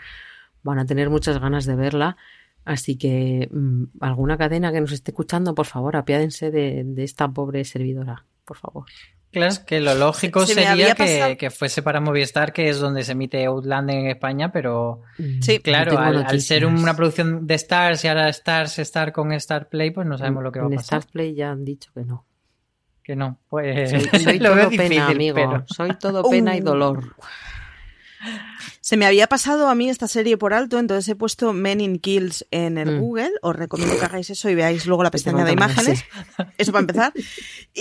van 0.63 0.79
a 0.79 0.85
tener 0.85 1.09
muchas 1.09 1.39
ganas 1.39 1.65
de 1.65 1.75
verla. 1.75 2.17
Así 2.65 2.97
que 2.97 3.47
mmm, 3.51 3.85
alguna 3.99 4.37
cadena 4.37 4.71
que 4.71 4.81
nos 4.81 4.91
esté 4.91 5.11
escuchando, 5.11 5.53
por 5.53 5.67
favor, 5.67 5.95
apiádense 5.95 6.51
de, 6.51 6.83
de 6.83 7.03
esta 7.03 7.27
pobre 7.29 7.63
servidora, 7.63 8.25
por 8.45 8.57
favor. 8.57 8.85
Claro, 9.31 9.51
es 9.51 9.59
que 9.59 9.79
lo 9.79 9.93
lógico 9.93 10.45
se, 10.45 10.55
se 10.55 10.63
sería 10.63 10.95
que, 10.95 11.37
que, 11.37 11.51
fuese 11.51 11.83
para 11.83 11.99
Movistar, 11.99 12.51
que 12.51 12.67
es 12.67 12.79
donde 12.79 13.03
se 13.03 13.11
emite 13.11 13.45
Outlander 13.45 13.95
en 13.95 14.07
España, 14.07 14.51
pero 14.51 15.01
sí, 15.41 15.59
claro, 15.59 15.99
al, 15.99 16.25
al, 16.25 16.41
ser 16.41 16.65
una 16.65 16.95
producción 16.95 17.45
de 17.45 17.53
Stars 17.53 18.03
y 18.05 18.07
ahora 18.07 18.29
Stars 18.29 18.79
estar 18.79 19.11
con 19.11 19.31
Star 19.33 19.69
Play, 19.69 19.91
pues 19.91 20.07
no 20.07 20.17
sabemos 20.17 20.39
en, 20.39 20.43
lo 20.45 20.51
que 20.51 20.59
va 20.59 20.65
a 20.65 20.69
pasar. 20.69 20.95
En 20.95 20.99
Star 20.99 21.11
Play 21.11 21.35
ya 21.35 21.51
han 21.51 21.63
dicho 21.63 21.91
que 21.93 22.05
no. 22.05 22.25
Que 23.03 23.15
no, 23.15 23.39
pues 23.47 23.91
soy, 23.91 24.19
soy 24.19 24.39
lo 24.39 24.49
todo 24.49 24.69
difícil, 24.69 24.89
pena, 24.89 25.07
amigo. 25.07 25.35
Pero... 25.35 25.63
Soy 25.67 25.95
todo 25.99 26.27
pena 26.27 26.53
uh. 26.53 26.57
y 26.57 26.59
dolor. 26.61 27.15
Se 28.81 28.97
me 28.97 29.05
había 29.05 29.27
pasado 29.27 29.67
a 29.67 29.75
mí 29.75 29.89
esta 29.89 30.07
serie 30.07 30.37
por 30.37 30.53
alto, 30.53 30.79
entonces 30.79 31.07
he 31.09 31.15
puesto 31.15 31.53
Men 31.53 31.81
in 31.81 31.99
Kills 31.99 32.45
en 32.51 32.77
el 32.77 32.97
mm. 32.97 32.99
Google. 32.99 33.31
Os 33.41 33.55
recomiendo 33.55 33.97
que 33.97 34.05
hagáis 34.05 34.29
eso 34.29 34.49
y 34.49 34.55
veáis 34.55 34.85
luego 34.85 35.03
la 35.03 35.11
pestaña 35.11 35.43
de 35.43 35.51
imágenes. 35.51 35.99
Sí. 35.99 36.43
Eso 36.57 36.71
para 36.71 36.81
empezar. 36.81 37.13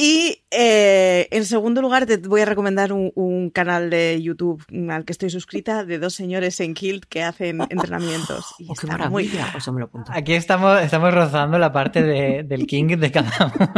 Y 0.00 0.44
eh, 0.50 1.26
en 1.30 1.44
segundo 1.44 1.80
lugar, 1.80 2.06
te 2.06 2.18
voy 2.18 2.42
a 2.42 2.44
recomendar 2.44 2.92
un, 2.92 3.10
un, 3.16 3.50
canal 3.50 3.90
de 3.90 4.20
YouTube 4.22 4.62
al 4.90 5.04
que 5.04 5.12
estoy 5.12 5.30
suscrita 5.30 5.84
de 5.84 5.98
dos 5.98 6.14
señores 6.14 6.60
en 6.60 6.74
Kilt 6.74 7.06
que 7.06 7.22
hacen 7.22 7.60
entrenamientos. 7.70 8.54
Y 8.58 8.66
oh, 8.68 8.74
está 8.74 9.08
muy 9.72 9.82
apunto. 9.82 10.12
Aquí 10.14 10.34
estamos, 10.34 10.80
estamos 10.82 11.12
rozando 11.12 11.58
la 11.58 11.72
parte 11.72 12.02
de, 12.02 12.44
del 12.44 12.66
King 12.68 12.96
de 12.98 13.10
cada 13.10 13.52
uno. 13.56 13.72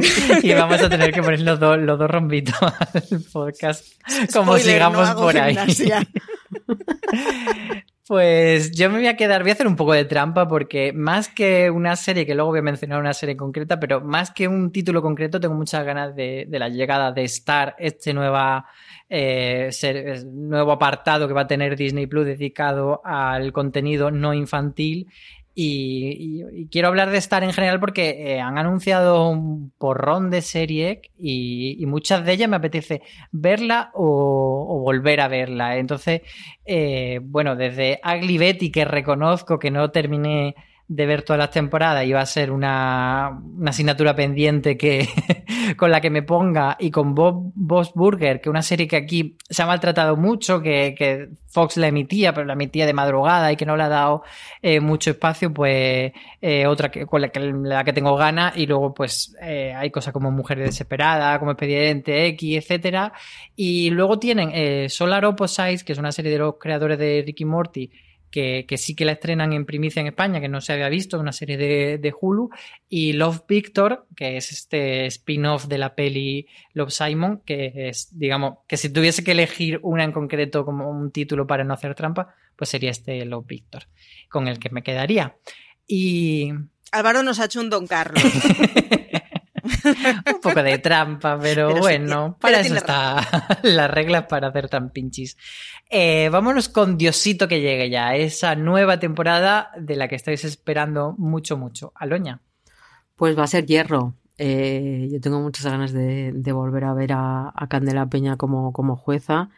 y 0.42 0.54
vamos 0.54 0.80
a 0.80 0.88
tener 0.88 1.12
que 1.12 1.22
poner 1.22 1.40
los, 1.40 1.58
do, 1.58 1.76
los 1.76 1.98
dos 1.98 2.10
rombitos 2.10 2.56
al 2.62 3.22
podcast 3.32 3.84
como 4.32 4.56
Spoiler, 4.56 4.74
sigamos 4.74 5.08
no 5.08 5.16
por 5.16 5.36
ahí. 5.36 5.56
Pues 8.10 8.72
yo 8.72 8.90
me 8.90 8.96
voy 8.96 9.06
a 9.06 9.16
quedar, 9.16 9.42
voy 9.42 9.50
a 9.50 9.54
hacer 9.54 9.68
un 9.68 9.76
poco 9.76 9.92
de 9.92 10.04
trampa 10.04 10.48
porque 10.48 10.92
más 10.92 11.28
que 11.28 11.70
una 11.70 11.94
serie, 11.94 12.26
que 12.26 12.34
luego 12.34 12.50
voy 12.50 12.58
a 12.58 12.62
mencionar 12.62 12.98
una 12.98 13.14
serie 13.14 13.36
concreta, 13.36 13.78
pero 13.78 14.00
más 14.00 14.32
que 14.32 14.48
un 14.48 14.72
título 14.72 15.00
concreto, 15.00 15.38
tengo 15.38 15.54
muchas 15.54 15.84
ganas 15.84 16.16
de, 16.16 16.44
de 16.48 16.58
la 16.58 16.68
llegada 16.68 17.12
de 17.12 17.22
Star, 17.22 17.76
este 17.78 18.12
nueva, 18.12 18.66
eh, 19.08 19.68
ser, 19.70 20.26
nuevo 20.26 20.72
apartado 20.72 21.28
que 21.28 21.34
va 21.34 21.42
a 21.42 21.46
tener 21.46 21.76
Disney 21.76 22.08
Plus 22.08 22.26
dedicado 22.26 23.00
al 23.04 23.52
contenido 23.52 24.10
no 24.10 24.34
infantil 24.34 25.06
y, 25.62 26.68
quiero 26.70 26.88
hablar 26.88 27.10
de 27.10 27.18
Star 27.18 27.44
en 27.44 27.52
general 27.52 27.80
porque 27.80 28.34
eh, 28.34 28.40
han 28.40 28.56
anunciado 28.56 29.28
un 29.28 29.72
porrón 29.76 30.30
de 30.30 30.40
serie 30.42 31.02
y, 31.18 31.76
y, 31.78 31.86
muchas 31.86 32.24
de 32.24 32.32
ellas 32.32 32.48
me 32.48 32.56
apetece 32.56 33.02
verla 33.30 33.90
o, 33.94 34.66
o 34.68 34.80
volver 34.80 35.20
a 35.20 35.28
verla. 35.28 35.76
Entonces, 35.76 36.22
eh, 36.64 37.20
bueno, 37.22 37.56
desde 37.56 38.00
Ugly 38.04 38.38
Betty, 38.38 38.72
que 38.72 38.84
reconozco 38.84 39.58
que 39.58 39.70
no 39.70 39.90
terminé 39.90 40.54
de 40.90 41.06
ver 41.06 41.22
todas 41.22 41.38
las 41.38 41.52
temporadas 41.52 42.04
iba 42.04 42.20
a 42.20 42.26
ser 42.26 42.50
una, 42.50 43.40
una 43.56 43.70
asignatura 43.70 44.16
pendiente 44.16 44.76
que 44.76 45.08
con 45.76 45.92
la 45.92 46.00
que 46.00 46.10
me 46.10 46.22
ponga 46.22 46.76
y 46.80 46.90
con 46.90 47.14
Bob 47.14 47.52
Burger, 47.54 48.40
que 48.40 48.50
una 48.50 48.62
serie 48.62 48.88
que 48.88 48.96
aquí 48.96 49.36
se 49.48 49.62
ha 49.62 49.66
maltratado 49.66 50.16
mucho, 50.16 50.60
que, 50.60 50.96
que 50.98 51.28
Fox 51.46 51.76
la 51.76 51.86
emitía, 51.86 52.34
pero 52.34 52.44
la 52.44 52.54
emitía 52.54 52.86
de 52.86 52.92
madrugada 52.92 53.52
y 53.52 53.56
que 53.56 53.66
no 53.66 53.76
le 53.76 53.84
ha 53.84 53.88
dado 53.88 54.24
eh, 54.62 54.80
mucho 54.80 55.10
espacio, 55.10 55.54
pues 55.54 56.10
eh, 56.42 56.66
otra 56.66 56.90
que, 56.90 57.06
con 57.06 57.20
la 57.20 57.28
que, 57.28 57.38
la 57.38 57.84
que 57.84 57.92
tengo 57.92 58.16
ganas 58.16 58.56
y 58.56 58.66
luego 58.66 58.92
pues 58.92 59.36
eh, 59.40 59.72
hay 59.72 59.92
cosas 59.92 60.12
como 60.12 60.32
Mujeres 60.32 60.64
Desesperadas, 60.64 61.38
como 61.38 61.52
Expediente 61.52 62.26
X, 62.26 62.64
etcétera. 62.64 63.12
Y 63.54 63.90
luego 63.90 64.18
tienen 64.18 64.50
eh, 64.52 64.88
Solar 64.88 65.24
Opposites, 65.24 65.84
que 65.84 65.92
es 65.92 66.00
una 66.00 66.10
serie 66.10 66.32
de 66.32 66.38
los 66.38 66.56
creadores 66.58 66.98
de 66.98 67.22
Ricky 67.24 67.44
Morty, 67.44 67.92
que, 68.30 68.64
que, 68.66 68.78
sí 68.78 68.94
que 68.94 69.04
la 69.04 69.12
estrenan 69.12 69.52
en 69.52 69.66
primicia 69.66 70.00
en 70.00 70.06
España, 70.06 70.40
que 70.40 70.48
no 70.48 70.60
se 70.60 70.72
había 70.72 70.88
visto, 70.88 71.18
una 71.18 71.32
serie 71.32 71.56
de, 71.56 71.98
de 71.98 72.14
Hulu, 72.18 72.50
y 72.88 73.12
Love 73.12 73.42
Victor, 73.48 74.06
que 74.16 74.36
es 74.36 74.52
este 74.52 75.06
spin-off 75.06 75.66
de 75.66 75.78
la 75.78 75.94
peli 75.94 76.46
Love 76.74 76.90
Simon, 76.90 77.42
que 77.44 77.72
es, 77.88 78.16
digamos, 78.16 78.58
que 78.66 78.76
si 78.76 78.90
tuviese 78.90 79.24
que 79.24 79.32
elegir 79.32 79.80
una 79.82 80.04
en 80.04 80.12
concreto 80.12 80.64
como 80.64 80.90
un 80.90 81.10
título 81.10 81.46
para 81.46 81.64
no 81.64 81.74
hacer 81.74 81.94
trampa, 81.94 82.34
pues 82.56 82.70
sería 82.70 82.90
este 82.90 83.24
Love 83.24 83.46
Victor, 83.46 83.84
con 84.28 84.48
el 84.48 84.58
que 84.58 84.70
me 84.70 84.82
quedaría. 84.82 85.36
Y... 85.86 86.52
Álvaro 86.92 87.22
nos 87.22 87.40
ha 87.40 87.46
hecho 87.46 87.60
un 87.60 87.70
Don 87.70 87.86
Carlos. 87.86 88.22
un 90.34 90.40
poco 90.40 90.62
de 90.62 90.78
trampa, 90.78 91.38
pero, 91.40 91.76
bueno, 91.76 92.36
para 92.40 92.60
eso 92.60 92.74
está 92.74 93.58
las 93.62 93.90
reglas 93.92 94.24
para 94.26 94.48
hacer 94.48 94.68
trampinchis. 94.68 95.36
Eh, 95.88 96.28
vámonos 96.30 96.68
con 96.68 96.96
Diosito 96.96 97.48
que 97.48 97.60
llegue 97.60 97.90
ya, 97.90 98.14
esa 98.16 98.54
nueva 98.54 98.98
temporada 98.98 99.70
de 99.78 99.96
la 99.96 100.08
que 100.08 100.16
estáis 100.16 100.44
esperando 100.44 101.14
mucho, 101.18 101.56
mucho. 101.56 101.92
Aloña. 101.94 102.40
Pues 103.16 103.38
va 103.38 103.44
a 103.44 103.48
ser 103.48 103.66
Hierro. 103.66 104.14
Eh, 104.38 105.08
yo 105.12 105.20
tengo 105.20 105.40
muchas 105.40 105.66
ganas 105.66 105.92
de, 105.92 106.32
volver 106.52 106.84
a 106.84 106.94
ver 106.94 107.12
a, 107.12 107.52
Candela 107.68 108.06
Peña 108.06 108.36
como, 108.36 108.72
como 108.72 108.96
jueza. 108.96 109.50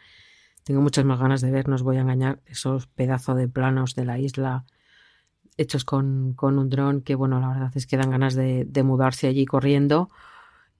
Tengo 0.63 0.81
muchas 0.81 1.05
más 1.05 1.19
ganas 1.19 1.41
de 1.41 1.51
ver, 1.51 1.67
no 1.67 1.75
os 1.75 1.83
voy 1.83 1.97
a 1.97 2.01
engañar, 2.01 2.39
esos 2.45 2.87
pedazos 2.87 3.37
de 3.37 3.47
planos 3.47 3.95
de 3.95 4.05
la 4.05 4.17
isla 4.19 4.65
hechos 5.57 5.85
con, 5.85 6.35
un 6.41 6.69
dron 6.69 7.01
que, 7.01 7.15
bueno, 7.15 7.39
la 7.39 7.49
verdad 7.49 7.71
es 7.75 7.87
que 7.87 7.97
dan 7.97 8.11
ganas 8.11 8.35
de, 8.35 8.83
mudarse 8.83 9.27
allí 9.27 9.45
corriendo. 9.45 10.09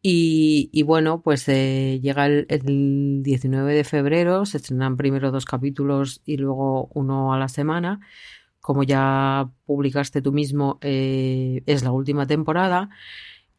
Y, 0.06 0.84
bueno, 0.84 1.22
pues 1.22 1.47
eh, 1.47 1.99
llega 2.01 2.26
el, 2.26 3.24
19 3.24 3.74
de 3.74 3.84
febrero, 3.86 4.45
se 4.45 4.58
estrenan 4.58 4.97
primero 4.97 5.32
dos 5.32 5.45
capítulos 5.45 6.22
y 6.26 6.38
luego 6.38 6.89
uno 6.93 7.34
a 7.34 7.39
la 7.39 7.47
semana. 7.47 8.01
Como 8.62 8.84
ya 8.84 9.49
publicaste 9.66 10.22
tú 10.22 10.34
mismo, 10.34 10.80
eh, 10.82 11.64
es 11.68 11.84
la 11.84 11.91
última 11.91 12.28
temporada. 12.28 12.89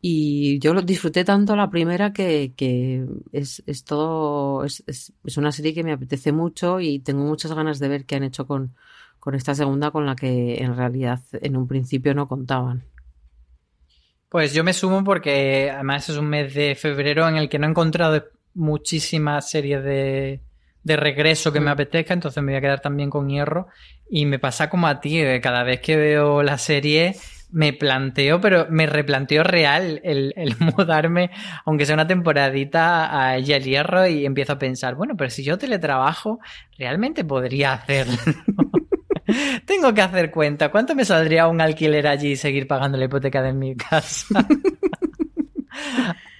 Y 0.01 0.59
yo 0.61 0.75
lo 0.75 0.83
disfruté 0.83 1.25
tanto 1.25 1.57
la 1.57 1.71
primera 1.71 2.13
que, 2.13 2.53
es, 3.33 3.85
todo, 3.85 4.65
es, 4.65 4.85
es, 4.87 5.39
una 5.39 5.53
serie 5.53 5.75
que 5.75 5.85
me 5.85 5.93
apetece 5.93 6.33
mucho 6.33 6.81
y 6.81 6.99
tengo 7.01 7.25
muchas 7.25 7.53
ganas 7.55 7.79
de 7.79 7.89
ver 7.89 8.05
qué 8.07 8.17
han 8.17 8.25
hecho 8.25 8.47
con, 8.47 8.75
con 9.19 9.35
esta 9.35 9.55
segunda 9.55 9.91
con 9.93 10.07
la 10.07 10.17
que 10.17 10.63
en 10.63 10.77
realidad 10.77 11.21
en 11.33 11.57
un 11.57 11.69
principio 11.69 12.15
no 12.15 12.29
contaban. 12.29 12.85
Pues 14.35 14.53
yo 14.53 14.65
me 14.65 14.73
sumo 14.73 15.05
porque 15.05 15.71
además 15.73 16.09
es 16.09 16.17
un 16.17 16.27
mes 16.27 16.55
de 16.55 16.75
febrero 16.75 17.29
en 17.29 17.37
el 17.37 17.49
que 17.49 17.61
no 17.61 17.69
he 17.69 17.71
encontrado 17.71 18.25
muchísimas 18.55 19.49
series 19.49 19.85
de, 19.85 20.41
de 20.83 20.97
regreso 20.97 21.53
que 21.53 21.61
me 21.61 21.67
mm. 21.67 21.75
apetezca, 21.75 22.15
entonces 22.15 22.43
me 22.43 22.51
voy 22.51 22.59
a 22.59 22.61
quedar 22.61 22.81
también 22.81 23.11
con 23.11 23.29
hierro. 23.29 23.69
Y 24.11 24.27
me 24.27 24.41
pasa 24.41 24.69
como 24.69 24.89
a 24.89 25.01
ti, 25.01 25.23
cada 25.41 25.63
vez 25.63 25.79
que 25.79 25.97
veo 25.97 26.43
la 26.43 26.59
serie 26.59 27.15
me 27.53 27.73
planteo, 27.75 28.41
pero 28.41 28.67
me 28.71 28.87
replanteo 28.87 29.45
real 29.45 30.01
el, 30.03 30.35
el 30.35 30.57
mudarme, 30.77 31.31
aunque 31.65 31.87
sea 31.87 31.95
una 31.95 32.09
temporadita 32.09 33.17
a 33.17 33.37
ella 33.37 33.59
el 33.59 33.63
hierro 33.63 34.09
y 34.09 34.27
empiezo 34.27 34.55
a 34.55 34.59
pensar, 34.59 34.97
bueno, 34.97 35.15
pero 35.17 35.31
si 35.31 35.45
yo 35.45 35.59
teletrabajo, 35.59 36.41
realmente 36.77 37.25
podría 37.25 37.75
hacerlo. 37.75 38.17
Tengo 39.65 39.93
que 39.95 40.03
hacer 40.03 40.31
cuenta. 40.31 40.71
¿Cuánto 40.71 40.95
me 40.95 41.05
saldría 41.05 41.49
un 41.49 41.61
alquiler 41.61 42.07
allí 42.07 42.33
y 42.33 42.37
seguir 42.37 42.67
pagando 42.67 42.99
la 42.99 43.07
hipoteca 43.07 43.43
de 43.43 43.53
mi 43.53 43.77
casa? 43.77 44.47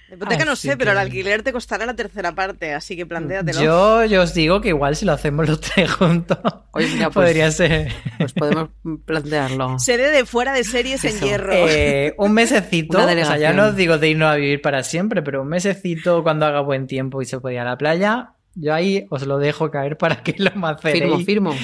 La 0.09 0.15
hipoteca 0.15 0.45
no 0.45 0.55
sé, 0.55 0.77
pero 0.77 0.93
el 0.93 0.97
alquiler 0.97 1.43
te 1.43 1.51
costará 1.51 1.85
la 1.85 1.93
tercera 1.93 2.33
parte, 2.33 2.73
así 2.73 2.95
que 2.95 3.05
plantéatelo. 3.05 3.61
Yo, 3.61 4.05
yo 4.05 4.21
os 4.21 4.33
digo 4.33 4.61
que 4.61 4.69
igual 4.69 4.95
si 4.95 5.03
lo 5.03 5.11
hacemos 5.11 5.49
los 5.49 5.59
tres 5.59 5.91
juntos, 5.91 6.37
Oye, 6.71 6.87
mira, 6.87 7.09
pues, 7.09 7.27
podría 7.27 7.51
ser. 7.51 7.91
Pues 8.17 8.31
podemos 8.31 8.69
plantearlo. 9.03 9.77
Sede 9.79 10.11
de 10.11 10.25
fuera 10.25 10.53
de 10.53 10.63
series 10.63 11.03
en 11.03 11.19
hierro. 11.19 11.51
Eh, 11.53 12.15
un 12.17 12.31
mesecito, 12.31 12.97
o 12.97 13.05
sea, 13.05 13.37
ya 13.37 13.51
no 13.51 13.65
os 13.65 13.75
digo 13.75 13.97
de 13.97 14.09
irnos 14.09 14.29
a 14.29 14.35
vivir 14.35 14.61
para 14.61 14.83
siempre, 14.83 15.21
pero 15.21 15.41
un 15.41 15.49
mesecito 15.49 16.23
cuando 16.23 16.45
haga 16.45 16.61
buen 16.61 16.87
tiempo 16.87 17.21
y 17.21 17.25
se 17.25 17.41
pueda 17.41 17.55
ir 17.55 17.59
a 17.59 17.65
la 17.65 17.77
playa, 17.77 18.35
yo 18.53 18.73
ahí 18.73 19.05
os 19.09 19.25
lo 19.27 19.37
dejo 19.37 19.69
caer 19.69 19.97
para 19.97 20.23
que 20.23 20.35
lo 20.37 20.51
maceréis. 20.55 21.25
Firmo, 21.25 21.51
firmo. 21.51 21.55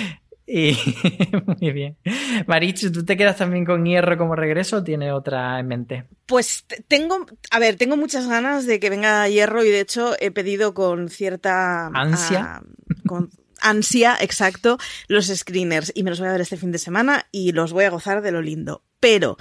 Y 0.54 0.78
muy 1.62 1.72
bien. 1.72 1.98
Marichu, 2.46 2.92
¿tú 2.92 3.06
te 3.06 3.16
quedas 3.16 3.38
también 3.38 3.64
con 3.64 3.86
hierro 3.86 4.18
como 4.18 4.36
regreso 4.36 4.78
o 4.78 4.84
tienes 4.84 5.14
otra 5.14 5.58
en 5.58 5.68
mente? 5.68 6.04
Pues 6.26 6.66
tengo, 6.90 7.26
a 7.52 7.60
ver, 7.60 7.78
tengo 7.78 7.96
muchas 7.96 8.28
ganas 8.28 8.66
de 8.66 8.82
que 8.82 8.90
venga 8.90 9.30
hierro 9.30 9.64
y 9.64 9.70
de 9.70 9.80
hecho 9.80 10.14
he 10.20 10.30
pedido 10.30 10.74
con 10.74 11.08
cierta 11.08 11.88
ansia. 11.88 12.56
Ah, 12.58 12.64
con 13.08 13.30
ansia, 13.62 14.18
exacto, 14.20 14.78
los 15.08 15.28
screeners 15.28 15.94
y 15.96 16.04
me 16.04 16.10
los 16.10 16.20
voy 16.20 16.28
a 16.28 16.34
ver 16.34 16.42
este 16.42 16.58
fin 16.58 16.74
de 16.74 16.80
semana 16.80 17.28
y 17.32 17.54
los 17.54 17.72
voy 17.72 17.86
a 17.86 17.90
gozar 17.90 18.22
de 18.22 18.34
lo 18.34 18.42
lindo. 18.42 18.84
Pero 19.00 19.38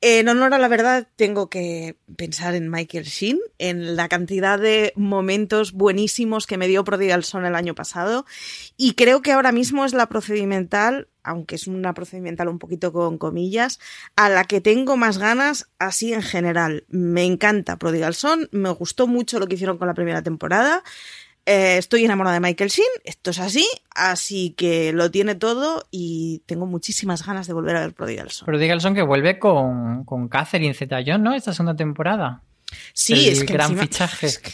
en 0.00 0.28
honor 0.28 0.52
a 0.52 0.58
la 0.58 0.68
verdad, 0.68 1.08
tengo 1.16 1.48
que 1.48 1.96
pensar 2.16 2.54
en 2.54 2.70
Michael 2.70 3.04
Sheen, 3.04 3.38
en 3.58 3.96
la 3.96 4.08
cantidad 4.08 4.58
de 4.58 4.92
momentos 4.96 5.72
buenísimos 5.72 6.46
que 6.46 6.58
me 6.58 6.68
dio 6.68 6.84
Prodigal 6.84 7.24
Son 7.24 7.46
el 7.46 7.54
año 7.54 7.74
pasado. 7.74 8.26
Y 8.76 8.94
creo 8.94 9.22
que 9.22 9.32
ahora 9.32 9.50
mismo 9.50 9.84
es 9.84 9.94
la 9.94 10.08
procedimental, 10.08 11.08
aunque 11.22 11.54
es 11.54 11.66
una 11.66 11.94
procedimental 11.94 12.48
un 12.48 12.58
poquito 12.58 12.92
con 12.92 13.16
comillas, 13.16 13.80
a 14.14 14.28
la 14.28 14.44
que 14.44 14.60
tengo 14.60 14.96
más 14.96 15.18
ganas 15.18 15.70
así 15.78 16.12
en 16.12 16.22
general. 16.22 16.84
Me 16.88 17.24
encanta 17.24 17.78
Prodigal 17.78 18.14
Son, 18.14 18.48
me 18.52 18.70
gustó 18.70 19.06
mucho 19.06 19.38
lo 19.38 19.46
que 19.46 19.54
hicieron 19.54 19.78
con 19.78 19.88
la 19.88 19.94
primera 19.94 20.22
temporada. 20.22 20.84
Eh, 21.46 21.76
estoy 21.76 22.04
enamorada 22.04 22.34
de 22.34 22.40
Michael 22.40 22.70
Sheen, 22.70 22.88
esto 23.04 23.30
es 23.30 23.38
así, 23.38 23.66
así 23.94 24.54
que 24.56 24.92
lo 24.94 25.10
tiene 25.10 25.34
todo 25.34 25.86
y 25.90 26.42
tengo 26.46 26.64
muchísimas 26.64 27.26
ganas 27.26 27.46
de 27.46 27.52
volver 27.52 27.76
a 27.76 27.80
ver 27.80 27.92
Prodigal 27.92 28.30
Son. 28.30 28.46
Prodigal 28.46 28.80
Son 28.80 28.94
que 28.94 29.02
vuelve 29.02 29.38
con, 29.38 30.04
con 30.04 30.28
Catherine 30.28 30.74
Zeta-Jones, 30.74 31.20
¿no? 31.20 31.34
Esta 31.34 31.52
segunda 31.52 31.76
temporada. 31.76 32.42
Sí, 32.94 33.28
es 33.28 33.44
que 33.44 33.52
gran 33.52 33.76
fichaje 33.76 34.26
es 34.26 34.38
que 34.38 34.52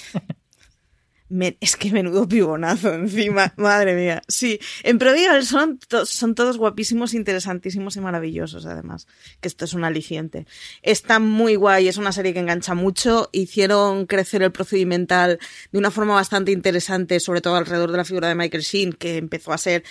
menudo 1.30 2.28
pibonazo 2.28 2.92
encima, 2.92 3.54
madre 3.56 3.94
mía. 3.94 4.22
Sí, 4.28 4.60
en 4.82 4.98
Prodigal 4.98 5.46
son, 5.46 5.78
son 6.04 6.34
todos 6.34 6.58
guapísimos, 6.58 7.14
interesantísimos 7.14 7.96
y 7.96 8.00
maravillosos, 8.00 8.66
además, 8.66 9.06
que 9.40 9.48
esto 9.48 9.64
es 9.64 9.72
un 9.72 9.84
aliciente. 9.84 10.46
Está 10.82 11.18
muy 11.18 11.54
guay, 11.54 11.88
es 11.88 11.96
una 11.96 12.12
serie 12.12 12.34
que 12.34 12.40
engancha 12.40 12.74
mucho, 12.74 13.30
hicieron 13.32 14.06
crecer 14.06 14.42
el 14.42 14.52
procedimental 14.52 15.38
de 15.72 15.78
una 15.78 15.90
forma 15.90 16.14
bastante 16.14 16.52
interesante, 16.52 17.20
sobre 17.20 17.40
todo 17.40 17.56
alrededor 17.56 17.90
de 17.90 17.96
la 17.96 18.04
figura 18.04 18.28
de 18.28 18.34
Michael 18.34 18.62
Sheen, 18.62 18.92
que 18.92 19.16
empezó 19.16 19.52
a 19.52 19.58
ser 19.58 19.84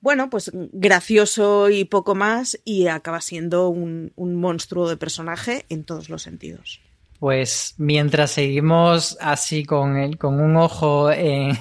bueno, 0.00 0.28
pues 0.28 0.50
gracioso 0.52 1.70
y 1.70 1.86
poco 1.86 2.14
más, 2.14 2.60
y 2.62 2.88
acaba 2.88 3.22
siendo 3.22 3.70
un, 3.70 4.12
un 4.16 4.34
monstruo 4.34 4.86
de 4.86 4.98
personaje 4.98 5.64
en 5.70 5.84
todos 5.84 6.10
los 6.10 6.20
sentidos. 6.20 6.82
Pues 7.24 7.74
mientras 7.78 8.32
seguimos 8.32 9.16
así 9.18 9.64
con, 9.64 9.96
el, 9.96 10.18
con 10.18 10.40
un 10.40 10.58
ojo 10.58 11.10
en, 11.10 11.56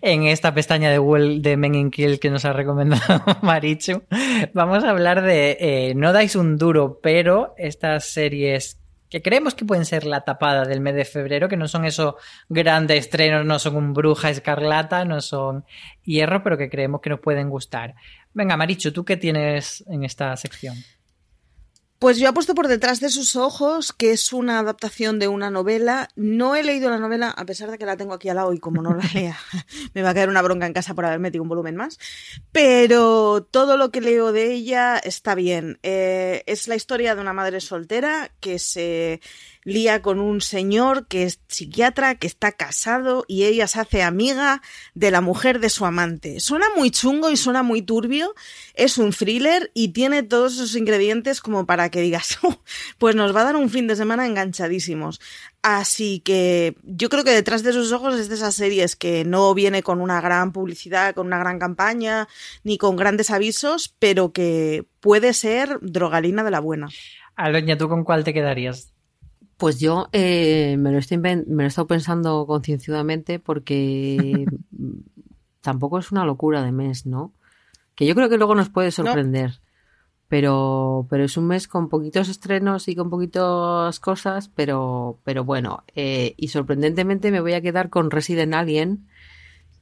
esta 0.00 0.54
pestaña 0.54 0.88
de 0.88 0.96
Google 0.96 1.40
de 1.40 1.58
Men 1.58 1.74
in 1.74 1.90
Kill 1.90 2.18
que 2.18 2.30
nos 2.30 2.46
ha 2.46 2.54
recomendado 2.54 3.22
Marichu, 3.42 4.04
vamos 4.54 4.82
a 4.82 4.88
hablar 4.88 5.20
de 5.20 5.58
eh, 5.60 5.94
No 5.94 6.14
dais 6.14 6.34
un 6.34 6.56
duro, 6.56 6.98
pero 7.02 7.54
estas 7.58 8.06
series 8.06 8.80
que 9.10 9.20
creemos 9.20 9.54
que 9.54 9.66
pueden 9.66 9.84
ser 9.84 10.06
la 10.06 10.22
tapada 10.22 10.64
del 10.64 10.80
mes 10.80 10.94
de 10.94 11.04
febrero, 11.04 11.46
que 11.50 11.58
no 11.58 11.68
son 11.68 11.84
esos 11.84 12.14
grandes 12.48 13.00
estrenos, 13.00 13.44
no 13.44 13.58
son 13.58 13.76
un 13.76 13.92
Bruja 13.92 14.30
Escarlata, 14.30 15.04
no 15.04 15.20
son 15.20 15.66
Hierro, 16.04 16.42
pero 16.42 16.56
que 16.56 16.70
creemos 16.70 17.02
que 17.02 17.10
nos 17.10 17.20
pueden 17.20 17.50
gustar. 17.50 17.96
Venga, 18.32 18.56
Marichu, 18.56 18.92
¿tú 18.92 19.04
qué 19.04 19.18
tienes 19.18 19.84
en 19.88 20.04
esta 20.04 20.34
sección? 20.38 20.74
Pues 22.00 22.18
yo 22.18 22.30
apuesto 22.30 22.54
por 22.54 22.66
detrás 22.66 23.00
de 23.00 23.10
sus 23.10 23.36
ojos, 23.36 23.92
que 23.92 24.12
es 24.12 24.32
una 24.32 24.58
adaptación 24.58 25.18
de 25.18 25.28
una 25.28 25.50
novela. 25.50 26.08
No 26.16 26.56
he 26.56 26.64
leído 26.64 26.88
la 26.88 26.96
novela, 26.96 27.28
a 27.28 27.44
pesar 27.44 27.70
de 27.70 27.76
que 27.76 27.84
la 27.84 27.98
tengo 27.98 28.14
aquí 28.14 28.30
al 28.30 28.36
lado 28.36 28.54
y 28.54 28.58
como 28.58 28.80
no 28.80 28.94
la 28.94 29.04
lea, 29.14 29.38
me 29.92 30.00
va 30.00 30.08
a 30.08 30.14
caer 30.14 30.30
una 30.30 30.40
bronca 30.40 30.64
en 30.64 30.72
casa 30.72 30.94
por 30.94 31.04
haber 31.04 31.18
metido 31.18 31.42
un 31.42 31.50
volumen 31.50 31.76
más. 31.76 31.98
Pero 32.52 33.46
todo 33.50 33.76
lo 33.76 33.90
que 33.90 34.00
leo 34.00 34.32
de 34.32 34.50
ella 34.50 34.96
está 34.96 35.34
bien. 35.34 35.78
Eh, 35.82 36.42
es 36.46 36.68
la 36.68 36.74
historia 36.74 37.14
de 37.14 37.20
una 37.20 37.34
madre 37.34 37.60
soltera 37.60 38.30
que 38.40 38.58
se 38.58 39.20
lía 39.64 40.02
con 40.02 40.20
un 40.20 40.40
señor 40.40 41.06
que 41.06 41.24
es 41.24 41.40
psiquiatra, 41.48 42.14
que 42.14 42.26
está 42.26 42.52
casado 42.52 43.24
y 43.28 43.44
ella 43.44 43.66
se 43.66 43.80
hace 43.80 44.02
amiga 44.02 44.62
de 44.94 45.10
la 45.10 45.20
mujer 45.20 45.60
de 45.60 45.70
su 45.70 45.84
amante. 45.84 46.40
Suena 46.40 46.66
muy 46.76 46.90
chungo 46.90 47.30
y 47.30 47.36
suena 47.36 47.62
muy 47.62 47.82
turbio, 47.82 48.34
es 48.74 48.98
un 48.98 49.12
thriller 49.12 49.70
y 49.74 49.88
tiene 49.88 50.22
todos 50.22 50.54
esos 50.54 50.76
ingredientes 50.76 51.40
como 51.40 51.66
para 51.66 51.90
que 51.90 52.00
digas, 52.00 52.38
oh, 52.42 52.62
pues 52.98 53.14
nos 53.14 53.34
va 53.34 53.42
a 53.42 53.44
dar 53.44 53.56
un 53.56 53.70
fin 53.70 53.86
de 53.86 53.96
semana 53.96 54.26
enganchadísimos. 54.26 55.20
Así 55.62 56.20
que 56.20 56.74
yo 56.82 57.10
creo 57.10 57.22
que 57.22 57.32
detrás 57.32 57.62
de 57.62 57.74
sus 57.74 57.92
ojos 57.92 58.18
es 58.18 58.30
de 58.30 58.34
esas 58.36 58.54
series 58.54 58.96
que 58.96 59.26
no 59.26 59.52
viene 59.52 59.82
con 59.82 60.00
una 60.00 60.20
gran 60.22 60.52
publicidad, 60.52 61.14
con 61.14 61.26
una 61.26 61.38
gran 61.38 61.58
campaña, 61.58 62.28
ni 62.64 62.78
con 62.78 62.96
grandes 62.96 63.30
avisos, 63.30 63.94
pero 63.98 64.32
que 64.32 64.86
puede 65.00 65.34
ser 65.34 65.78
drogalina 65.82 66.44
de 66.44 66.50
la 66.50 66.60
buena. 66.60 66.88
Aloña, 67.36 67.76
¿tú 67.76 67.88
con 67.88 68.04
cuál 68.04 68.24
te 68.24 68.32
quedarías? 68.32 68.92
Pues 69.60 69.78
yo 69.78 70.08
eh, 70.12 70.76
me, 70.78 70.90
lo 70.90 70.96
estoy 70.96 71.18
me 71.18 71.36
lo 71.36 71.62
he 71.62 71.66
estado 71.66 71.86
pensando 71.86 72.46
concienzudamente 72.46 73.38
porque 73.38 74.46
tampoco 75.60 75.98
es 75.98 76.10
una 76.10 76.24
locura 76.24 76.62
de 76.62 76.72
mes, 76.72 77.04
¿no? 77.04 77.34
Que 77.94 78.06
yo 78.06 78.14
creo 78.14 78.30
que 78.30 78.38
luego 78.38 78.54
nos 78.54 78.70
puede 78.70 78.90
sorprender. 78.90 79.60
Pero, 80.28 81.06
pero 81.10 81.24
es 81.24 81.36
un 81.36 81.46
mes 81.46 81.68
con 81.68 81.90
poquitos 81.90 82.30
estrenos 82.30 82.88
y 82.88 82.94
con 82.94 83.10
poquitas 83.10 84.00
cosas, 84.00 84.48
pero, 84.48 85.18
pero 85.24 85.44
bueno. 85.44 85.84
Eh, 85.94 86.32
y 86.38 86.48
sorprendentemente 86.48 87.30
me 87.30 87.42
voy 87.42 87.52
a 87.52 87.60
quedar 87.60 87.90
con 87.90 88.10
Resident 88.10 88.54
Alien, 88.54 89.08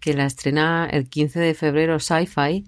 que 0.00 0.12
la 0.12 0.24
estrena 0.24 0.88
el 0.90 1.08
15 1.08 1.38
de 1.38 1.54
febrero 1.54 2.00
Sci-Fi 2.00 2.64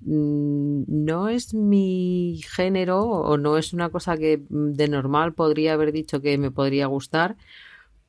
no 0.00 1.28
es 1.28 1.54
mi 1.54 2.40
género 2.54 3.02
o 3.02 3.36
no 3.36 3.58
es 3.58 3.72
una 3.72 3.90
cosa 3.90 4.16
que 4.16 4.42
de 4.48 4.88
normal 4.88 5.34
podría 5.34 5.74
haber 5.74 5.92
dicho 5.92 6.20
que 6.20 6.38
me 6.38 6.50
podría 6.50 6.86
gustar. 6.86 7.36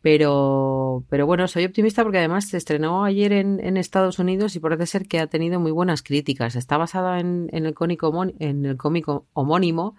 Pero, 0.02 1.04
pero 1.10 1.26
bueno, 1.26 1.48
soy 1.50 1.66
optimista 1.66 2.04
porque 2.04 2.20
además 2.20 2.48
se 2.48 2.58
estrenó 2.58 3.04
ayer 3.04 3.34
en, 3.34 3.60
en 3.60 3.76
Estados 3.76 4.18
Unidos 4.18 4.56
y 4.56 4.60
parece 4.62 4.86
ser 4.86 5.08
que 5.08 5.20
ha 5.20 5.28
tenido 5.28 5.60
muy 5.60 5.72
buenas 5.72 6.02
críticas. 6.02 6.56
Está 6.56 6.78
basada 6.78 7.20
en 7.20 7.50
el, 7.52 7.74
cómico, 7.74 8.14
en 8.40 8.66
el 8.66 8.78
cómico 8.78 9.28
homónimo 9.34 9.96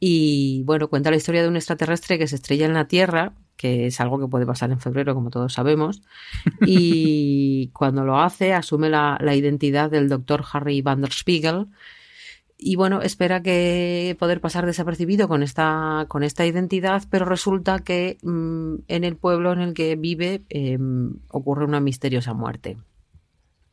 y 0.00 0.62
bueno, 0.64 0.88
cuenta 0.88 1.10
la 1.10 1.16
historia 1.16 1.42
de 1.42 1.48
un 1.48 1.56
extraterrestre 1.56 2.18
que 2.18 2.26
se 2.26 2.36
estrella 2.36 2.66
en 2.66 2.74
la 2.74 2.88
Tierra, 2.88 3.34
que 3.56 3.86
es 3.86 4.00
algo 4.00 4.18
que 4.18 4.28
puede 4.28 4.46
pasar 4.46 4.70
en 4.70 4.80
febrero, 4.80 5.14
como 5.14 5.30
todos 5.30 5.52
sabemos, 5.52 6.02
y 6.66 7.70
cuando 7.72 8.04
lo 8.04 8.18
hace 8.18 8.52
asume 8.52 8.90
la, 8.90 9.18
la 9.20 9.34
identidad 9.34 9.90
del 9.90 10.08
doctor 10.08 10.44
Harry 10.52 10.82
Van 10.82 11.00
der 11.00 11.12
Spiegel, 11.12 11.68
y 12.66 12.76
bueno, 12.76 13.02
espera 13.02 13.42
que 13.42 14.16
poder 14.18 14.40
pasar 14.40 14.64
desapercibido 14.64 15.28
con 15.28 15.42
esta, 15.42 16.06
con 16.08 16.22
esta 16.22 16.46
identidad, 16.46 17.02
pero 17.10 17.24
resulta 17.26 17.80
que 17.80 18.16
mm, 18.22 18.76
en 18.88 19.04
el 19.04 19.16
pueblo 19.16 19.52
en 19.52 19.60
el 19.60 19.74
que 19.74 19.96
vive 19.96 20.44
em, 20.48 21.14
ocurre 21.28 21.64
una 21.64 21.80
misteriosa 21.80 22.32
muerte. 22.32 22.78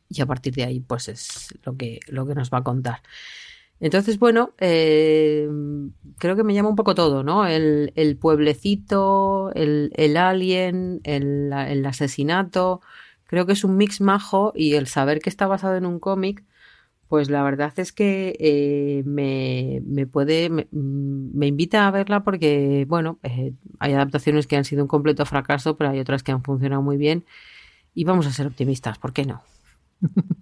Y 0.08 0.20
a 0.20 0.26
partir 0.26 0.54
de 0.54 0.64
ahí, 0.64 0.80
pues 0.80 1.08
es 1.08 1.54
lo 1.64 1.76
que, 1.76 2.00
lo 2.08 2.26
que 2.26 2.34
nos 2.34 2.50
va 2.50 2.58
a 2.58 2.64
contar. 2.64 3.00
Entonces, 3.80 4.18
bueno, 4.18 4.52
em, 4.58 5.61
creo 6.22 6.36
que 6.36 6.44
me 6.44 6.54
llama 6.54 6.68
un 6.68 6.76
poco 6.76 6.94
todo, 6.94 7.24
¿no? 7.24 7.48
El, 7.48 8.16
pueblecito, 8.20 9.50
el, 9.54 10.16
alien, 10.16 11.00
el, 11.02 11.84
asesinato. 11.84 12.80
Creo 13.26 13.44
que 13.44 13.54
es 13.54 13.64
un 13.64 13.76
mix 13.76 14.00
majo 14.00 14.52
y 14.54 14.74
el 14.74 14.86
saber 14.86 15.18
que 15.18 15.28
está 15.28 15.48
basado 15.48 15.74
en 15.76 15.84
un 15.84 15.98
cómic 15.98 16.44
pues 17.08 17.28
la 17.28 17.42
verdad 17.42 17.72
es 17.76 17.92
que 17.92 18.36
eh, 18.38 19.02
me, 19.04 19.82
me, 19.84 20.06
puede, 20.06 20.48
me, 20.48 20.66
me, 20.70 21.46
invita 21.46 21.86
a 21.86 21.90
verla 21.90 22.22
porque, 22.24 22.86
bueno, 22.88 23.18
eh, 23.22 23.52
hay 23.80 23.92
adaptaciones 23.92 24.46
que 24.46 24.56
han 24.56 24.64
sido 24.64 24.82
un 24.82 24.88
completo 24.88 25.26
fracaso, 25.26 25.76
pero 25.76 25.90
hay 25.90 26.00
otras 26.00 26.22
que 26.22 26.32
han 26.32 26.42
funcionado 26.42 26.80
muy 26.80 26.96
bien. 26.96 27.26
Y 27.94 28.04
vamos 28.04 28.26
a 28.26 28.32
ser 28.32 28.46
optimistas, 28.46 28.98
¿por 28.98 29.12
qué 29.12 29.26
no? 29.26 29.42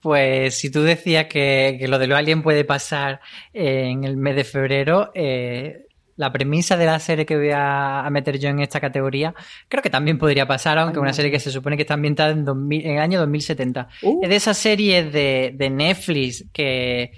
Pues 0.00 0.56
si 0.56 0.70
tú 0.70 0.82
decías 0.82 1.26
que, 1.26 1.76
que 1.78 1.88
lo 1.88 1.98
de 1.98 2.06
lo 2.06 2.16
alien 2.16 2.42
puede 2.42 2.64
pasar 2.64 3.20
en 3.52 4.04
el 4.04 4.16
mes 4.16 4.36
de 4.36 4.44
febrero, 4.44 5.10
eh, 5.14 5.86
la 6.16 6.32
premisa 6.32 6.76
de 6.76 6.86
la 6.86 6.98
serie 7.00 7.26
que 7.26 7.36
voy 7.36 7.50
a, 7.52 8.06
meter 8.10 8.38
yo 8.38 8.48
en 8.48 8.60
esta 8.60 8.80
categoría, 8.80 9.34
creo 9.68 9.82
que 9.82 9.90
también 9.90 10.18
podría 10.18 10.46
pasar, 10.46 10.78
aunque 10.78 11.00
una 11.00 11.12
serie 11.12 11.30
que 11.30 11.40
se 11.40 11.50
supone 11.50 11.76
que 11.76 11.82
está 11.82 11.94
ambientada 11.94 12.30
en, 12.30 12.46
en 12.46 12.90
el 12.92 12.98
año 12.98 13.18
2070. 13.20 13.88
Uh. 14.02 14.20
Es 14.22 14.28
de 14.28 14.36
esas 14.36 14.56
series 14.56 15.12
de, 15.12 15.52
de 15.54 15.70
Netflix 15.70 16.44
que, 16.52 17.12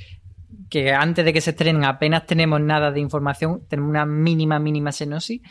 que 0.70 0.93
antes 0.93 1.24
de 1.24 1.32
que 1.32 1.41
se 1.41 1.51
estrenen 1.51 1.84
apenas 1.84 2.26
tenemos 2.26 2.61
nada 2.61 2.91
de 2.91 3.01
información, 3.01 3.62
tenemos 3.68 3.91
una 3.91 4.07
mínima, 4.07 4.59
mínima 4.59 4.93
senosis. 4.93 5.43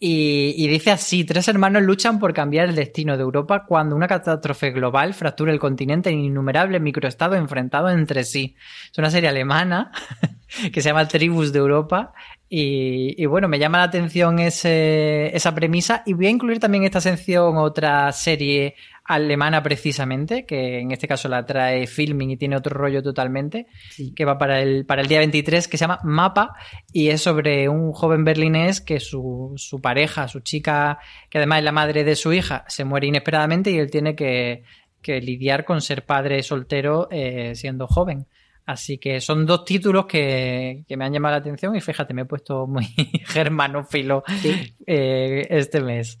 Y, 0.00 0.54
y, 0.56 0.68
dice 0.68 0.92
así, 0.92 1.24
tres 1.24 1.48
hermanos 1.48 1.82
luchan 1.82 2.20
por 2.20 2.32
cambiar 2.32 2.68
el 2.68 2.76
destino 2.76 3.16
de 3.16 3.22
Europa 3.24 3.64
cuando 3.66 3.96
una 3.96 4.06
catástrofe 4.06 4.70
global 4.70 5.12
fractura 5.12 5.50
el 5.50 5.58
continente 5.58 6.08
en 6.08 6.20
innumerables 6.20 6.80
microestados 6.80 7.36
enfrentados 7.36 7.92
entre 7.92 8.22
sí. 8.22 8.54
Es 8.92 8.96
una 8.96 9.10
serie 9.10 9.28
alemana 9.28 9.90
que 10.72 10.80
se 10.80 10.90
llama 10.90 11.08
Tribus 11.08 11.52
de 11.52 11.58
Europa 11.58 12.12
y, 12.48 13.20
y, 13.20 13.26
bueno, 13.26 13.48
me 13.48 13.58
llama 13.58 13.78
la 13.78 13.84
atención 13.84 14.38
ese, 14.38 15.36
esa 15.36 15.54
premisa 15.54 16.02
y 16.06 16.14
voy 16.14 16.26
a 16.26 16.30
incluir 16.30 16.60
también 16.60 16.84
en 16.84 16.86
esta 16.86 17.00
sección 17.00 17.56
otra 17.56 18.12
serie 18.12 18.76
alemana 19.08 19.62
precisamente, 19.62 20.44
que 20.44 20.80
en 20.80 20.92
este 20.92 21.08
caso 21.08 21.28
la 21.28 21.46
trae 21.46 21.86
Filming 21.86 22.30
y 22.30 22.36
tiene 22.36 22.56
otro 22.56 22.76
rollo 22.76 23.02
totalmente, 23.02 23.66
sí. 23.90 24.12
que 24.14 24.26
va 24.26 24.36
para 24.36 24.60
el, 24.60 24.84
para 24.84 25.00
el 25.00 25.08
día 25.08 25.18
23, 25.20 25.66
que 25.66 25.78
se 25.78 25.82
llama 25.84 26.00
Mapa 26.04 26.52
y 26.92 27.08
es 27.08 27.22
sobre 27.22 27.70
un 27.70 27.92
joven 27.92 28.22
berlinés 28.24 28.82
que 28.82 29.00
su, 29.00 29.54
su 29.56 29.80
pareja, 29.80 30.28
su 30.28 30.40
chica, 30.40 30.98
que 31.30 31.38
además 31.38 31.60
es 31.60 31.64
la 31.64 31.72
madre 31.72 32.04
de 32.04 32.16
su 32.16 32.34
hija, 32.34 32.66
se 32.68 32.84
muere 32.84 33.06
inesperadamente 33.06 33.70
y 33.70 33.78
él 33.78 33.90
tiene 33.90 34.14
que, 34.14 34.62
que 35.00 35.22
lidiar 35.22 35.64
con 35.64 35.80
ser 35.80 36.04
padre 36.04 36.42
soltero 36.42 37.08
eh, 37.10 37.54
siendo 37.54 37.86
joven. 37.86 38.26
Así 38.68 38.98
que 38.98 39.18
son 39.22 39.46
dos 39.46 39.64
títulos 39.64 40.04
que, 40.04 40.84
que, 40.86 40.94
me 40.98 41.06
han 41.06 41.12
llamado 41.14 41.32
la 41.32 41.38
atención 41.38 41.74
y 41.74 41.80
fíjate, 41.80 42.12
me 42.12 42.22
he 42.22 42.24
puesto 42.26 42.66
muy 42.66 42.84
germanófilo 43.24 44.24
sí. 44.42 44.74
eh, 44.86 45.46
este 45.48 45.80
mes. 45.80 46.18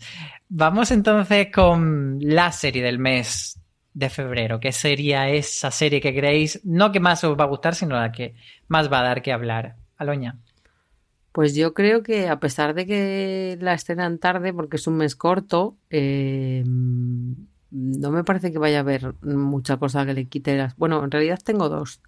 Vamos 0.48 0.90
entonces 0.90 1.48
con 1.54 2.18
la 2.22 2.50
serie 2.50 2.82
del 2.82 2.98
mes 2.98 3.60
de 3.92 4.08
febrero. 4.08 4.60
¿Qué 4.60 4.72
sería 4.72 5.28
esa 5.28 5.70
serie 5.70 6.00
que 6.00 6.14
creéis, 6.14 6.62
no 6.64 6.90
que 6.90 7.00
más 7.00 7.22
os 7.22 7.38
va 7.38 7.44
a 7.44 7.48
gustar, 7.48 7.74
sino 7.74 7.96
la 7.96 8.12
que 8.12 8.34
más 8.66 8.90
va 8.90 9.00
a 9.00 9.02
dar 9.02 9.20
que 9.20 9.34
hablar? 9.34 9.76
Aloña. 9.98 10.38
Pues 11.32 11.54
yo 11.54 11.74
creo 11.74 12.02
que 12.02 12.28
a 12.28 12.40
pesar 12.40 12.72
de 12.72 12.86
que 12.86 13.58
la 13.60 13.74
estrenan 13.74 14.16
tarde, 14.16 14.54
porque 14.54 14.76
es 14.76 14.86
un 14.86 14.96
mes 14.96 15.16
corto, 15.16 15.76
eh, 15.90 16.64
no 16.64 18.10
me 18.10 18.24
parece 18.24 18.50
que 18.52 18.58
vaya 18.58 18.78
a 18.78 18.80
haber 18.80 19.16
mucha 19.20 19.76
cosa 19.76 20.06
que 20.06 20.14
le 20.14 20.24
quite 20.28 20.56
las... 20.56 20.74
Bueno, 20.76 21.04
en 21.04 21.10
realidad 21.10 21.40
tengo 21.44 21.68
dos 21.68 22.00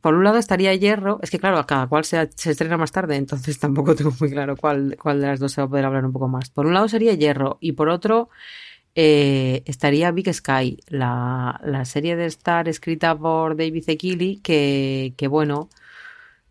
por 0.00 0.14
un 0.14 0.24
lado 0.24 0.38
estaría 0.38 0.74
Hierro, 0.74 1.18
es 1.22 1.30
que 1.30 1.38
claro, 1.38 1.64
cada 1.66 1.86
cual 1.86 2.04
se, 2.04 2.30
se, 2.34 2.50
estrena 2.50 2.76
más 2.76 2.92
tarde, 2.92 3.16
entonces 3.16 3.58
tampoco 3.60 3.94
tengo 3.94 4.12
muy 4.20 4.30
claro 4.30 4.56
cuál, 4.56 4.96
cuál 5.00 5.20
de 5.20 5.26
las 5.28 5.40
dos 5.40 5.52
se 5.52 5.60
va 5.60 5.66
a 5.66 5.70
poder 5.70 5.84
hablar 5.84 6.04
un 6.04 6.12
poco 6.12 6.28
más. 6.28 6.50
Por 6.50 6.66
un 6.66 6.74
lado 6.74 6.88
sería 6.88 7.14
Hierro 7.14 7.58
y 7.60 7.72
por 7.72 7.88
otro 7.88 8.28
eh, 8.94 9.62
estaría 9.66 10.10
Big 10.10 10.32
Sky, 10.32 10.78
la, 10.88 11.60
la, 11.64 11.84
serie 11.84 12.16
de 12.16 12.26
Star 12.26 12.68
escrita 12.68 13.16
por 13.16 13.56
David 13.56 13.84
Zekili, 13.84 14.40
que, 14.40 15.14
que 15.16 15.28
bueno, 15.28 15.68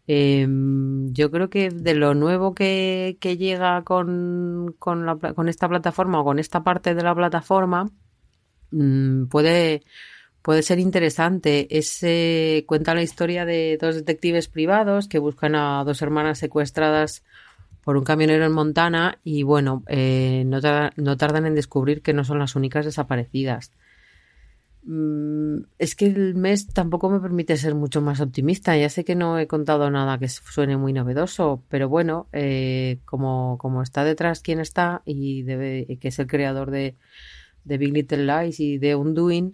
eh, 0.07 0.47
yo 0.47 1.29
creo 1.31 1.49
que 1.49 1.69
de 1.69 1.93
lo 1.95 2.13
nuevo 2.13 2.55
que, 2.55 3.17
que 3.19 3.37
llega 3.37 3.83
con, 3.83 4.75
con, 4.79 5.05
la, 5.05 5.17
con 5.17 5.49
esta 5.49 5.67
plataforma 5.67 6.21
o 6.21 6.23
con 6.23 6.39
esta 6.39 6.63
parte 6.63 6.95
de 6.95 7.03
la 7.03 7.13
plataforma, 7.13 7.89
mmm, 8.71 9.25
puede 9.25 9.83
puede 10.47 10.63
ser 10.63 10.79
interesante. 10.79 11.67
Es, 11.77 12.01
eh, 12.03 12.63
cuenta 12.67 12.95
la 12.95 13.01
historia 13.01 13.43
de 13.43 13.77
dos 13.81 13.95
detectives 13.95 14.47
privados 14.47 15.09
que 15.09 15.19
buscan 15.19 15.55
a 15.55 15.83
dos 15.83 16.01
hermanas 16.01 16.37
secuestradas 16.39 17.25
por 17.83 17.97
un 17.97 18.05
camionero 18.05 18.45
en 18.45 18.53
Montana 18.53 19.19
y 19.25 19.43
bueno, 19.43 19.83
eh, 19.87 20.45
no, 20.45 21.17
tardan 21.17 21.47
en 21.47 21.53
descubrir 21.53 22.01
que 22.01 22.13
no 22.13 22.23
son 22.23 22.39
las 22.39 22.55
únicas 22.55 22.85
desaparecidas. 22.85 23.73
Mm, 24.83 25.63
es 25.79 25.95
que 25.95 26.05
el 26.05 26.35
mes 26.35 26.67
tampoco 26.67 27.09
me 27.09 27.19
permite 27.19 27.57
ser 27.57 27.75
mucho 27.75 27.99
más 28.01 28.21
optimista. 28.21 28.77
Ya 28.77 28.87
sé 28.87 29.03
que 29.03 29.15
no 29.15 29.37
he 29.39 29.47
contado 29.47 29.91
nada 29.91 30.17
que 30.17 30.29
suene 30.29 30.77
muy 30.77 30.93
novedoso, 30.93 31.61
pero 31.67 31.89
bueno, 31.89 32.29
eh, 32.31 32.99
como, 33.03 33.57
como 33.57 33.83
está 33.83 34.05
detrás 34.05 34.39
quien 34.39 34.61
está 34.61 35.01
y 35.03 35.43
debe, 35.43 35.97
que 35.99 36.07
es 36.07 36.19
el 36.19 36.27
creador 36.27 36.71
de, 36.71 36.95
de 37.65 37.77
Big 37.77 37.91
Little 37.91 38.25
Lies 38.25 38.61
y 38.61 38.77
de 38.77 38.95
Undoing, 38.95 39.53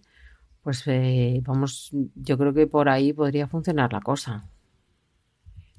pues 0.64 0.84
eh, 0.88 1.42
vamos, 1.44 1.90
yo 2.16 2.38
creo 2.38 2.54
que 2.54 2.68
por 2.68 2.90
ahí 2.90 3.12
podría 3.12 3.48
funcionar 3.48 3.92
la 3.92 4.00
cosa. 4.00 4.46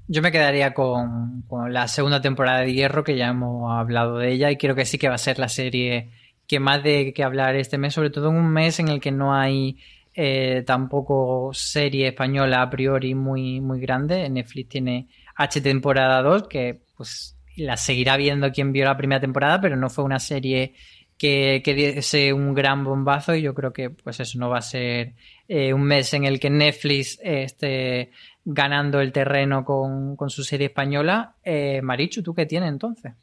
Yo 0.07 0.21
me 0.21 0.31
quedaría 0.31 0.75
con, 0.75 1.45
la 1.71 1.89
segunda 1.89 2.21
temporada 2.21 2.61
de 2.61 2.75
Hierro, 2.75 3.03
que 3.03 3.17
ya 3.17 3.29
hemos 3.29 3.73
hablado 3.73 4.19
de 4.19 4.33
ella, 4.33 4.51
y 4.51 4.59
creo 4.59 4.75
que 4.75 4.85
sí 4.85 4.99
que 4.99 5.09
va 5.09 5.15
a 5.15 5.19
ser 5.19 5.39
la 5.39 5.49
serie 5.49 6.11
que 6.47 6.61
más 6.61 6.83
de 6.83 7.15
que 7.15 7.25
hablar 7.25 7.57
este 7.57 7.79
mes, 7.79 7.95
sobre 7.95 8.11
todo 8.11 8.29
en 8.29 8.37
un 8.37 8.53
mes 8.53 8.79
en 8.79 8.89
el 8.89 9.01
que 9.01 9.11
no 9.11 9.35
hay 9.35 9.79
eh, 10.13 10.63
tampoco 10.67 11.51
serie 11.55 12.09
española 12.09 12.61
a 12.61 12.69
priori 12.69 13.15
muy, 13.15 13.63
muy 13.63 13.81
grande. 13.81 14.29
Netflix 14.29 14.69
tiene 14.69 15.09
H 15.37 15.63
temporada 15.63 16.21
2, 16.21 16.49
que 16.49 16.83
pues 16.95 17.39
la 17.57 17.79
seguirá 17.79 18.19
viendo 18.19 18.53
quien 18.53 18.73
vio 18.73 18.85
la 18.85 18.99
primera 18.99 19.23
temporada, 19.23 19.59
pero 19.63 19.77
no 19.77 19.89
fue 19.89 20.05
una 20.05 20.19
serie 20.19 20.75
que, 21.19 21.63
que 21.65 21.75
diese 21.75 22.33
un 22.33 22.55
gran 22.55 22.85
bombazo 22.85 23.35
y 23.35 23.43
yo 23.43 23.55
creo 23.55 23.73
que 23.73 23.91
pues 23.91 24.21
eso 24.21 24.39
no 24.39 24.51
va 24.51 24.59
a 24.59 24.63
ser 24.63 25.15
eh, 25.49 25.73
un 25.73 25.83
mes 25.83 26.13
en 26.15 26.25
el 26.25 26.41
que 26.41 26.51
Netflix 26.51 27.19
esté 27.23 28.11
ganando 28.45 29.01
el 29.01 29.13
terreno 29.13 29.65
con, 29.65 30.17
con 30.17 30.31
su 30.31 30.45
serie 30.45 30.67
española. 30.67 31.37
Eh, 31.43 31.81
Marichu, 31.83 32.23
¿tú 32.23 32.35
qué 32.35 32.47
tienes 32.47 32.69
entonces? 32.69 33.15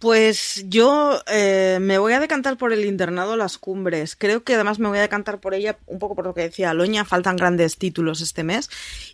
Pues 0.00 0.64
yo 0.66 1.20
eh, 1.26 1.76
me 1.78 1.98
voy 1.98 2.14
a 2.14 2.20
decantar 2.20 2.56
por 2.56 2.72
el 2.72 2.86
internado 2.86 3.36
Las 3.36 3.58
Cumbres. 3.58 4.16
Creo 4.16 4.42
que 4.44 4.54
además 4.54 4.78
me 4.78 4.88
voy 4.88 4.96
a 4.96 5.02
decantar 5.02 5.40
por 5.40 5.52
ella 5.52 5.78
un 5.84 5.98
poco 5.98 6.14
por 6.14 6.24
lo 6.24 6.32
que 6.32 6.40
decía 6.40 6.72
Loña. 6.72 7.04
Faltan 7.04 7.36
grandes 7.36 7.76
títulos 7.76 8.22
este 8.22 8.42
mes. 8.42 8.70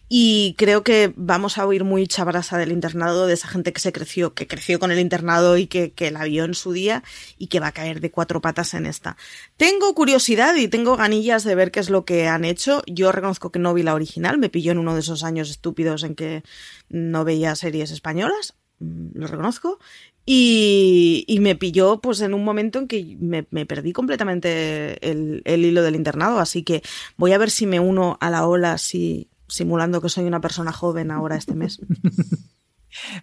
Y 0.08 0.54
creo 0.56 0.84
que 0.84 1.12
vamos 1.16 1.58
a 1.58 1.66
oír 1.66 1.82
muy 1.82 2.06
chabrasa 2.06 2.56
del 2.56 2.70
internado, 2.70 3.26
de 3.26 3.34
esa 3.34 3.48
gente 3.48 3.72
que 3.72 3.80
se 3.80 3.90
creció, 3.90 4.32
que 4.32 4.46
creció 4.46 4.78
con 4.78 4.92
el 4.92 5.00
internado 5.00 5.56
y 5.56 5.66
que, 5.66 5.90
que 5.90 6.12
la 6.12 6.22
vio 6.22 6.44
en 6.44 6.54
su 6.54 6.70
día 6.70 7.02
y 7.36 7.48
que 7.48 7.58
va 7.58 7.66
a 7.66 7.72
caer 7.72 8.00
de 8.00 8.12
cuatro 8.12 8.40
patas 8.40 8.72
en 8.74 8.86
esta. 8.86 9.16
Tengo 9.56 9.92
curiosidad 9.92 10.54
y 10.54 10.68
tengo 10.68 10.96
ganillas 10.96 11.42
de 11.42 11.56
ver 11.56 11.72
qué 11.72 11.80
es 11.80 11.90
lo 11.90 12.04
que 12.04 12.28
han 12.28 12.44
hecho. 12.44 12.84
Yo 12.86 13.10
reconozco 13.10 13.50
que 13.50 13.58
no 13.58 13.74
vi 13.74 13.82
la 13.82 13.94
original. 13.94 14.38
Me 14.38 14.50
pilló 14.50 14.70
en 14.70 14.78
uno 14.78 14.94
de 14.94 15.00
esos 15.00 15.24
años 15.24 15.50
estúpidos 15.50 16.04
en 16.04 16.14
que 16.14 16.44
no 16.88 17.24
veía 17.24 17.56
series 17.56 17.90
españolas 17.90 18.54
mm, 18.78 19.18
lo 19.18 19.26
reconozco. 19.26 19.80
Y, 20.28 21.38
me 21.40 21.54
pilló 21.54 22.00
pues 22.00 22.20
en 22.20 22.34
un 22.34 22.44
momento 22.44 22.80
en 22.80 22.88
que 22.88 23.16
me, 23.20 23.44
perdí 23.44 23.92
completamente 23.92 24.98
el, 25.08 25.42
hilo 25.46 25.82
del 25.82 25.94
internado, 25.94 26.40
así 26.40 26.64
que 26.64 26.82
voy 27.16 27.32
a 27.32 27.38
ver 27.38 27.50
si 27.50 27.66
me 27.66 27.78
uno 27.78 28.18
a 28.20 28.28
la 28.28 28.48
ola 28.48 28.76
si, 28.76 29.30
simulando 29.46 30.02
que 30.02 30.08
soy 30.08 30.24
una 30.24 30.40
persona 30.40 30.72
joven 30.72 31.10
ahora 31.12 31.36
este 31.36 31.54
mes. 31.54 31.80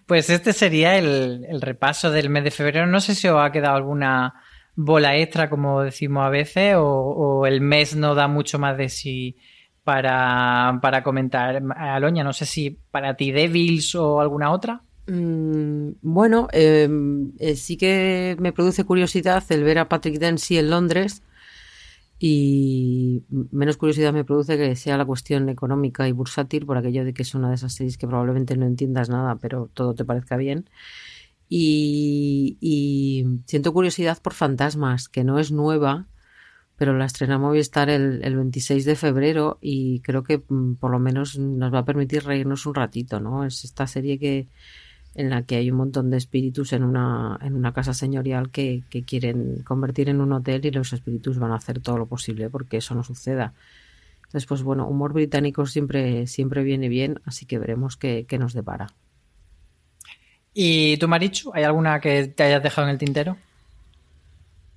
Pues 0.06 0.30
este 0.30 0.52
sería 0.52 0.96
el, 0.98 1.44
el, 1.48 1.60
repaso 1.60 2.12
del 2.12 2.30
mes 2.30 2.44
de 2.44 2.52
febrero. 2.52 2.86
No 2.86 3.00
sé 3.00 3.16
si 3.16 3.26
os 3.26 3.44
ha 3.44 3.50
quedado 3.50 3.74
alguna 3.74 4.34
bola 4.76 5.16
extra, 5.16 5.50
como 5.50 5.82
decimos 5.82 6.24
a 6.24 6.28
veces, 6.28 6.76
o, 6.76 6.84
o 6.84 7.44
el 7.44 7.60
mes 7.60 7.96
no 7.96 8.14
da 8.14 8.28
mucho 8.28 8.60
más 8.60 8.76
de 8.76 8.88
sí 8.88 9.36
para, 9.82 10.78
para 10.80 11.02
comentar. 11.02 11.60
Aloña, 11.76 12.22
no 12.22 12.32
sé 12.32 12.46
si 12.46 12.70
para 12.70 13.16
ti 13.16 13.32
Devils 13.32 13.96
o 13.96 14.20
alguna 14.20 14.52
otra. 14.52 14.83
Mm, 15.06 15.92
bueno, 16.02 16.48
eh, 16.52 16.88
eh, 17.38 17.56
sí 17.56 17.76
que 17.76 18.36
me 18.40 18.52
produce 18.52 18.84
curiosidad 18.84 19.44
el 19.50 19.62
ver 19.62 19.78
a 19.78 19.88
Patrick 19.88 20.18
Dempsey 20.18 20.56
en 20.56 20.70
Londres 20.70 21.22
y 22.18 23.24
menos 23.28 23.76
curiosidad 23.76 24.12
me 24.12 24.24
produce 24.24 24.56
que 24.56 24.76
sea 24.76 24.96
la 24.96 25.04
cuestión 25.04 25.48
económica 25.48 26.08
y 26.08 26.12
bursátil 26.12 26.64
por 26.64 26.78
aquello 26.78 27.04
de 27.04 27.12
que 27.12 27.22
es 27.22 27.34
una 27.34 27.50
de 27.50 27.56
esas 27.56 27.74
series 27.74 27.98
que 27.98 28.06
probablemente 28.06 28.56
no 28.56 28.66
entiendas 28.66 29.10
nada, 29.10 29.36
pero 29.36 29.68
todo 29.74 29.94
te 29.94 30.04
parezca 30.04 30.36
bien. 30.36 30.68
Y, 31.48 33.26
siento 33.46 33.72
curiosidad 33.72 34.20
por 34.22 34.34
Fantasmas, 34.34 35.08
que 35.08 35.24
no 35.24 35.38
es 35.38 35.52
nueva, 35.52 36.08
pero 36.76 36.96
la 36.96 37.06
estrena 37.06 37.38
Movistar 37.38 37.90
el, 37.90 38.24
el 38.24 38.36
26 38.36 38.84
de 38.84 38.96
febrero 38.96 39.58
y 39.60 40.00
creo 40.00 40.24
que 40.24 40.38
por 40.38 40.90
lo 40.90 40.98
menos 40.98 41.38
nos 41.38 41.72
va 41.74 41.80
a 41.80 41.84
permitir 41.84 42.24
reírnos 42.24 42.66
un 42.66 42.74
ratito, 42.74 43.20
¿no? 43.20 43.44
Es 43.44 43.64
esta 43.64 43.86
serie 43.86 44.18
que 44.18 44.48
en 45.14 45.30
la 45.30 45.42
que 45.42 45.56
hay 45.56 45.70
un 45.70 45.76
montón 45.76 46.10
de 46.10 46.16
espíritus 46.16 46.72
en 46.72 46.82
una, 46.82 47.38
en 47.42 47.54
una 47.54 47.72
casa 47.72 47.94
señorial 47.94 48.50
que, 48.50 48.82
que, 48.90 49.04
quieren 49.04 49.62
convertir 49.62 50.08
en 50.08 50.20
un 50.20 50.32
hotel 50.32 50.64
y 50.66 50.70
los 50.70 50.92
espíritus 50.92 51.38
van 51.38 51.52
a 51.52 51.56
hacer 51.56 51.80
todo 51.80 51.98
lo 51.98 52.06
posible 52.06 52.50
porque 52.50 52.78
eso 52.78 52.94
no 52.94 53.04
suceda. 53.04 53.54
Entonces, 54.24 54.46
pues 54.46 54.62
bueno, 54.62 54.88
humor 54.88 55.12
británico 55.12 55.66
siempre, 55.66 56.26
siempre 56.26 56.64
viene 56.64 56.88
bien, 56.88 57.20
así 57.24 57.46
que 57.46 57.58
veremos 57.58 57.96
qué, 57.96 58.26
qué 58.28 58.38
nos 58.38 58.52
depara. 58.52 58.88
¿Y 60.52 60.96
tú, 60.98 61.08
Marichu, 61.08 61.52
hay 61.54 61.64
alguna 61.64 62.00
que 62.00 62.28
te 62.28 62.42
hayas 62.42 62.62
dejado 62.62 62.88
en 62.88 62.92
el 62.92 62.98
tintero? 62.98 63.36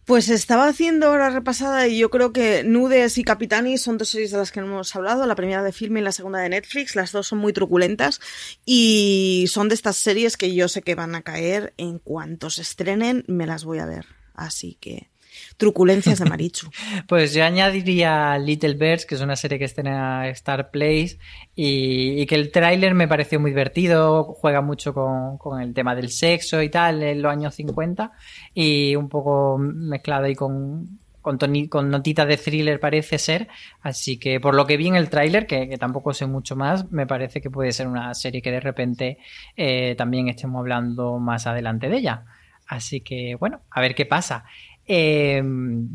Pues 0.08 0.30
estaba 0.30 0.70
haciendo 0.70 1.08
ahora 1.08 1.30
repasada 1.30 1.86
y 1.90 1.98
yo 1.98 2.10
creo 2.10 2.32
que 2.32 2.64
Nudes 2.64 3.18
y 3.18 3.26
Capitani 3.26 3.78
son 3.78 3.98
dos 3.98 4.08
series 4.08 4.32
de 4.32 4.38
las 4.38 4.54
que 4.54 4.62
hemos 4.62 4.96
hablado, 4.96 5.26
la 5.26 5.36
primera 5.36 5.62
de 5.64 5.74
film 5.74 5.98
y 5.98 6.02
la 6.02 6.14
segunda 6.14 6.40
de 6.40 6.48
Netflix, 6.48 6.96
las 6.96 7.12
dos 7.12 7.28
son 7.28 7.40
muy 7.40 7.52
truculentas 7.52 8.22
y 8.66 9.48
son 9.50 9.68
de 9.68 9.76
estas 9.76 9.98
series 9.98 10.38
que 10.38 10.56
yo 10.56 10.70
sé 10.70 10.82
que 10.82 10.96
van 10.96 11.14
a 11.14 11.24
caer 11.24 11.74
en 11.76 12.00
cuanto 12.00 12.50
se 12.50 12.62
estrenen, 12.62 13.26
me 13.28 13.46
las 13.46 13.66
voy 13.66 13.80
a 13.80 13.86
ver. 13.86 14.06
Así 14.34 14.78
que 14.80 15.10
truculencias 15.58 16.20
de 16.20 16.26
Marichu. 16.30 16.70
pues 17.08 17.34
yo 17.34 17.44
añadiría 17.44 18.38
Little 18.38 18.76
Birds, 18.76 19.06
que 19.06 19.16
es 19.16 19.22
una 19.22 19.36
serie 19.36 19.60
que 19.60 19.66
está 19.66 19.82
en 19.82 20.30
Star 20.32 20.72
Place 20.72 21.18
y, 21.56 22.22
y 22.22 22.26
que 22.26 22.36
el 22.36 22.52
tráiler 22.52 22.94
me 22.94 23.08
pareció 23.08 23.40
muy 23.40 23.52
divertido, 23.52 24.24
juega 24.24 24.62
mucho 24.62 24.94
con, 24.94 25.38
con, 25.38 25.62
el 25.62 25.74
tema 25.74 25.96
del 25.96 26.10
sexo 26.10 26.62
y 26.62 26.70
tal 26.70 27.04
en 27.04 27.22
los 27.22 27.32
años 27.32 27.56
50 27.56 28.12
y 28.54 28.96
un 28.96 29.10
poco 29.10 29.58
mezclado 29.58 30.26
ahí 30.26 30.36
con, 30.36 31.00
con, 31.22 31.68
con 31.68 31.90
notitas 31.90 32.28
de 32.28 32.38
thriller 32.38 32.80
parece 32.80 33.18
ser, 33.18 33.48
así 33.82 34.18
que 34.18 34.40
por 34.40 34.56
lo 34.56 34.66
que 34.66 34.78
vi 34.78 34.88
en 34.88 34.96
el 34.96 35.10
tráiler, 35.10 35.46
que, 35.46 35.68
que, 35.68 35.78
tampoco 35.78 36.14
sé 36.14 36.26
mucho 36.26 36.56
más, 36.56 36.90
me 36.92 37.06
parece 37.06 37.42
que 37.42 37.50
puede 37.50 37.72
ser 37.74 37.88
una 37.88 38.14
serie 38.14 38.42
que 38.42 38.52
de 38.52 38.62
repente 38.62 39.18
eh, 39.56 39.96
también 39.98 40.30
estemos 40.30 40.60
hablando 40.60 41.20
más 41.20 41.46
adelante 41.48 41.90
de 41.90 41.98
ella. 41.98 42.24
Así 42.68 43.02
que 43.02 43.36
bueno, 43.36 43.62
a 43.72 43.82
ver 43.82 43.96
qué 43.96 44.06
pasa. 44.06 44.46
Eh, 44.88 45.44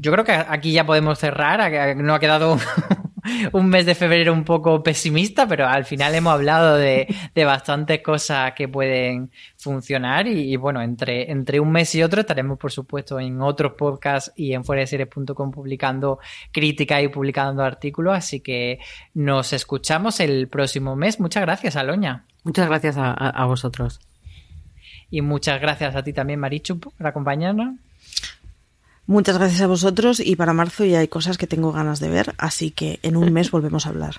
yo 0.00 0.12
creo 0.12 0.24
que 0.24 0.32
aquí 0.32 0.72
ya 0.72 0.84
podemos 0.84 1.18
cerrar. 1.18 1.96
No 1.96 2.14
ha 2.14 2.20
quedado 2.20 2.58
un 3.52 3.68
mes 3.68 3.86
de 3.86 3.94
febrero 3.94 4.32
un 4.32 4.44
poco 4.44 4.82
pesimista, 4.82 5.46
pero 5.46 5.66
al 5.66 5.84
final 5.84 6.14
hemos 6.14 6.34
hablado 6.34 6.76
de, 6.76 7.06
de 7.34 7.44
bastantes 7.44 8.02
cosas 8.02 8.52
que 8.52 8.68
pueden 8.68 9.30
funcionar. 9.56 10.26
Y, 10.26 10.52
y, 10.52 10.56
bueno, 10.56 10.82
entre, 10.82 11.30
entre 11.30 11.58
un 11.60 11.72
mes 11.72 11.94
y 11.94 12.02
otro 12.02 12.20
estaremos, 12.20 12.58
por 12.58 12.70
supuesto, 12.70 13.18
en 13.18 13.40
otros 13.40 13.72
podcasts 13.72 14.32
y 14.36 14.52
en 14.52 14.64
fueradeseries.com 14.64 15.50
publicando 15.50 16.18
críticas 16.52 17.02
y 17.02 17.08
publicando 17.08 17.62
artículos. 17.62 18.16
Así 18.16 18.40
que 18.40 18.78
nos 19.14 19.52
escuchamos 19.52 20.20
el 20.20 20.48
próximo 20.48 20.96
mes. 20.96 21.18
Muchas 21.18 21.42
gracias, 21.42 21.76
Aloña. 21.76 22.24
Muchas 22.44 22.68
gracias 22.68 22.96
a, 22.98 23.12
a 23.12 23.44
vosotros. 23.46 24.00
Y 25.10 25.20
muchas 25.20 25.60
gracias 25.60 25.94
a 25.94 26.02
ti 26.02 26.12
también, 26.12 26.40
Marichu, 26.40 26.78
por 26.78 27.06
acompañarnos. 27.06 27.74
Muchas 29.06 29.36
gracias 29.36 29.60
a 29.60 29.66
vosotros 29.66 30.20
y 30.20 30.36
para 30.36 30.52
marzo 30.52 30.84
ya 30.84 31.00
hay 31.00 31.08
cosas 31.08 31.36
que 31.36 31.48
tengo 31.48 31.72
ganas 31.72 31.98
de 31.98 32.08
ver, 32.08 32.34
así 32.38 32.70
que 32.70 33.00
en 33.02 33.16
un 33.16 33.32
mes 33.32 33.50
volvemos 33.50 33.86
a 33.86 33.88
hablar. 33.88 34.16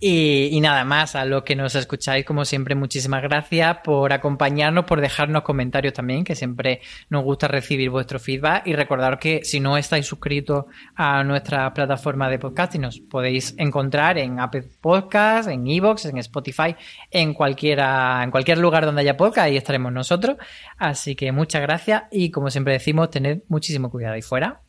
Y, 0.00 0.60
nada 0.60 0.84
más, 0.84 1.14
a 1.14 1.24
lo 1.24 1.44
que 1.44 1.56
nos 1.56 1.74
escucháis, 1.74 2.24
como 2.24 2.44
siempre, 2.44 2.74
muchísimas 2.74 3.22
gracias 3.22 3.78
por 3.84 4.12
acompañarnos, 4.12 4.84
por 4.84 5.00
dejarnos 5.00 5.42
comentarios 5.42 5.94
también, 5.94 6.24
que 6.24 6.34
siempre 6.34 6.80
nos 7.08 7.24
gusta 7.24 7.48
recibir 7.48 7.88
vuestro 7.90 8.18
feedback. 8.18 8.66
Y 8.66 8.74
recordar 8.74 9.18
que 9.18 9.44
si 9.44 9.60
no 9.60 9.78
estáis 9.78 10.06
suscritos 10.06 10.66
a 10.94 11.24
nuestra 11.24 11.72
plataforma 11.72 12.28
de 12.28 12.38
podcasting, 12.38 12.82
nos 12.82 13.00
podéis 13.00 13.54
encontrar 13.56 14.18
en 14.18 14.40
Apple 14.40 14.64
Podcasts, 14.80 15.50
en 15.50 15.66
Evox, 15.66 16.04
en 16.06 16.18
Spotify, 16.18 16.76
en 17.10 17.32
cualquiera, 17.32 18.22
en 18.22 18.30
cualquier 18.30 18.58
lugar 18.58 18.84
donde 18.84 19.02
haya 19.02 19.16
podcast, 19.16 19.46
ahí 19.46 19.56
estaremos 19.56 19.92
nosotros. 19.92 20.36
Así 20.76 21.14
que 21.14 21.32
muchas 21.32 21.62
gracias 21.62 22.04
y 22.10 22.30
como 22.30 22.50
siempre 22.50 22.74
decimos, 22.74 23.10
tened 23.10 23.42
muchísimo 23.48 23.90
cuidado 23.90 24.14
ahí 24.14 24.22
fuera. 24.22 24.63